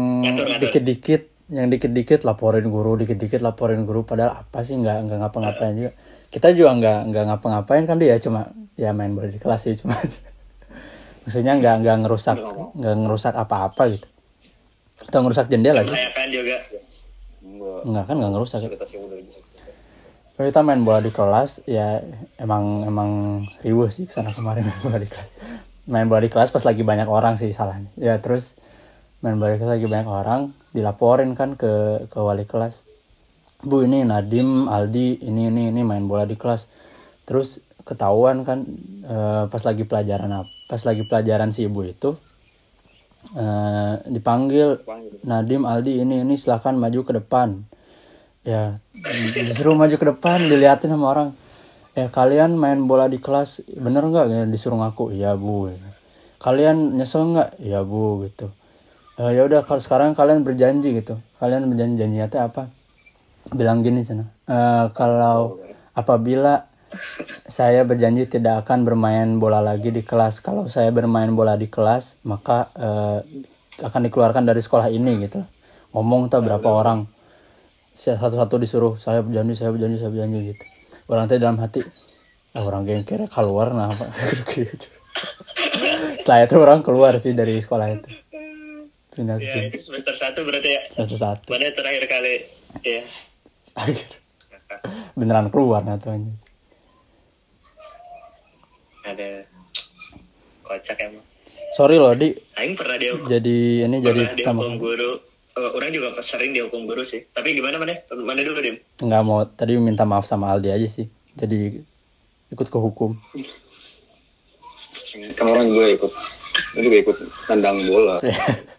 dikit-dikit 0.63 1.38
yang 1.49 1.73
dikit-dikit 1.73 2.29
laporin 2.29 2.69
guru 2.69 3.01
dikit-dikit 3.01 3.41
laporin 3.41 3.89
guru 3.89 4.05
padahal 4.05 4.45
apa 4.45 4.61
sih 4.61 4.77
nggak 4.77 5.09
nggak 5.09 5.19
ngapa-ngapain 5.25 5.75
juga. 5.77 5.93
Kita 6.29 6.53
juga 6.53 6.77
nggak 6.77 6.99
nggak 7.09 7.25
ngapa-ngapain 7.33 7.85
kan 7.89 7.97
dia 7.97 8.21
cuma 8.21 8.53
ya 8.77 8.93
main 8.93 9.17
bola 9.17 9.33
di 9.33 9.41
kelas 9.41 9.65
sih 9.65 9.75
cuma. 9.81 9.97
Maksudnya 11.25 11.57
nggak 11.57 11.75
nggak 11.85 11.97
ngerusak 12.05 12.39
nggak 12.77 12.95
ngerusak 13.01 13.33
apa-apa 13.33 13.83
gitu. 13.97 14.09
Atau 15.09 15.25
ngerusak 15.25 15.49
jendela 15.49 15.81
sih 15.89 15.97
Saya 15.97 16.13
kan 16.13 16.29
juga. 16.29 16.57
Enggak. 17.41 17.81
nggak 17.89 18.05
kan 18.05 18.15
nggak 18.21 18.33
ngerusak 18.37 18.61
gitu. 18.69 18.77
Kalau 20.39 20.47
kita 20.55 20.61
main 20.63 20.85
bola 20.85 21.01
di 21.01 21.11
kelas 21.11 21.65
ya 21.65 22.05
emang 22.37 22.85
emang 22.85 23.11
riuh 23.65 23.89
sih 23.89 24.05
ke 24.05 24.13
sana 24.13 24.37
kemarin 24.37 24.69
main 24.69 24.81
bola 24.85 24.99
di 25.01 25.09
kelas. 25.09 25.29
Main 25.89 26.07
bola 26.13 26.21
di 26.21 26.29
kelas 26.29 26.53
pas 26.53 26.65
lagi 26.69 26.85
banyak 26.85 27.09
orang 27.09 27.41
sih 27.41 27.49
salahnya. 27.57 27.89
Ya 27.97 28.21
terus 28.21 28.61
main 29.25 29.41
bola 29.41 29.57
di 29.57 29.65
kelas 29.65 29.81
lagi 29.81 29.89
banyak 29.89 30.05
orang 30.05 30.53
dilaporin 30.73 31.33
kan 31.33 31.57
ke 31.57 32.05
ke 32.11 32.19
wali 32.21 32.45
kelas. 32.45 32.85
Bu 33.65 33.83
ini 33.83 34.07
Nadim 34.07 34.71
Aldi 34.71 35.19
ini 35.25 35.51
ini 35.51 35.75
ini 35.75 35.83
main 35.83 36.07
bola 36.07 36.29
di 36.29 36.39
kelas. 36.39 36.71
Terus 37.27 37.59
ketahuan 37.83 38.45
kan 38.45 38.69
eh, 39.05 39.45
pas 39.49 39.63
lagi 39.65 39.83
pelajaran 39.89 40.45
apa 40.45 40.51
pas 40.69 40.81
lagi 40.85 41.03
pelajaran 41.09 41.49
si 41.49 41.65
ibu 41.65 41.81
itu 41.81 42.13
eh, 43.33 43.95
dipanggil 44.13 44.85
Nadim 45.25 45.65
Aldi 45.65 46.05
ini 46.05 46.23
ini 46.23 46.35
silahkan 46.37 46.77
maju 46.77 47.01
ke 47.03 47.13
depan. 47.17 47.65
Ya 48.47 48.79
disuruh 49.35 49.75
maju 49.75 49.95
ke 49.99 50.07
depan 50.07 50.47
diliatin 50.47 50.93
sama 50.93 51.07
orang. 51.11 51.29
Ya 51.99 52.07
kalian 52.13 52.55
main 52.55 52.87
bola 52.87 53.11
di 53.11 53.19
kelas 53.19 53.67
bener 53.75 54.07
nggak? 54.07 54.27
Ya, 54.31 54.43
disuruh 54.47 54.79
ngaku 54.79 55.11
iya 55.19 55.35
bu. 55.35 55.75
Kalian 56.39 56.95
nyesel 56.95 57.35
nggak? 57.35 57.59
Iya 57.59 57.83
bu 57.83 58.23
gitu 58.31 58.55
"Eh, 59.19 59.31
ya 59.35 59.43
udah 59.51 59.67
kalau 59.67 59.83
sekarang 59.83 60.15
kalian 60.15 60.47
berjanji 60.47 60.95
gitu. 60.95 61.19
Kalian 61.43 61.67
berjanji 61.67 61.99
janjinya 61.99 62.31
teh 62.31 62.39
apa? 62.39 62.71
Bilang 63.51 63.83
gini 63.83 64.07
sana 64.07 64.31
"Eh, 64.47 64.87
kalau 64.95 65.59
apabila 65.99 66.71
saya 67.45 67.85
berjanji 67.85 68.31
tidak 68.31 68.65
akan 68.65 68.87
bermain 68.87 69.37
bola 69.37 69.61
lagi 69.61 69.93
di 69.93 70.01
kelas 70.01 70.41
kalau 70.41 70.71
saya 70.73 70.89
bermain 70.89 71.29
bola 71.37 71.59
di 71.59 71.69
kelas 71.69 72.23
maka 72.25 72.73
eh, 72.79 73.21
akan 73.83 74.01
dikeluarkan 74.07 74.47
dari 74.47 74.63
sekolah 74.63 74.87
ini 74.87 75.27
gitu. 75.27 75.43
Ngomong 75.93 76.31
tuh 76.31 76.39
berapa 76.45 76.69
orang. 76.71 77.11
Satu-satu 77.99 78.63
disuruh 78.63 78.95
saya 78.95 79.27
berjanji 79.27 79.59
saya 79.59 79.75
berjanji 79.75 79.99
saya 79.99 80.11
berjanji 80.15 80.55
gitu. 80.55 80.65
Orang 81.11 81.27
teh 81.27 81.43
dalam 81.43 81.59
hati 81.59 81.83
ah, 82.55 82.63
orang 82.63 82.87
yang 82.87 83.03
kira 83.03 83.27
keluar 83.27 83.75
nah 83.75 83.91
apa? 83.91 84.07
Gitu. 84.55 84.95
setelah 86.23 86.47
itu 86.47 86.55
orang 86.63 86.81
keluar 86.87 87.19
sih 87.19 87.35
dari 87.35 87.59
sekolah 87.59 87.91
itu 87.91 88.07
ke 89.19 89.43
Ya, 89.43 89.67
itu 89.67 89.79
semester 89.83 90.15
satu 90.15 90.47
berarti 90.47 90.71
ya. 90.71 90.83
satu 90.95 91.15
satu 91.15 91.47
Mana 91.51 91.75
terakhir 91.75 92.05
kali? 92.07 92.35
Ya. 92.81 93.03
akhir 93.75 94.07
beneran 95.13 95.49
keluar 95.49 95.83
nah 95.83 95.97
tuh 95.97 96.13
anjing. 96.13 96.39
Ada 99.03 99.43
kocak 100.63 100.99
emang. 101.01 101.25
sorry 101.71 101.97
loh 101.97 102.13
di 102.13 102.31
Aing 102.55 102.75
pernah 102.75 102.95
dihukum. 102.95 103.25
jadi 103.25 103.59
ini 103.85 103.97
jadi 103.99 104.21
pernah 104.23 104.35
pertama 104.35 104.61
dihukum 104.63 104.77
guru. 104.79 105.11
Eh, 105.59 105.71
orang 105.75 105.91
juga 105.91 106.09
sering 106.21 106.53
dihukum 106.53 106.87
guru 106.87 107.03
sih. 107.03 107.25
Tapi 107.27 107.53
gimana 107.53 107.77
mana? 107.77 107.97
Mana 108.15 108.41
dulu 108.41 108.59
dim? 108.61 108.77
nggak 108.99 109.23
mau 109.23 109.43
tadi 109.45 109.75
minta 109.75 110.05
maaf 110.05 110.23
sama 110.23 110.53
Aldi 110.53 110.69
aja 110.69 110.87
sih 110.87 111.07
jadi 111.33 111.79
ikut 112.49 112.67
ke 112.67 112.79
hukum 112.79 113.15
orang 115.41 115.67
gue 115.69 115.87
ikut, 115.97 116.13
gue 116.75 116.83
juga 116.85 116.97
ikut 117.01 117.17
tandang 117.45 117.81
bola. 117.87 118.21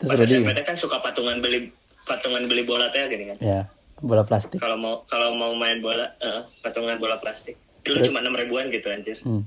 Terus 0.00 0.16
SMP 0.24 0.56
teh 0.56 0.64
kan 0.64 0.76
suka 0.76 0.96
patungan 1.04 1.44
beli 1.44 1.68
patungan 2.08 2.48
beli 2.48 2.64
bola 2.64 2.88
teh 2.88 3.04
gini 3.06 3.30
kan. 3.30 3.36
ya 3.38 3.60
bola 4.00 4.24
plastik 4.24 4.56
Kalau 4.56 4.80
mau 4.80 5.04
kalau 5.04 5.36
mau 5.36 5.52
main 5.52 5.76
bola, 5.84 6.08
eh, 6.16 6.40
patungan 6.64 6.96
bola 6.96 7.20
plastik. 7.20 7.60
Dulu 7.84 8.00
cuma 8.08 8.24
enam 8.24 8.32
ribuan 8.32 8.72
gitu 8.72 8.88
anjir. 8.88 9.20
hmm. 9.20 9.44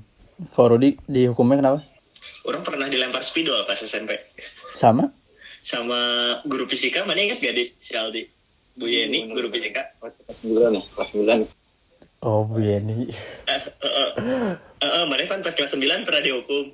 kalau 0.54 0.78
Rudi 0.78 0.94
dihukumnya 1.10 1.58
kenapa 1.58 1.80
Orang 2.44 2.62
pernah 2.62 2.86
dilempar 2.86 3.24
spidol 3.26 3.66
pas 3.66 3.76
SMP 3.76 4.14
sama 4.78 5.10
sama 5.64 5.98
guru 6.44 6.68
fisika. 6.68 7.02
Mana 7.02 7.24
ingat 7.24 7.40
gak 7.40 7.56
di 7.56 7.72
si 7.80 7.96
Aldi? 7.96 8.22
Bu 8.76 8.84
Yeni, 8.84 9.30
guru 9.32 9.48
fisika. 9.48 9.80
Kelas 9.96 10.38
9 10.44 10.76
ya, 10.76 10.82
kelas 10.92 11.10
9. 11.14 12.26
oh 12.26 12.42
Bu 12.44 12.58
Yeni 12.60 13.08
Eh, 13.48 13.60
eh, 13.80 14.10
eh, 14.20 14.52
eh, 14.82 15.04
mana 15.08 15.24
kan 15.24 15.40
pas 15.40 15.56
kelas 15.56 15.72
9 15.72 16.04
pernah 16.04 16.20
dihukum. 16.20 16.68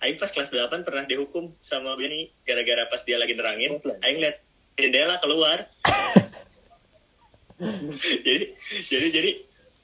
Aing 0.00 0.16
pas 0.16 0.32
kelas 0.32 0.48
8 0.48 0.80
pernah 0.80 1.04
dihukum 1.04 1.52
sama 1.60 1.92
Yeni 2.00 2.32
gara-gara 2.48 2.88
pas 2.88 3.04
dia 3.04 3.20
lagi 3.20 3.36
nerangin. 3.36 3.76
Aing 4.00 4.18
liat 4.20 4.40
jendela 4.80 5.20
keluar. 5.20 5.60
jadi 8.26 8.44
jadi 8.88 9.06
jadi 9.12 9.30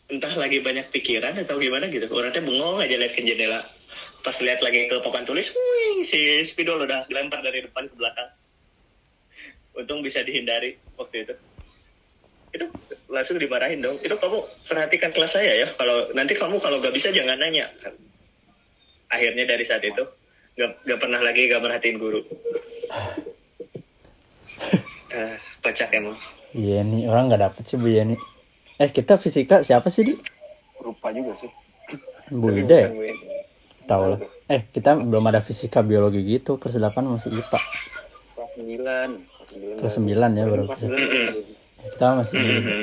entah 0.09 0.33
lagi 0.41 0.65
banyak 0.65 0.89
pikiran 0.89 1.37
atau 1.37 1.61
gimana 1.61 1.93
gitu. 1.93 2.09
Orang 2.09 2.33
teh 2.33 2.41
bengong 2.41 2.81
aja 2.81 2.97
liat 2.97 3.13
ke 3.13 3.21
jendela. 3.29 3.61
Pas 4.25 4.35
lihat 4.41 4.65
lagi 4.65 4.91
ke 4.91 4.97
papan 5.05 5.23
tulis, 5.23 5.53
wih, 5.55 6.03
si 6.03 6.43
spidol 6.43 6.83
udah 6.83 7.07
dilempar 7.07 7.45
dari 7.45 7.63
depan 7.63 7.87
ke 7.87 7.95
belakang. 7.95 8.27
Untung 9.77 10.01
bisa 10.01 10.25
dihindari 10.25 10.81
waktu 10.97 11.29
itu. 11.29 11.35
Itu 12.57 12.67
langsung 13.13 13.37
dimarahin 13.37 13.85
dong. 13.85 14.01
Itu 14.01 14.17
kamu 14.17 14.41
perhatikan 14.65 15.13
kelas 15.13 15.37
saya 15.37 15.53
ya. 15.63 15.69
Kalau 15.77 16.09
nanti 16.17 16.33
kamu 16.33 16.57
kalau 16.59 16.81
gak 16.81 16.97
bisa 16.97 17.13
jangan 17.13 17.37
nanya. 17.37 17.69
Akhirnya 19.17 19.49
dari 19.49 19.65
saat 19.65 19.81
itu 19.81 20.05
gak, 20.55 20.85
gak 20.85 21.01
pernah 21.01 21.21
lagi 21.25 21.49
gak 21.49 21.65
merhatiin 21.65 21.97
guru. 21.97 22.21
Eh, 25.09 25.37
kocak 25.65 25.89
emang. 25.97 26.17
Yeni 26.53 27.05
orang 27.05 27.29
nggak 27.29 27.43
dapet 27.43 27.63
sih 27.65 27.77
Bu 27.77 27.89
Yeni 27.89 28.17
eh 28.77 28.89
kita 28.89 29.21
fisika 29.21 29.61
siapa 29.61 29.93
sih 29.93 30.09
di 30.09 30.15
Rupa 30.81 31.13
juga 31.13 31.37
sih. 31.37 31.51
Bu 32.33 32.49
Ida 32.49 32.89
ya? 32.89 32.89
tahu 33.85 34.17
lah 34.17 34.21
eh 34.49 34.65
kita 34.69 34.97
belum 34.97 35.25
ada 35.29 35.39
fisika 35.39 35.85
biologi 35.85 36.25
gitu 36.25 36.57
kelas 36.57 36.81
8 36.81 36.97
masih 37.07 37.31
IPA 37.35 37.61
Kelas 38.35 38.53
9. 38.57 39.79
kelas 39.79 39.95
9 40.01 40.11
ya 40.33 40.45
baru 40.49 40.65
Kelas 40.65 40.81
bisa. 40.81 40.87
9. 40.91 41.93
kita 41.93 42.05
masih 42.19 42.37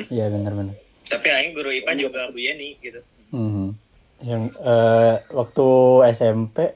iya 0.08 0.24
benar-benar 0.30 0.74
Tapi 1.04 1.28
Aing 1.28 1.52
guru 1.52 1.68
IPA 1.68 1.92
juga 1.98 2.20
Bu 2.30 2.38
Yeni 2.38 2.78
gitu. 2.80 3.00
Mhm. 3.34 3.76
Yang 4.24 4.48
eh, 4.56 5.14
waktu 5.36 5.66
SMP 6.10 6.72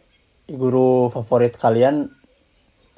guru 0.49 1.09
favorit 1.09 1.57
kalian 1.57 2.13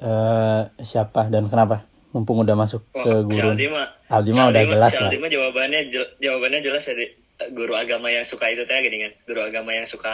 eh, 0.03 0.61
siapa 0.83 1.31
dan 1.31 1.47
kenapa 1.47 1.87
mumpung 2.11 2.43
udah 2.43 2.55
masuk 2.59 2.83
ke 2.91 3.07
Oh, 3.07 3.23
guru 3.23 3.55
Aldi 3.55 3.67
mah. 3.71 3.87
Aldi 4.11 4.31
mah 4.35 4.45
udah 4.51 4.63
jelas 4.67 4.93
lah 4.99 5.07
Aldi 5.07 5.17
mah 5.23 5.29
jawabannya 5.31 5.79
jawabannya 6.19 6.59
jelas 6.59 6.83
ya. 6.83 6.93
Di. 6.95 7.07
Guru 7.41 7.73
agama 7.73 8.05
yang 8.13 8.21
suka 8.21 8.53
itu 8.53 8.61
teh 8.69 8.77
gini 8.85 9.01
kan. 9.01 9.11
Guru 9.25 9.41
agama 9.41 9.73
yang 9.73 9.87
suka 9.87 10.13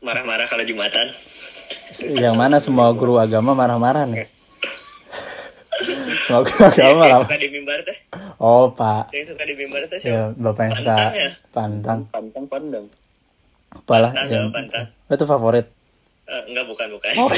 marah-marah 0.00 0.48
kalau 0.48 0.64
Jumatan. 0.64 1.12
yang 2.16 2.32
mana 2.40 2.56
semua 2.56 2.88
guru 2.96 3.20
agama 3.20 3.52
marah-marah 3.52 4.08
nih 4.08 4.37
agama 5.78 6.74
Yang 6.78 6.94
marah 6.96 7.18
suka 7.20 7.36
di 7.36 7.48
mimbar 7.48 7.78
teh. 7.82 7.96
oh 8.36 8.64
pak 8.68 9.04
Yang 9.10 9.24
suka 9.32 9.42
di 9.42 9.54
mimbar 9.54 9.82
teh 9.84 9.98
ya 9.98 10.28
siapa? 10.28 10.40
bapak 10.40 10.62
yang 10.62 10.74
suka 10.74 10.90
Pantang 10.90 11.12
ya? 11.14 11.30
pantang 11.48 12.00
Pantang 12.08 12.44
pandang. 12.46 12.84
apalah 13.70 14.10
Pantang, 14.10 14.28
yang 14.28 14.48
pantang. 14.48 14.86
Oh, 15.06 15.14
itu 15.14 15.24
favorit 15.24 15.66
Eh, 16.24 16.42
enggak 16.46 16.66
bukan 16.66 16.88
bukan. 16.92 17.12
oh 17.16 17.28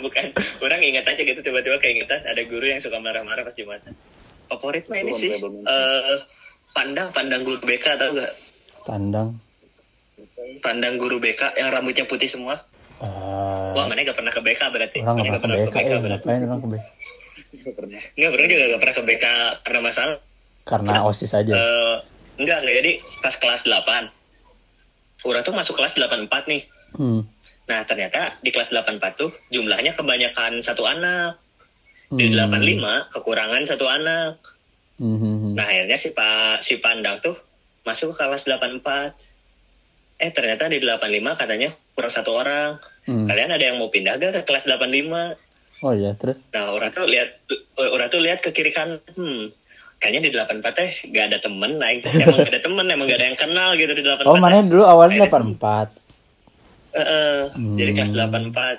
bukan. 0.00 0.24
Orang 0.64 0.80
ingat 0.80 1.02
aja 1.04 1.18
gitu 1.18 1.40
tiba-tiba 1.40 1.74
keingetan 1.76 2.22
ada 2.22 2.38
guru 2.44 2.62
yang 2.62 2.78
suka 2.78 2.94
marah-marah 2.96 3.42
pas 3.42 3.50
Jumatan. 3.52 3.90
Favorit 4.46 4.86
mah 4.86 4.98
ini 4.98 5.10
sih. 5.12 5.34
eh 5.34 6.18
pandang 6.70 7.10
pandang 7.10 7.42
guru 7.42 7.58
BK 7.60 7.86
tau 7.96 8.14
gak? 8.14 8.32
pandang 8.84 9.34
Pandang 10.58 10.94
guru 10.94 11.18
BK 11.18 11.54
yang 11.54 11.70
rambutnya 11.70 12.02
putih 12.04 12.26
semua. 12.26 12.62
Eh, 12.98 13.70
Wah, 13.72 13.86
mana 13.86 14.02
gak 14.02 14.14
pernah 14.14 14.30
ke 14.30 14.40
BK 14.40 14.62
berarti? 14.68 14.98
orang 15.00 15.14
nggak 15.16 15.38
pernah 15.38 15.56
ke 15.56 15.64
BK 15.64 15.76
eh 15.78 15.98
ngapain 16.00 16.40
orang 16.42 16.58
ke 16.58 16.68
BK 16.68 16.84
pernah. 17.70 18.00
Enggak, 18.12 18.30
bro 18.30 18.44
juga 18.44 18.64
gak 18.66 18.80
pernah 18.80 18.94
ke 18.94 19.02
BK 19.04 19.24
karena 19.62 19.80
masalah. 19.80 20.16
karena 20.64 21.00
osis 21.02 21.32
aja 21.32 21.48
Eh, 21.50 21.96
enggak, 22.36 22.58
enggak. 22.60 22.76
Jadi 22.76 22.92
pas 23.18 23.34
kelas 23.34 23.62
8. 23.64 24.10
Orang 25.20 25.42
tuh 25.42 25.54
masuk 25.54 25.74
kelas 25.74 25.94
84 25.94 26.28
nih. 26.46 26.62
hmm. 26.94 27.20
Nah, 27.66 27.84
ternyata 27.84 28.32
di 28.38 28.48
kelas 28.48 28.68
84 28.68 28.98
tuh 29.14 29.30
jumlahnya 29.48 29.92
kebanyakan 29.92 30.58
satu 30.58 30.84
anak. 30.84 31.36
Di 32.08 32.24
Hmm. 32.26 32.48
85 32.48 32.80
kekurangan 33.10 33.62
satu 33.62 33.84
anak. 33.84 34.40
Hmm, 34.96 35.14
hmm, 35.14 35.36
hmm. 35.38 35.52
Nah, 35.54 35.64
akhirnya 35.64 35.94
si 35.94 36.10
Pak 36.10 36.58
si 36.60 36.80
Pandang 36.80 37.20
tuh 37.20 37.36
masuk 37.84 38.10
ke 38.10 38.18
kelas 38.18 38.44
84. 38.44 39.12
Eh, 40.18 40.30
ternyata 40.30 40.66
di 40.66 40.78
85 40.78 40.98
katanya 41.34 41.70
kurang 41.92 42.10
satu 42.10 42.34
orang. 42.34 42.78
Hmm. 43.04 43.24
Kalian 43.24 43.50
ada 43.50 43.64
yang 43.64 43.76
mau 43.76 43.86
pindah 43.86 44.14
gak 44.14 44.34
ke 44.34 44.42
kelas 44.44 44.66
85? 44.66 45.38
oh 45.78 45.94
iya 45.94 46.10
terus 46.12 46.42
Nah, 46.50 46.74
orang 46.74 46.90
tuh 46.90 47.06
lihat 47.06 47.38
orang 47.78 48.08
tuh 48.08 48.18
lihat 48.18 48.38
ke 48.38 48.50
kiri 48.50 48.70
kanan. 48.70 48.98
Hmm. 49.12 49.54
Kayaknya 49.96 50.20
di 50.20 50.30
84 50.32 50.74
teh 50.74 50.90
gak 51.08 51.24
ada 51.28 51.38
temen 51.40 51.70
lah. 51.74 51.88
Emang 52.24 52.38
gak 52.40 52.50
ada 52.50 52.60
temen, 52.60 52.84
emang 52.84 53.06
gak 53.06 53.18
ada 53.18 53.26
yang 53.26 53.38
kenal 53.38 53.70
gitu 53.74 53.92
di 53.92 54.02
84. 54.02 54.26
oh 54.26 54.36
mana 54.36 54.58
dulu 54.60 54.82
awalnya 54.84 55.22
Akhirnya- 55.22 55.54
84 55.54 55.88
Eh, 56.90 57.00
eh, 57.00 57.38
Jadi 57.76 57.90
kelas 57.92 58.10
Hmm. 58.10 58.18
84. 58.18 58.76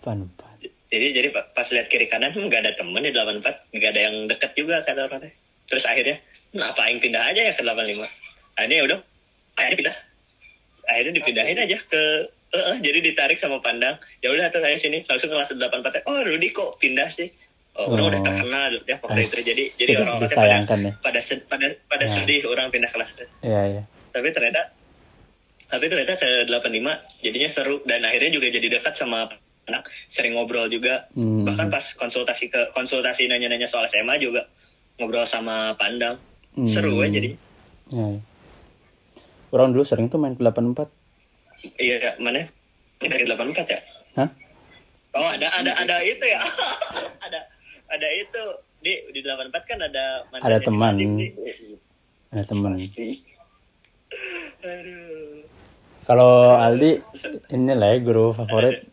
84 0.00 0.46
jadi 0.88 1.06
jadi 1.12 1.28
pa- 1.28 1.48
pas 1.50 1.66
lihat 1.66 1.86
kiri 1.86 2.06
kanan 2.06 2.30
hmm, 2.30 2.44
nggak 2.44 2.60
ada 2.60 2.72
temen 2.74 2.96
di 2.98 3.10
84 3.10 3.44
nggak 3.70 3.90
ada 3.90 4.00
yang 4.00 4.16
deket 4.24 4.50
juga 4.54 4.80
kata 4.80 5.04
orangnya 5.04 5.32
terus 5.66 5.84
akhirnya 5.84 6.16
"Hmm, 6.48 6.64
apa 6.64 6.80
yang 6.86 6.96
pindah 6.98 7.22
aja 7.24 7.40
ya 7.42 7.52
ke 7.52 7.60
85 7.60 8.08
akhirnya 8.54 8.72
ya 8.74 8.84
udah 8.86 8.98
akhirnya 9.54 9.76
pindah 9.76 9.96
akhirnya 10.88 11.12
dipindahin 11.14 11.58
aja 11.58 11.76
ke 11.84 12.02
eh, 12.48 12.64
eh, 12.64 12.76
jadi 12.80 12.98
ditarik 13.04 13.36
sama 13.36 13.60
pandang 13.60 13.94
ya 14.18 14.32
udah 14.32 14.48
tuh 14.48 14.58
saya 14.58 14.74
sini 14.74 15.04
langsung 15.04 15.28
kelas 15.28 15.52
84 15.52 16.08
oh 16.08 16.18
Rudy 16.24 16.48
kok 16.48 16.80
pindah 16.80 17.06
sih 17.06 17.28
oh, 17.76 17.92
orang 17.92 18.04
Oh. 18.04 18.10
udah 18.10 18.20
terkenal 18.24 18.72
ya 18.82 18.96
waktu 18.98 19.20
itu 19.20 19.36
jadi 19.44 19.64
jadi 19.76 19.92
orang-orang 20.00 20.18
pada 20.18 20.32
disayangkan 20.32 20.78
ya. 20.80 20.92
pada 20.98 21.20
pada 21.46 21.66
pada 21.86 22.04
Ya. 22.04 22.10
sedih 22.10 22.40
orang 22.44 22.66
pindah 22.68 22.88
kelas 22.88 23.10
Iya 23.40 23.60
iya. 23.68 23.82
tapi 24.10 24.32
ternyata 24.32 24.60
tapi 25.68 25.84
ternyata 25.86 26.16
ke 26.16 26.28
85 26.48 26.96
jadinya 27.20 27.48
seru 27.48 27.76
dan 27.84 28.00
akhirnya 28.00 28.32
juga 28.32 28.48
jadi 28.48 28.66
dekat 28.72 28.96
sama 28.96 29.28
anak 29.68 29.84
sering 30.08 30.32
ngobrol 30.32 30.64
juga 30.66 31.04
Hmm. 31.12 31.44
bahkan 31.44 31.68
pas 31.68 31.84
konsultasi 31.92 32.48
ke 32.48 32.72
konsultasi 32.72 33.28
nanya-nanya 33.28 33.68
soal 33.68 33.84
SMA 33.84 34.16
juga 34.16 34.48
ngobrol 34.96 35.28
sama 35.28 35.76
Pandang 35.76 36.16
Hmm. 36.56 36.64
seru 36.64 36.96
ya 36.98 37.12
jadi 37.12 37.36
Iya. 37.88 38.16
Orang 39.48 39.72
dulu 39.72 39.82
sering 39.82 40.06
tuh 40.06 40.16
main 40.16 40.32
ke 40.32 40.42
84. 40.42 40.88
iya 41.74 42.14
mana 42.16 42.46
ini 42.98 43.06
dari 43.08 43.24
84 43.26 43.66
ya 43.66 43.80
Hah? 44.14 44.30
oh 45.12 45.26
ada 45.26 45.50
ada 45.50 45.72
ada 45.74 45.96
itu 46.00 46.22
ya 46.22 46.38
ada 47.26 47.40
ada 47.88 48.08
itu 48.08 48.42
di 48.78 48.94
di 49.10 49.18
84 49.20 49.58
kan 49.64 49.78
ada 49.80 50.22
Ada 50.38 50.58
teman. 50.60 50.94
Ada. 50.94 52.78
Di- 52.78 53.22
aduh 54.58 55.42
Kalau 56.04 56.56
Aldi 56.56 57.02
ini 57.52 57.72
lah 57.74 57.92
ya 57.92 57.98
guru 58.00 58.32
favorit 58.32 58.86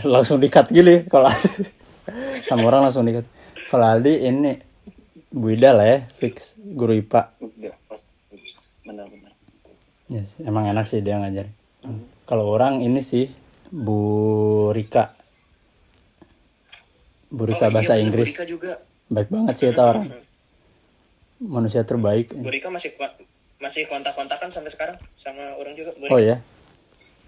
langsung 0.00 0.38
dikat 0.38 0.70
gini 0.70 1.04
kalau 1.04 1.28
sama 2.46 2.64
orang 2.64 2.88
langsung 2.88 3.04
dikat. 3.04 3.26
Kalau 3.68 3.84
Aldi 3.84 4.14
ini 4.22 4.52
Bu 5.28 5.52
Ida 5.52 5.76
lah 5.76 5.84
ya 5.84 5.98
fix 6.14 6.56
guru 6.56 6.96
IPA. 6.96 7.20
udah 8.88 9.04
pas 10.08 10.16
benar-benar 10.16 10.16
Ya, 10.16 10.22
sih, 10.24 10.40
emang 10.42 10.64
enak 10.66 10.86
sih 10.88 11.00
dia 11.00 11.20
ngajar. 11.20 11.46
Kalau 12.24 12.48
orang 12.48 12.80
ini 12.80 13.00
sih 13.00 13.28
Bu 13.68 14.72
Rika. 14.72 15.12
Bu 17.28 17.44
Rika 17.44 17.64
Oh, 17.64 17.68
iya, 17.68 17.74
bahasa 17.74 17.92
bener, 17.94 18.04
Inggris. 18.08 18.28
Bu 18.28 18.34
Rika 18.34 18.46
juga 18.48 18.72
Baik 19.08 19.28
banget 19.28 19.54
sih 19.56 19.68
itu 19.68 19.80
orang. 19.80 20.08
Manusia 21.38 21.84
terbaik. 21.84 22.32
Bu 22.34 22.48
Rika 22.48 22.68
masih 22.68 22.92
masih 23.58 23.84
kontak-kontakan 23.84 24.48
sampai 24.48 24.70
sekarang 24.70 24.96
sama 25.16 25.56
orang 25.56 25.72
juga 25.72 25.92
Bu 25.96 26.08
Oh 26.08 26.20
ya. 26.20 26.40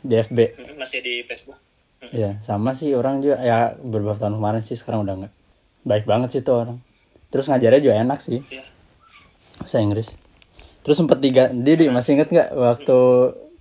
Di 0.01 0.17
FB. 0.17 0.57
Masih 0.77 1.01
di 1.01 1.21
Facebook 1.25 1.61
Iya, 2.01 2.41
sama 2.41 2.73
sih 2.73 2.97
orang 2.97 3.21
juga 3.21 3.37
ya 3.45 3.77
beberapa 3.77 4.17
tahun 4.17 4.41
kemarin 4.41 4.65
sih 4.65 4.73
sekarang 4.73 5.05
udah 5.05 5.15
enggak. 5.21 5.33
Baik 5.85 6.09
banget 6.09 6.33
sih 6.33 6.41
tuh 6.41 6.65
orang. 6.65 6.81
Terus 7.29 7.45
ngajarnya 7.47 7.81
juga 7.81 7.97
enak 8.01 8.19
sih 8.25 8.41
Iya. 8.49 8.65
bahasa 9.61 9.85
Inggris. 9.85 10.17
Terus 10.81 10.97
sempat 10.97 11.21
tiga 11.21 11.53
Didi 11.53 11.93
masih 11.93 12.17
inget 12.17 12.29
nggak 12.33 12.51
waktu 12.57 12.99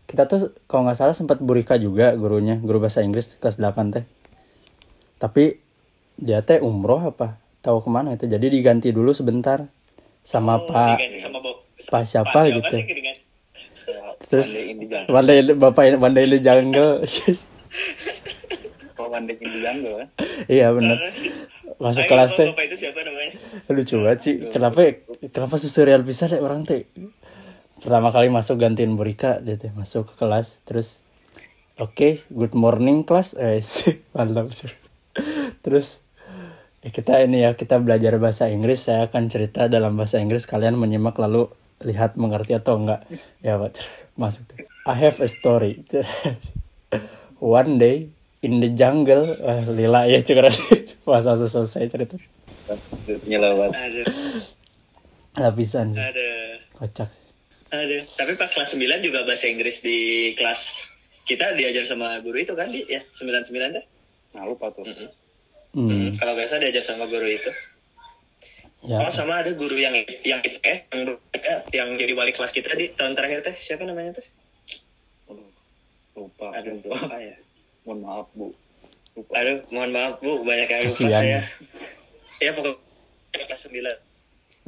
kita 0.10 0.26
tuh 0.26 0.56
kalau 0.66 0.88
nggak 0.90 0.98
salah 0.98 1.14
sempat 1.14 1.38
Burika 1.38 1.78
juga 1.78 2.16
gurunya 2.18 2.58
guru 2.58 2.82
bahasa 2.82 3.04
Inggris 3.04 3.38
kelas 3.38 3.60
8 3.62 3.94
teh. 3.94 4.06
Tapi 5.20 5.60
dia 6.16 6.42
teh 6.42 6.60
umroh 6.60 7.00
apa 7.00 7.40
tahu 7.60 7.84
ke 7.84 7.90
mana 7.92 8.16
itu 8.16 8.24
jadi 8.24 8.44
diganti 8.44 8.92
dulu 8.92 9.12
sebentar 9.12 9.68
sama 10.24 10.60
Oh, 10.60 10.68
Pak 10.68 10.96
diganti 11.00 11.20
sama 11.20 11.40
Bob. 11.40 11.64
Pak 11.88 12.04
siapa 12.04 12.40
gitu. 12.52 12.76
sih 12.76 12.84
diganti? 12.88 13.22
terus 14.20 14.54
One 15.10 15.26
Day 15.26 15.42
in 15.42 15.48
Day 15.50 15.56
Bapak 15.58 15.84
ini 15.90 15.98
One 15.98 16.14
Day 16.14 16.28
in 16.28 16.32
the 16.36 16.40
Jungle. 16.44 17.02
oh 19.00 19.08
One 19.08 19.26
Day 19.26 19.36
in 19.40 19.48
the 19.50 19.60
Jungle 19.64 19.94
kan 19.98 20.08
iya 20.46 20.68
bener 20.70 20.98
masuk 21.80 22.04
Ayo, 22.06 22.12
kelas 22.12 22.32
teh? 22.36 22.48
lucu 23.72 23.96
banget 24.04 24.20
sih. 24.20 24.36
Kenapa 24.52 25.00
kenapa 25.32 25.56
sesurreal 25.56 26.04
bisa 26.04 26.28
deh 26.28 26.44
orang 26.44 26.68
teh? 26.68 26.84
Pertama 27.80 28.12
kali 28.12 28.28
masuk 28.28 28.60
gantiin 28.60 29.00
Burika 29.00 29.40
dia 29.40 29.56
teh 29.56 29.72
masuk 29.72 30.12
ke 30.12 30.14
kelas 30.20 30.60
terus 30.68 31.00
oke 31.80 32.28
good 32.28 32.52
morning 32.52 33.08
kelas 33.08 33.40
eh 33.40 33.64
sih, 33.66 34.04
mantap 34.12 34.52
sih 34.52 34.68
terus 35.64 36.04
eh, 36.84 36.92
kita 36.92 37.24
ini 37.24 37.48
ya 37.48 37.56
kita 37.56 37.80
belajar 37.80 38.20
bahasa 38.20 38.52
Inggris. 38.52 38.84
Saya 38.84 39.08
akan 39.08 39.32
cerita 39.32 39.72
dalam 39.72 39.96
bahasa 39.96 40.20
Inggris. 40.20 40.44
Kalian 40.44 40.76
menyimak 40.76 41.16
lalu 41.16 41.48
lihat 41.80 42.20
mengerti 42.20 42.60
atau 42.60 42.76
enggak. 42.76 43.08
Ya 43.40 43.56
pak. 43.56 43.80
Masuk. 44.20 44.52
I 44.84 44.96
have 45.00 45.20
a 45.24 45.28
story. 45.32 45.84
One 47.40 47.80
day 47.80 48.12
in 48.44 48.60
the 48.60 48.72
jungle 48.76 49.36
eh, 49.40 49.64
lila 49.68 50.08
ya 50.08 50.20
cukup 50.24 50.52
pas 51.02 51.22
langsung 51.22 51.48
selesai 51.48 51.88
cerita 51.88 52.16
nyelawat 53.26 53.72
lapisan 55.36 55.90
sih 55.90 56.02
aduh, 56.02 56.58
kocak 56.76 57.10
aduh. 57.70 58.02
Tapi 58.14 58.32
pas 58.34 58.50
kelas 58.50 58.70
9 58.72 58.82
juga 59.00 59.24
bahasa 59.24 59.46
Inggris 59.46 59.80
di 59.80 59.98
kelas 60.34 60.90
kita 61.24 61.54
diajar 61.54 61.86
sama 61.86 62.18
guru 62.20 62.38
itu 62.38 62.54
kan 62.54 62.68
di 62.68 62.82
ya 62.84 63.02
99 63.14 63.46
deh. 63.72 63.86
nah 64.32 64.44
lupa 64.44 64.70
tuh 64.70 64.82
Mm-mm. 64.84 65.10
hmm. 65.74 65.90
Mm, 65.90 66.10
Kalau 66.18 66.34
biasa 66.34 66.58
diajar 66.58 66.82
sama 66.84 67.06
guru 67.06 67.26
itu. 67.26 67.50
ya 68.82 68.98
Oh 68.98 69.12
sama 69.12 69.38
ada 69.38 69.52
guru 69.52 69.76
yang 69.76 69.94
yang 70.24 70.42
eh 70.64 70.82
yang, 70.90 71.14
yang 71.70 71.90
jadi 71.94 72.14
wali 72.14 72.32
kelas 72.32 72.50
kita 72.50 72.74
di 72.74 72.90
tahun 72.92 73.14
terakhir 73.14 73.44
teh 73.44 73.56
siapa 73.56 73.84
namanya 73.84 74.18
teh? 74.18 74.28
Lupa 76.14 76.52
Aduh, 76.52 76.74
lupa. 76.80 77.16
ya. 77.18 77.38
mohon 77.84 78.00
maaf 78.02 78.28
bu 78.34 78.50
Aduh, 79.16 79.58
mohon 79.70 79.90
maaf 79.90 80.18
Bu, 80.18 80.42
banyak 80.42 80.68
yang 80.68 80.82
lupa 80.82 80.92
Kasian. 80.92 81.12
saya. 81.12 81.40
Ya 82.40 82.52
pokoknya 82.52 82.78
kelas 83.44 83.62
9. 83.66 84.08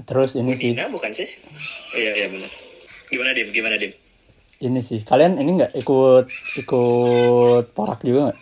terus 0.02 0.34
ini 0.34 0.52
sih 0.52 0.74
Budina 0.74 0.90
bukan 0.90 1.12
sih? 1.12 1.30
Iya, 1.94 2.12
iya 2.16 2.28
benar. 2.28 2.50
Gimana 3.08 3.32
Dim? 3.32 3.48
Gimana 3.50 3.76
Dim? 3.76 3.94
ini 4.60 4.78
sih 4.80 5.02
kalian 5.02 5.36
ini 5.36 5.58
nggak 5.58 5.74
ikut 5.76 6.26
ikut 6.56 7.66
porak 7.72 8.02
juga 8.02 8.30
nggak 8.30 8.40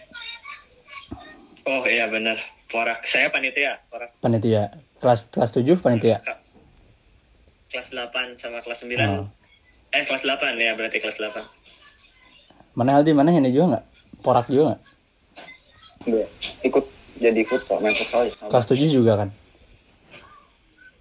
Oh 1.65 1.83
iya 1.85 2.07
benar. 2.07 2.35
Porak. 2.65 3.01
Saya 3.03 3.27
panitia, 3.27 3.79
Porak. 3.87 4.11
panitia 4.19 4.67
kelas 4.97 5.29
kelas 5.29 5.51
tujuh 5.51 5.77
panitia 5.77 6.19
Ka- 6.19 6.41
Kelas 7.67 7.87
8 7.89 8.09
sama 8.35 8.59
kelas 8.59 8.81
9. 8.81 8.99
Oh. 9.15 9.27
Eh, 9.89 10.03
kelas 10.03 10.23
8 10.23 10.53
ya, 10.55 10.73
berarti 10.73 10.97
kelas 10.97 11.17
8. 11.17 11.43
mana 12.71 12.95
Aldi 12.95 13.11
mana 13.11 13.29
ini 13.29 13.49
juga 13.49 13.65
nggak 13.73 13.85
porak 14.21 14.47
juga 14.47 14.63
nggak 14.69 14.81
Enggak, 16.07 16.29
ikut 16.63 16.85
jadi 17.19 17.41
futsal 17.43 17.77
main 17.83 17.95
futsal 17.95 18.27
ya 18.27 18.31
sama. 18.39 18.49
kelas 18.51 18.65
tujuh 18.71 18.89
juga 18.89 19.13
kan? 19.25 19.29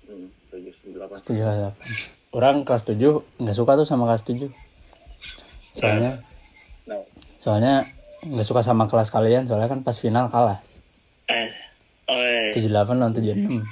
Hmm, 0.09 0.27
tujuh, 0.51 0.73
sembilan, 0.75 0.95
delapan. 0.95 1.15
kelas 1.15 1.25
tujuh 1.27 1.43
kelas 1.43 1.59
delapan 1.59 1.87
orang 2.33 2.57
kelas 2.65 2.83
tujuh 2.85 3.13
nggak 3.41 3.57
suka 3.57 3.73
tuh 3.79 3.87
sama 3.89 4.05
kelas 4.11 4.25
tujuh. 4.29 4.51
Soalnya 5.73 6.21
nah. 6.85 7.03
Soalnya 7.39 7.75
nggak 8.27 8.47
suka 8.47 8.61
sama 8.67 8.91
kelas 8.91 9.09
kalian 9.15 9.47
soalnya 9.47 9.71
kan 9.71 9.81
pas 9.87 9.97
final 9.97 10.29
kalah. 10.29 10.59
Eh, 11.29 11.49
oh, 12.09 12.17
iya. 12.17 12.53
tujuh 12.57 12.71
delapan 12.73 12.95
lawan 13.01 13.15
tujuh 13.17 13.33
enam. 13.37 13.65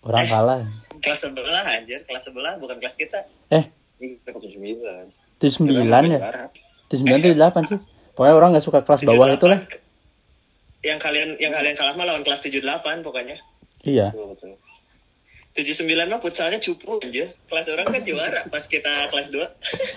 Orang 0.00 0.24
kalah. 0.28 0.60
kelas 1.00 1.16
sebelah 1.16 1.64
anjir, 1.64 2.00
kelas 2.04 2.28
sebelah 2.28 2.56
bukan 2.60 2.76
kelas 2.76 2.96
kita. 2.96 3.24
eh? 3.52 3.68
Kita 3.96 4.36
tujuh 4.36 4.52
sembilan. 4.56 5.04
Tujuh 5.40 5.54
sembilan 5.60 6.02
ya? 6.12 6.20
Tujuh 6.88 6.98
sembilan 7.04 7.18
tujuh 7.24 7.36
delapan 7.36 7.62
sih. 7.68 7.78
Pokoknya 8.12 8.34
orang 8.36 8.48
nggak 8.52 8.64
suka 8.64 8.80
kelas 8.84 9.00
bawah 9.08 9.28
78. 9.32 9.36
itu 9.40 9.46
lah 9.48 9.60
Yang 10.80 10.98
kalian 10.98 11.28
yang 11.36 11.52
kalian 11.52 11.76
kalah 11.76 11.92
mah 11.92 12.06
lawan 12.06 12.22
kelas 12.22 12.40
78 12.40 12.64
pokoknya. 13.00 13.36
iya 13.82 14.08
Betul, 14.10 14.32
betul. 14.32 14.52
79 15.50 16.08
mah 16.08 16.20
futsalnya 16.20 16.58
cupu 16.58 16.96
anjir. 16.98 17.34
Kelas 17.46 17.66
orang 17.68 17.86
kan 17.86 18.02
juara 18.02 18.40
pas 18.46 18.64
kita 18.64 19.08
kelas 19.08 19.28
2. 19.28 19.44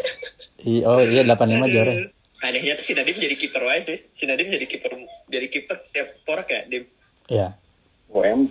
I- 0.70 0.84
oh 0.84 1.00
iya 1.00 1.24
delapan 1.24 1.48
lima 1.52 1.68
juara 1.68 1.92
Anehnya 2.40 2.76
tuh 2.76 2.84
si 2.84 2.92
Nadim 2.92 3.16
jadi 3.16 3.36
kiper 3.36 3.64
wae 3.64 3.80
sih. 3.82 4.00
Si 4.14 4.24
Nadim 4.24 4.48
jadi 4.48 4.66
kiper 4.66 4.92
jadi 5.28 5.48
kiper 5.48 5.78
tiap 5.90 6.08
porak 6.24 6.48
ya, 6.48 6.62
Dim. 6.68 6.84
iya 7.28 7.56
OM 8.12 8.46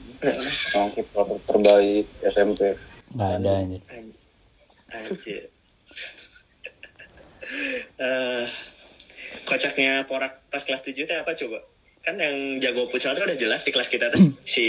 orang 0.73 0.91
kiper 0.91 1.27
terbaik 1.45 2.07
SMP 2.25 2.61
nggak 3.13 3.31
ada 3.39 3.51
anjir 3.55 3.81
Anjir. 4.89 5.45
Eh, 7.95 8.45
kocaknya 9.45 10.05
porak 10.05 10.41
pas 10.49 10.61
kelas 10.61 10.81
7 10.81 11.05
teh 11.05 11.15
apa 11.15 11.37
coba? 11.37 11.61
Kan 12.03 12.19
yang 12.19 12.59
jago 12.59 12.91
futsal 12.91 13.15
tuh 13.15 13.25
udah 13.25 13.39
jelas 13.39 13.63
di 13.63 13.71
kelas 13.71 13.89
kita 13.89 14.11
tuh. 14.11 14.21
si 14.43 14.67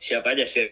siapa 0.00 0.32
aja 0.32 0.48
sih? 0.48 0.68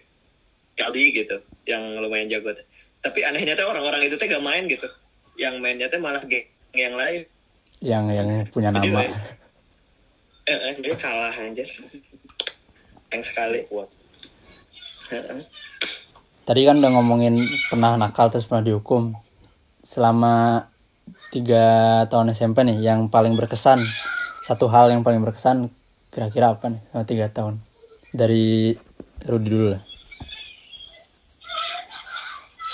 Kali 0.74 1.12
gitu 1.12 1.36
yang 1.68 2.00
lumayan 2.00 2.32
jago 2.32 2.56
tuh. 2.56 2.64
Tapi 3.00 3.24
anehnya 3.24 3.56
tuh 3.56 3.68
orang-orang 3.68 4.08
itu 4.08 4.16
teh 4.16 4.28
gak 4.28 4.44
main 4.44 4.64
gitu. 4.68 4.88
Yang 5.36 5.54
mainnya 5.61 5.86
tuh 5.88 6.00
malah 6.00 6.20
geng 6.24 6.44
yang 6.76 6.96
lain. 6.96 7.24
yang 7.80 8.12
yang 8.12 8.28
punya 8.52 8.68
Jadi, 8.76 8.92
nama. 8.92 9.08
Eh, 10.44 10.52
eh, 10.52 10.74
dia 10.84 10.96
kalah 11.00 11.32
anjir. 11.32 11.64
Yang 13.08 13.22
sekali. 13.32 13.64
kuat 13.72 13.88
Heeh. 15.11 15.42
tadi 16.46 16.62
kan 16.62 16.78
udah 16.78 16.90
ngomongin 16.94 17.34
pernah 17.66 17.98
nakal 17.98 18.30
terus 18.30 18.46
pernah 18.46 18.62
dihukum 18.62 19.11
selama 19.82 20.66
tiga 21.34 21.66
tahun 22.06 22.30
SMP 22.30 22.62
nih 22.62 22.78
yang 22.78 23.11
paling 23.11 23.34
berkesan 23.34 23.82
satu 24.51 24.66
hal 24.66 24.90
yang 24.90 25.07
paling 25.07 25.22
berkesan 25.22 25.70
kira-kira 26.11 26.51
apa 26.51 26.74
nih 26.74 26.82
sama 26.90 27.07
tiga 27.07 27.30
tahun 27.30 27.62
dari 28.11 28.74
Rudi 29.30 29.46
dulu 29.46 29.66
lah 29.78 29.82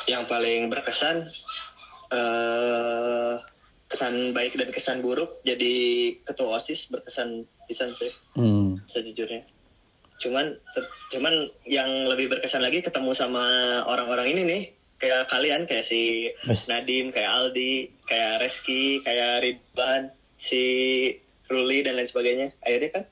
yang 0.08 0.24
paling 0.24 0.72
berkesan 0.72 1.28
eh 2.16 3.36
kesan 3.92 4.32
baik 4.32 4.56
dan 4.56 4.72
kesan 4.72 5.04
buruk 5.04 5.44
jadi 5.44 5.74
ketua 6.24 6.56
osis 6.56 6.88
berkesan 6.88 7.44
pisan 7.68 7.92
sih 7.92 8.08
hmm. 8.40 8.88
sejujurnya 8.88 9.44
cuman 10.16 10.56
cuman 11.12 11.34
yang 11.68 12.08
lebih 12.08 12.32
berkesan 12.32 12.64
lagi 12.64 12.80
ketemu 12.80 13.12
sama 13.12 13.44
orang-orang 13.84 14.32
ini 14.32 14.42
nih 14.48 14.62
kayak 14.96 15.28
kalian 15.28 15.68
kayak 15.68 15.84
si. 15.84 16.32
Nadim 16.72 17.12
kayak 17.12 17.30
Aldi 17.36 17.92
kayak 18.08 18.40
Reski 18.40 19.04
kayak 19.04 19.44
Ridwan 19.44 20.08
si 20.40 20.64
Ruli 21.46 21.82
dan 21.86 21.94
lain 21.98 22.08
sebagainya. 22.08 22.52
Akhirnya 22.62 22.90
kan 22.90 23.04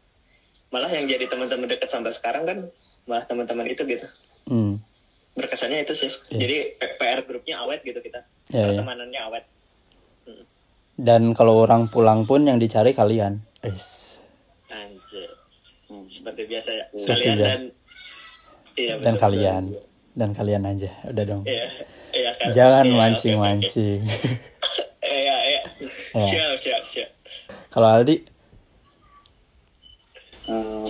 malah 0.70 0.90
yang 0.90 1.06
jadi 1.06 1.24
teman-teman 1.30 1.70
dekat 1.70 1.86
sampai 1.86 2.10
sekarang 2.10 2.44
kan 2.44 2.58
malah 3.06 3.24
teman-teman 3.26 3.66
itu 3.68 3.82
gitu. 3.86 4.06
Hmm. 4.44 4.80
berkesannya 5.34 5.82
itu 5.82 5.98
sih. 5.98 6.10
Iya. 6.30 6.38
jadi 6.46 6.56
PR 6.94 7.26
grupnya 7.26 7.58
awet 7.66 7.82
gitu 7.82 7.98
kita. 7.98 8.22
Iya, 8.54 8.54
iya. 8.54 8.66
pertemanannya 8.70 9.20
awet. 9.26 9.44
Dan 10.94 11.34
kalau 11.34 11.58
orang 11.58 11.90
pulang 11.90 12.22
pun 12.22 12.46
yang 12.46 12.62
dicari 12.62 12.94
kalian. 12.94 13.42
Anjir. 14.70 15.30
Seperti 16.06 16.46
biasa 16.46 16.70
ya. 16.70 16.84
Seperti 16.94 17.34
kalian 17.34 17.34
biasa. 17.34 17.50
dan 17.50 17.60
iya 18.78 18.94
dan 19.02 19.14
betul, 19.18 19.22
kalian. 19.26 19.62
Dan 20.14 20.30
kalian 20.30 20.62
aja. 20.70 20.90
Udah 21.10 21.24
dong. 21.26 21.42
Iya 21.42 21.66
iya 22.14 22.30
kan 22.38 22.48
jangan 22.54 22.84
Iya, 22.86 22.90
oke, 22.90 22.94
oke, 22.94 23.00
mancing 23.02 23.34
oke. 23.34 23.42
mancing 23.42 24.00
iya 25.02 25.36
iya. 25.50 25.62
Iya. 26.14 26.22
siap 26.22 26.54
siap 26.62 26.82
siap 26.86 27.10
kalau 27.74 27.90
Aldi? 27.90 28.22
Eh, 30.44 30.88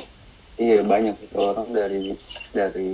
iya 0.61 0.83
banyak 0.85 1.17
itu 1.17 1.37
orang 1.39 1.69
dari 1.71 2.13
dari 2.53 2.91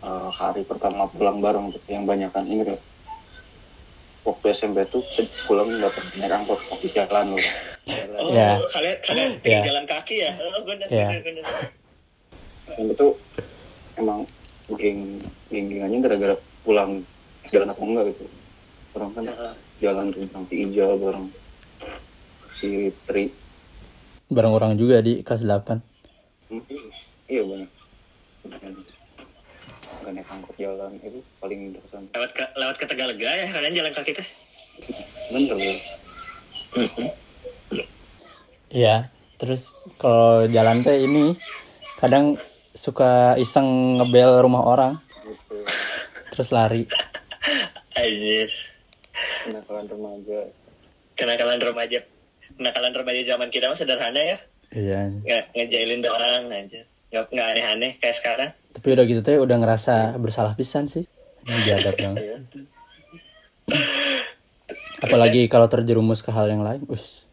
eh, 0.00 0.28
hari 0.34 0.62
pertama 0.64 1.06
pulang 1.06 1.38
bareng 1.38 1.70
tuh 1.70 1.82
yang 1.86 2.02
banyak 2.02 2.32
kan 2.32 2.42
ini 2.44 2.64
waktu 4.24 4.46
SMP 4.50 4.82
tuh 4.88 5.04
pulang 5.44 5.68
dapat 5.78 6.02
naik 6.16 6.32
angkot 6.34 6.60
kaki 6.66 6.88
jalan 6.92 7.36
loh 7.36 7.44
oh 8.20 8.32
Iya. 8.32 8.56
kalian 8.68 8.96
kalian 9.04 9.30
Iya. 9.40 9.60
jalan 9.64 9.84
kaki 9.84 10.14
ya? 10.20 10.30
Oh 10.40 10.60
benar 10.64 10.88
Iya. 10.88 11.06
benar 11.08 11.20
benar 11.24 11.44
yang 12.70 12.88
itu 12.88 13.06
emang 13.98 14.20
geng 14.78 15.00
geng 15.50 15.66
gengannya 15.68 15.98
gara-gara 16.00 16.34
pulang 16.62 17.02
jalan 17.50 17.68
apa 17.68 17.82
enggak 17.82 18.04
gitu. 18.14 18.24
Orang 18.94 19.10
kan 19.12 19.24
jalan 19.78 20.04
tuh 20.14 20.22
bareng 20.24 20.44
si 20.48 20.54
Ija 20.64 20.86
bareng 20.96 21.26
si 22.60 22.92
Tri. 23.08 23.24
Bareng 24.30 24.54
orang 24.54 24.76
juga 24.76 25.00
di 25.00 25.24
kelas 25.24 25.42
8 25.42 25.80
Hmm, 26.50 26.62
iya 27.30 27.42
banyak 27.46 27.70
nggak 30.00 30.12
naik 30.16 30.28
angkot 30.32 30.56
jalan 30.58 30.90
itu 30.98 31.20
paling 31.38 31.76
berkesan 31.76 32.02
lewat 32.10 32.30
ke 32.34 32.44
lewat 32.56 32.76
ke 32.80 32.84
Tegalega 32.88 33.30
ya 33.30 33.46
kalian 33.52 33.74
jalan 33.76 33.92
kaki 33.94 34.12
teh? 34.16 34.28
Bener 35.30 35.54
loh 35.54 35.78
Iya, 38.70 39.10
terus 39.34 39.74
kalau 39.98 40.46
jalan 40.46 40.82
teh 40.86 41.02
ini 41.02 41.34
kadang 41.98 42.38
suka 42.70 43.34
iseng 43.34 43.98
ngebel 43.98 44.46
rumah 44.46 44.62
orang, 44.62 44.94
terus 46.30 46.54
lari. 46.54 46.86
anjir. 47.98 48.46
Kenakalan 49.42 49.90
remaja. 49.90 50.40
Kenakalan 51.18 51.58
remaja 51.58 51.98
kenakalan 52.60 52.92
remaja 52.92 53.22
zaman 53.26 53.48
kita 53.48 53.66
mah 53.66 53.74
sederhana 53.74 54.20
ya 54.20 54.38
Iya. 54.70 55.00
nggak 55.16 55.42
ngejailin 55.50 56.04
orang 56.04 56.44
aja 56.46 56.84
nggak 57.10 57.24
nggak 57.26 57.46
aneh-aneh 57.50 57.92
kayak 57.96 58.14
sekarang 58.14 58.50
Tapi 58.70 58.86
udah 58.92 59.02
gitu 59.02 59.20
teh 59.20 59.34
udah 59.34 59.56
ngerasa 59.56 60.14
bersalah 60.16 60.54
pisan 60.54 60.86
sih. 60.86 61.02
Ini 61.42 61.58
biadab 61.66 61.94
banget. 61.96 62.22
Apalagi 65.00 65.48
kalau 65.48 65.66
terjerumus 65.66 66.20
ke 66.20 66.30
hal 66.30 66.46
yang 66.46 66.62
lain. 66.62 66.86
Us. 66.86 67.26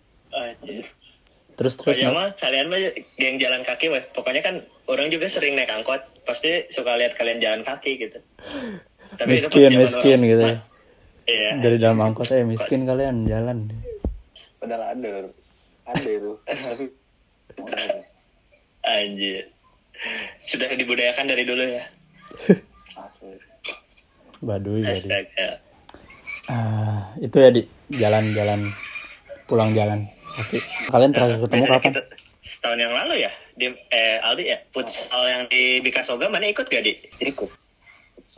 Terus 1.54 1.74
terus 1.74 1.78
Pokoknya 1.78 2.10
mah 2.10 2.34
kalian 2.34 2.66
mah 2.70 2.80
geng 3.14 3.38
jalan 3.38 3.62
kaki 3.62 3.90
weh. 3.90 4.02
Pokoknya 4.10 4.42
kan 4.42 4.56
orang 4.88 5.10
juga 5.10 5.28
sering 5.28 5.54
naik 5.54 5.70
angkot. 5.70 6.02
Pasti 6.24 6.66
suka 6.70 6.98
lihat 6.98 7.14
kalian 7.14 7.38
jalan 7.38 7.62
kaki 7.62 7.98
gitu. 8.00 8.18
Tapi 9.14 9.30
miskin 9.30 9.78
miskin 9.78 10.18
orang- 10.18 10.26
gitu 10.26 10.42
ya. 10.42 10.58
Iya. 11.28 11.50
Dari 11.60 11.78
dalam 11.78 12.00
angkot 12.00 12.32
eh 12.32 12.42
miskin 12.42 12.82
kalian 12.82 13.30
jalan. 13.30 13.70
Padahal 14.68 14.84
ada 14.92 15.12
ada 15.88 16.10
itu 16.12 16.32
tapi 16.44 16.86
Anjir. 18.84 19.48
Sudah 20.38 20.70
dibudayakan 20.72 21.26
dari 21.26 21.44
dulu 21.44 21.64
ya. 21.64 21.84
asli 23.00 23.36
Baduy 24.40 24.84
jadi. 24.84 24.94
Astaga. 24.94 25.50
Ah, 26.48 27.12
itu 27.18 27.36
ya 27.36 27.50
di 27.50 27.62
jalan-jalan 27.92 28.72
pulang 29.44 29.72
jalan. 29.72 30.08
Oke. 30.38 30.60
Kalian 30.88 31.12
terakhir 31.12 31.42
ketemu 31.42 31.64
Biasanya 31.64 31.80
kapan? 31.80 31.94
kita- 31.96 32.10
setahun 32.40 32.80
yang 32.80 32.96
lalu 32.96 33.16
ya 33.20 33.32
di 33.54 33.68
eh 33.92 34.24
Aldi 34.24 34.44
ya 34.46 34.56
futsal 34.72 35.20
yang 35.26 35.44
di 35.48 35.84
Bikasoga 35.84 36.32
mana 36.32 36.48
ikut 36.48 36.64
gak 36.64 36.80
di 36.80 36.96
ikut 37.22 37.52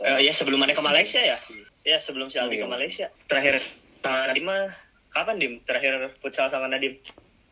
Eh, 0.00 0.24
ya 0.24 0.32
sebelum 0.32 0.58
mana 0.58 0.72
ke 0.72 0.80
Malaysia 0.80 1.20
ya 1.20 1.38
ya 1.82 2.00
sebelum 2.00 2.26
si 2.26 2.34
Aldi 2.34 2.56
ke 2.56 2.66
Malaysia 2.66 3.06
terakhir 3.26 3.62
Nadim 4.02 4.50
mah 4.50 4.66
kapan 5.10 5.34
dim 5.36 5.52
terakhir 5.62 5.92
futsal 6.18 6.46
sama 6.46 6.66
Nadim 6.66 6.94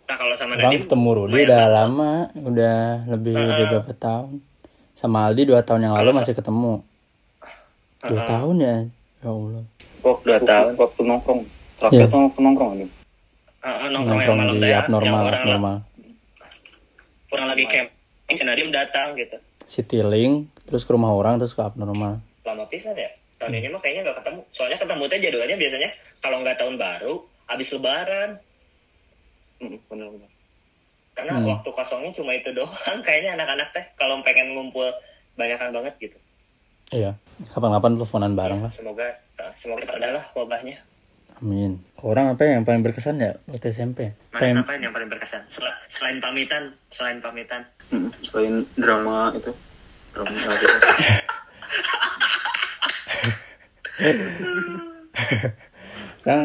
nah 0.04 0.16
kalau 0.16 0.32
sama 0.32 0.54
Orang 0.54 0.72
Nadim 0.72 0.80
ketemu 0.82 1.08
Rudi 1.12 1.42
udah 1.42 1.58
lah. 1.58 1.68
lama, 1.84 2.12
udah 2.32 2.78
lebih 3.06 3.34
dari 3.34 3.64
beberapa 3.66 3.92
tahun. 3.92 4.40
Sama 4.94 5.18
Aldi 5.24 5.42
dua 5.44 5.60
tahun 5.60 5.80
yang 5.82 5.94
lalu 5.94 6.10
masih 6.12 6.32
ketemu. 6.32 6.80
Dua 8.00 8.22
tahun 8.24 8.56
ya? 8.58 8.76
Ya 9.18 9.28
Allah. 9.28 9.64
waktu 10.00 10.24
Dua 10.24 10.38
tahun. 10.40 10.72
waktu 10.74 11.00
nongkrong 11.02 11.40
terakhir 11.76 11.98
Iya. 12.00 12.06
tuh 12.08 12.40
nongkrong 12.40 12.70
ini 12.74 12.86
Ah, 13.58 13.68
ah, 13.76 13.88
nongkrong 13.88 14.16
yang 14.16 14.32
Nongkrong 14.32 14.38
malam 14.38 14.54
di 14.54 14.58
teh 14.58 14.64
ya, 14.64 14.72
yang 14.72 14.82
abnormal, 14.82 15.22
orang, 15.24 15.40
abnormal. 15.40 15.76
orang 17.28 17.46
lagi 17.48 17.64
camping 17.66 17.96
si 18.32 18.44
Nadim 18.44 18.68
datang 18.70 19.08
gitu 19.14 19.36
Citylink, 19.62 20.34
terus 20.64 20.82
ke 20.82 20.90
rumah 20.90 21.12
orang, 21.12 21.36
terus 21.36 21.52
ke 21.52 21.60
abnormal. 21.60 22.22
lama 22.40 22.64
pisan 22.64 22.94
ya 22.94 23.10
tahun 23.36 23.54
ini 23.54 23.68
mah 23.68 23.78
kayaknya 23.78 24.02
nggak 24.02 24.18
ketemu 24.18 24.40
soalnya 24.48 24.78
ketemu 24.78 25.02
teh 25.04 25.18
jadwalnya 25.20 25.56
biasanya 25.56 25.88
kalau 26.18 26.36
nggak 26.40 26.56
tahun 26.56 26.74
baru 26.74 27.14
habis 27.48 27.68
lebaran 27.70 28.36
Hmm, 29.58 29.74
bener-bener 29.84 30.30
karena 31.12 31.34
Hmm. 31.34 31.50
waktu 31.50 31.68
kosongnya 31.68 32.12
cuma 32.12 32.30
itu 32.30 32.46
doang 32.52 32.70
kayaknya 33.02 33.34
anak-anak 33.34 33.68
teh 33.72 33.84
kalau 33.94 34.22
pengen 34.22 34.52
ngumpul 34.52 34.86
banyakan 35.34 35.72
banget 35.72 35.94
gitu 36.00 36.18
Iya. 36.88 37.12
Kapan-kapan 37.48 37.94
teleponan 37.94 38.32
bareng 38.32 38.60
lah. 38.60 38.70
semoga 38.70 39.04
eh, 39.34 39.52
semoga 39.52 39.84
ada 39.90 40.14
lah 40.14 40.24
wabahnya 40.32 40.78
Amin. 41.38 41.78
Orang 42.00 42.32
apa 42.32 42.42
yang 42.44 42.62
paling 42.62 42.82
berkesan 42.82 43.14
ya 43.16 43.30
waktu 43.44 43.70
SMP? 43.70 44.10
Mana 44.32 44.58
apa 44.58 44.74
yang 44.74 44.90
paling 44.90 45.06
berkesan 45.06 45.46
Sel- 45.46 45.70
selain 45.86 46.18
pamitan 46.18 46.70
selain 46.88 47.18
pamitan 47.18 47.62
Hmm, 47.88 48.10
selain 48.22 48.62
drama 48.74 49.30
itu 49.32 49.50
drama 50.12 50.32
gitu. 50.54 50.78
kan 56.20 56.40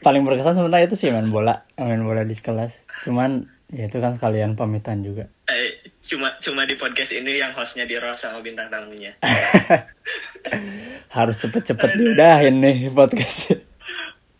paling 0.00 0.22
berkesan 0.22 0.56
sebenarnya 0.56 0.86
itu 0.86 0.96
sih 0.96 1.08
main 1.08 1.28
bola, 1.28 1.62
main 1.76 2.00
bola 2.00 2.22
di 2.22 2.34
kelas. 2.34 2.86
Cuman 3.00 3.46
ya 3.70 3.86
itu 3.86 3.98
kan 3.98 4.14
sekalian 4.14 4.54
pamitan 4.54 5.02
juga. 5.02 5.26
eh, 5.44 5.82
cuma 6.00 6.36
cuma 6.38 6.62
di 6.64 6.74
podcast 6.74 7.10
ini 7.10 7.36
yang 7.36 7.50
hostnya 7.52 7.84
di 7.84 7.96
Ross 7.96 8.20
sama 8.20 8.40
bintang 8.40 8.68
tamunya 8.68 9.12
Harus 11.16 11.36
cepet-cepet 11.40 11.96
diudahin 11.96 12.60
nih 12.60 12.88
podcast. 12.90 13.56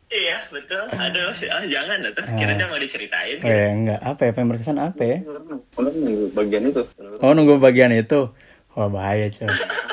iya 0.08 0.38
betul 0.46 0.78
aduh 0.94 1.34
ah, 1.50 1.64
jangan 1.66 1.98
lah 1.98 2.12
tuh 2.14 2.22
kira 2.38 2.54
mau 2.70 2.78
diceritain 2.78 3.40
Oh 3.42 3.50
ya 3.50 3.68
enggak, 3.68 3.98
apa 3.98 4.20
ya 4.22 4.30
paling 4.30 4.48
berkesan 4.48 4.78
apa 4.78 5.02
ya? 5.02 5.18
Nih 5.24 6.14
bagian 6.30 6.62
itu 6.70 6.82
Oh 7.18 7.32
nunggu 7.34 7.58
bagian 7.58 7.90
itu. 7.90 8.30
Wah 8.74 8.86
bahaya 8.86 9.26
coy. 9.26 9.48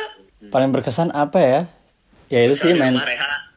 Paling 0.54 0.70
berkesan 0.70 1.10
apa 1.10 1.40
ya? 1.40 1.62
Ya 2.28 2.40
itu 2.46 2.54
sih 2.54 2.74
main. 2.74 2.94
Reha. 2.94 3.51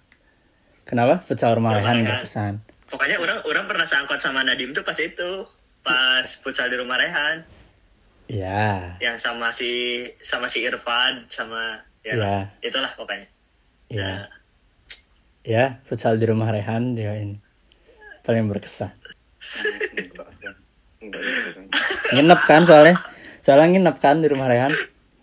Kenapa? 0.94 1.18
Futsal 1.18 1.58
rumah 1.58 1.74
Rumah 1.74 1.82
Rehan 1.82 1.96
Rehan. 1.96 2.06
berkesan. 2.14 2.54
pokoknya 2.86 3.18
orang 3.18 3.42
orang 3.42 3.64
pernah 3.66 3.82
sangkot 3.82 4.16
sama 4.16 4.40
Nadim 4.40 4.70
tuh 4.70 4.80
pas 4.80 4.94
itu 4.94 5.30
pas 5.82 6.22
futsal 6.38 6.70
di 6.70 6.78
rumah 6.78 6.94
Rehan 6.94 7.42
Iya. 8.24 8.94
yang 8.98 9.18
sama 9.18 9.50
si 9.50 9.68
sama 10.22 10.46
si 10.46 10.62
Irfan 10.62 11.26
sama 11.26 11.74
ya 12.00 12.14
Iya. 12.14 12.22
lah. 12.22 12.42
itulah 12.60 12.92
pokoknya 12.94 13.26
Iya. 13.84 14.30
Ya, 15.42 15.64
futsal 15.82 16.16
di 16.16 16.24
rumah 16.24 16.48
Rehan 16.48 16.94
dia 16.94 17.12
ini. 17.14 17.36
Paling 18.22 18.48
berkesan. 18.48 18.94
Nginep 22.10 22.40
kan 22.42 22.62
soalnya. 22.62 22.96
Soalnya 23.40 23.76
nginep 23.76 23.96
kan 23.98 24.16
di 24.18 24.28
rumah 24.28 24.48
Rehan. 24.48 24.72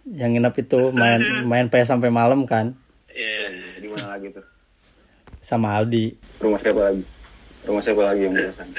Yang 0.03 0.30
nginep 0.36 0.53
itu 0.59 0.80
main 0.91 1.22
main 1.43 1.65
PS 1.67 1.89
sampai 1.89 2.09
malam 2.09 2.43
kan 2.43 2.78
Iya. 3.07 3.49
di 3.78 3.88
mana 3.88 4.13
lagi 4.13 4.30
tuh 4.30 4.45
sama 5.42 5.76
Aldi. 5.76 6.16
rumah 6.39 6.62
siapa 6.62 6.82
lagi 6.86 7.04
rumah 7.66 7.82
siapa 7.82 8.02
lagi 8.06 8.22
yang 8.24 8.34
berkesan 8.34 8.70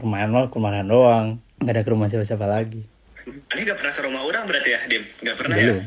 Rumahan 0.00 0.32
lo, 0.32 0.48
rumahan 0.48 0.88
doang. 0.88 1.26
Gak 1.60 1.76
ada 1.76 1.82
ke 1.84 1.90
rumah 1.92 2.08
siapa-siapa 2.08 2.48
lagi. 2.48 2.80
Ini 3.28 3.60
gak 3.68 3.76
pernah 3.76 3.92
ke 3.92 4.00
rumah 4.00 4.22
orang 4.24 4.48
berarti 4.48 4.70
ya, 4.72 4.80
Dim? 4.88 5.04
Gak 5.20 5.36
pernah 5.36 5.56
Belum. 5.60 5.76
ya? 5.76 5.84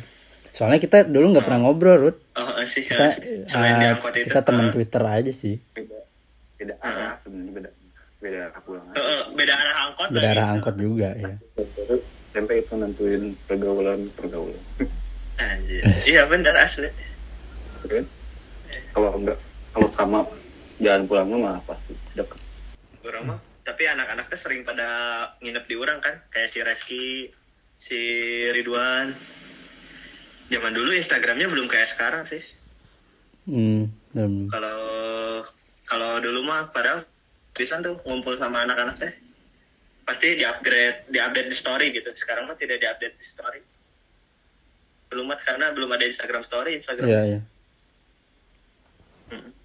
Soalnya 0.53 0.77
kita 0.77 1.01
dulu 1.09 1.33
nggak 1.33 1.49
pernah 1.49 1.65
ngobrol, 1.65 1.97
Rut. 1.97 2.17
Oh, 2.37 2.61
eh, 2.61 2.67
sih. 2.69 2.85
Kita 2.85 3.09
selain 3.49 3.81
di 3.81 3.85
eh, 3.89 3.93
angkot 3.97 4.13
itu. 4.13 4.29
kita 4.29 4.39
teman 4.45 4.69
eh, 4.69 4.73
Twitter 4.77 5.01
aja 5.01 5.31
sih. 5.33 5.57
beda 5.73 5.97
beda 6.61 6.75
arah 6.79 7.17
sebenarnya 7.25 7.51
beda 7.57 7.69
beda 8.21 8.41
pulang 8.61 8.85
eh, 8.93 9.01
eh, 9.01 9.21
beda 9.33 9.53
arah 9.57 9.75
angkot 9.89 10.07
Beda 10.13 10.29
arah 10.29 10.47
angkot 10.53 10.75
juga 10.77 11.09
ya. 11.17 11.33
Terus 11.57 12.01
sampai 12.29 12.55
itu 12.61 12.73
nentuin 12.77 13.23
pergaulan 13.49 13.99
pergaulan 14.13 14.61
Anjir. 15.41 15.81
Iya 16.05 16.29
bener 16.29 16.53
asli. 16.53 16.85
Kalau 18.93 19.09
enggak 19.17 19.37
kalau 19.73 19.89
sama 19.97 20.19
jalan 20.77 21.03
pulangnya 21.09 21.37
mah 21.41 21.57
pasti 21.65 21.93
deket 22.13 22.43
Orang 23.03 23.23
mah. 23.27 23.39
Tapi 23.63 23.83
anak-anaknya 23.87 24.37
sering 24.39 24.63
pada 24.63 24.87
nginep 25.43 25.65
di 25.67 25.75
orang 25.75 25.99
kan. 25.99 26.15
Kayak 26.31 26.49
si 26.51 26.59
Reski, 26.63 27.07
si 27.75 27.99
Ridwan. 28.51 29.11
Zaman 30.47 30.71
dulu 30.71 30.91
Instagramnya 30.95 31.47
belum 31.51 31.67
kayak 31.67 31.91
sekarang 31.91 32.23
sih. 32.23 32.43
Hmm. 33.47 33.91
Kalau 34.47 34.79
kalau 35.83 36.11
dulu 36.23 36.47
mah 36.47 36.71
padahal 36.71 37.03
bisa 37.51 37.79
tuh 37.83 37.99
ngumpul 38.07 38.39
sama 38.39 38.63
anak-anak 38.63 38.95
teh. 38.95 39.13
Pasti 40.03 40.35
di 40.35 40.43
upgrade, 40.43 41.07
di 41.07 41.19
update 41.19 41.49
di 41.51 41.55
story 41.55 41.87
gitu. 41.95 42.11
Sekarang 42.15 42.47
mah 42.47 42.59
tidak 42.59 42.79
di 42.79 42.87
update 42.87 43.15
di 43.19 43.25
story. 43.27 43.61
Belum 45.11 45.31
karena 45.39 45.71
belum 45.71 45.91
ada 45.91 46.03
Instagram 46.07 46.43
story, 46.43 46.79
Instagram. 46.79 47.07
Iya, 47.07 47.21
iya. 47.23 47.39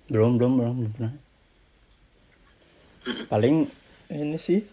Belum, 0.09 0.37
belum, 0.37 0.53
belum, 0.57 0.75
belum 0.79 0.93
pernah. 0.93 1.13
Paling 3.29 3.69
ini 4.11 4.37
sih 4.37 4.65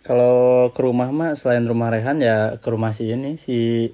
kalau 0.00 0.70
ke 0.70 0.80
rumah 0.80 1.10
mah 1.10 1.34
selain 1.34 1.62
rumah 1.62 1.90
Rehan 1.90 2.18
ya 2.18 2.54
ke 2.56 2.68
rumah 2.70 2.90
si 2.90 3.10
ini 3.10 3.34
si 3.34 3.90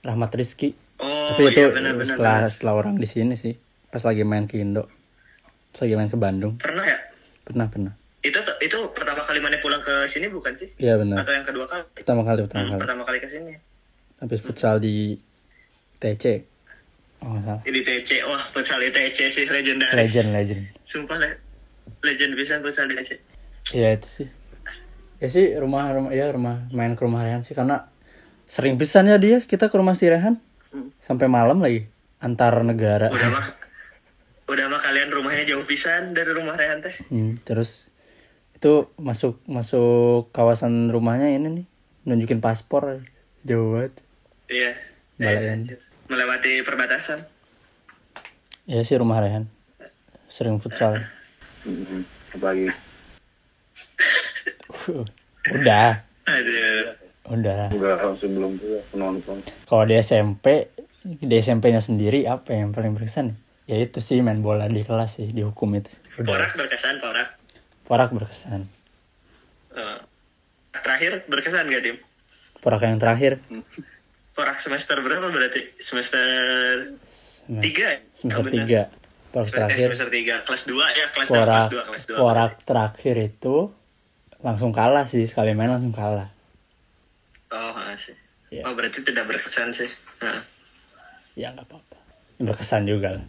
Rahmat 0.00 0.30
Rizky. 0.32 0.74
Oh, 0.96 1.28
Tapi 1.28 1.50
itu 1.50 1.60
iya 1.60 1.70
benar 1.70 1.92
benar. 1.92 2.06
setelah 2.06 2.36
benar. 2.40 2.50
setelah 2.50 2.74
orang 2.74 2.94
di 2.96 3.04
sini 3.04 3.34
sih 3.34 3.54
pas 3.88 4.00
lagi 4.00 4.22
main 4.22 4.46
ke 4.46 4.56
Indo. 4.56 4.86
Pas 5.70 5.82
lagi 5.82 5.94
main 5.94 6.06
ke 6.06 6.16
Bandung. 6.16 6.54
Pernah 6.56 6.86
ya? 6.86 6.98
Pernah, 7.42 7.66
pernah. 7.66 7.92
Itu 8.22 8.38
itu 8.58 8.78
pertama 8.90 9.22
kali 9.22 9.38
mana 9.38 9.58
pulang 9.58 9.78
ke 9.78 10.06
sini 10.06 10.26
bukan 10.26 10.54
sih? 10.54 10.70
Iya 10.78 10.96
benar. 10.96 11.22
Atau 11.22 11.30
yang 11.30 11.46
kedua 11.46 11.66
kali? 11.66 11.82
Pertama 11.94 12.22
kali, 12.22 12.42
pertama 12.42 12.62
Hmm, 12.62 12.70
kali. 12.72 12.80
pertama 12.82 13.02
kali 13.02 13.18
ke 13.18 13.28
sini. 13.28 13.52
Habis 14.18 14.40
futsal 14.40 14.78
di 14.78 15.14
TC. 15.98 16.42
Oh, 17.20 17.32
salah. 17.38 17.60
Di 17.62 17.80
TC, 17.80 18.22
wah 18.24 18.42
futsal 18.50 18.78
di 18.78 18.90
TC 18.90 19.18
sih 19.28 19.44
legendaris. 19.46 19.96
Legend, 19.96 20.28
legend. 20.32 20.62
Sumpah 20.82 21.16
le 21.16 21.30
legend 22.02 22.36
bisa 22.36 22.60
futsal 22.60 22.86
di 22.86 22.94
TC. 22.94 23.10
Iya 23.72 23.94
itu 23.94 24.08
sih. 24.08 24.28
Ya 25.16 25.28
sih 25.28 25.56
rumah 25.56 25.88
rumah 25.90 26.12
ya 26.12 26.28
rumah 26.28 26.68
main 26.70 26.92
ke 26.92 27.00
rumah 27.00 27.24
Rehan 27.24 27.40
sih 27.40 27.52
karena 27.52 27.88
sering 28.44 28.76
pisan 28.76 29.08
ya 29.08 29.16
dia 29.16 29.40
kita 29.40 29.66
ke 29.66 29.76
rumah 29.76 29.92
si 29.92 30.06
Rehan 30.06 30.38
Hmm. 30.66 30.90
sampai 30.98 31.24
malam 31.24 31.56
lagi 31.56 31.88
antar 32.18 32.60
negara. 32.60 33.08
Udah 33.08 33.30
mah 33.30 33.46
udah 34.46 34.66
mah 34.68 34.78
kalian 34.78 35.08
rumahnya 35.08 35.46
jauh 35.46 35.64
pisan 35.64 36.12
dari 36.12 36.30
rumah 36.30 36.52
Rehan 36.52 36.78
teh. 36.78 36.92
Hmm, 37.08 37.40
terus 37.40 37.88
itu 38.52 38.92
masuk 38.96 39.40
masuk 39.46 40.28
kawasan 40.30 40.88
rumahnya 40.88 41.32
ini 41.32 41.48
nih 41.48 41.66
nunjukin 42.04 42.38
paspor 42.38 43.00
jauh 43.42 43.72
banget. 43.72 43.94
Iya. 44.46 44.70
Balayan. 45.16 45.60
Melewati 46.06 46.62
perbatasan. 46.62 47.22
Ya 48.66 48.82
sih 48.82 48.98
rumah 48.98 49.22
Rehan 49.22 49.46
sering 50.26 50.58
futsal. 50.58 50.98
Mhm. 51.66 52.02
apalagi 52.36 52.68
udah, 55.56 56.02
Aduh. 56.26 56.84
udah. 57.30 57.70
enggak 57.70 57.98
sebelum 58.14 58.54
itu 58.54 58.78
penonton 58.92 59.38
Kalau 59.66 59.82
di 59.82 59.94
SMP 59.98 60.70
di 61.02 61.36
SMP-nya 61.38 61.78
sendiri 61.78 62.26
apa 62.26 62.54
yang 62.54 62.74
paling 62.74 62.94
berkesan? 62.94 63.30
Ya 63.66 63.78
itu 63.78 63.98
sih 63.98 64.22
main 64.22 64.42
bola 64.42 64.66
di 64.70 64.82
kelas 64.82 65.18
sih 65.18 65.30
dihukum 65.30 65.74
itu. 65.74 65.90
sih. 65.90 66.02
Udah. 66.22 66.38
Porak 66.38 66.52
berkesan, 66.54 67.02
porak. 67.02 67.28
Porak 67.82 68.10
berkesan. 68.14 68.66
Eh, 69.74 69.98
terakhir 70.70 71.26
berkesan 71.26 71.66
gak, 71.66 71.82
Dim? 71.82 71.98
Porak 72.62 72.82
yang 72.86 72.98
terakhir 72.98 73.38
Porak 74.36 74.60
semester 74.60 75.00
berapa 75.00 75.32
berarti? 75.32 75.64
Semester 75.80 76.92
tiga 77.58 77.86
ya? 77.88 77.98
semester 78.12 78.44
tiga. 78.46 78.80
Porak 79.32 79.48
Semester, 79.48 79.56
eh, 79.56 79.64
terakhir. 79.64 79.86
semester 79.88 80.08
tiga. 80.12 80.34
Kelas 80.44 80.62
dua 80.64 80.86
ya, 80.92 81.06
kelas 81.10 81.28
dua, 81.28 81.36
Porak 81.36 81.56
kelas 81.56 81.70
dua, 81.72 81.82
kelas 81.82 82.04
dua. 82.04 82.16
porak 82.16 82.52
terakhir 82.62 83.16
itu 83.18 83.56
langsung 84.40 84.70
kalah 84.70 85.04
sih 85.04 85.24
sekali 85.24 85.56
main 85.56 85.72
langsung 85.72 85.90
kalah. 85.90 86.28
Oh, 87.48 87.72
sih. 87.96 88.12
Iya. 88.52 88.62
Oh, 88.68 88.76
berarti 88.76 89.00
tidak 89.00 89.24
berkesan 89.24 89.72
sih. 89.72 89.88
Nah, 90.20 90.44
Ya 91.32 91.52
nggak 91.52 91.68
apa-apa. 91.68 91.96
Berkesan 92.38 92.84
juga 92.84 93.16
lah. 93.16 93.26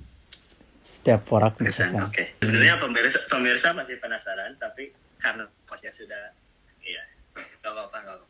Setiap 0.79 1.23
porak 1.23 1.55
berkesan. 1.55 1.91
berkesan. 1.91 2.03
Oke. 2.07 2.23
Sebenarnya 2.39 2.75
pemirsa, 2.79 3.19
pemirsa 3.27 3.67
masih 3.71 3.99
penasaran, 3.99 4.55
tapi 4.55 4.91
karena 5.19 5.43
posnya 5.67 5.91
sudah, 5.91 6.31
iya, 6.79 7.03
gak 7.35 7.67
apa-apa, 7.67 7.97
gak 7.99 8.15
apa-apa. 8.15 8.26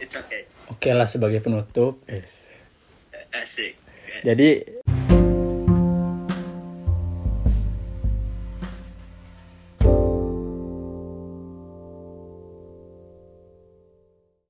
It's 0.00 0.16
okay. 0.16 0.48
Oke 0.68 0.90
lah 0.92 1.08
sebagai 1.08 1.40
penutup. 1.40 2.02
Yes. 2.10 2.44
Asik. 3.32 3.76
Jadi 4.24 4.64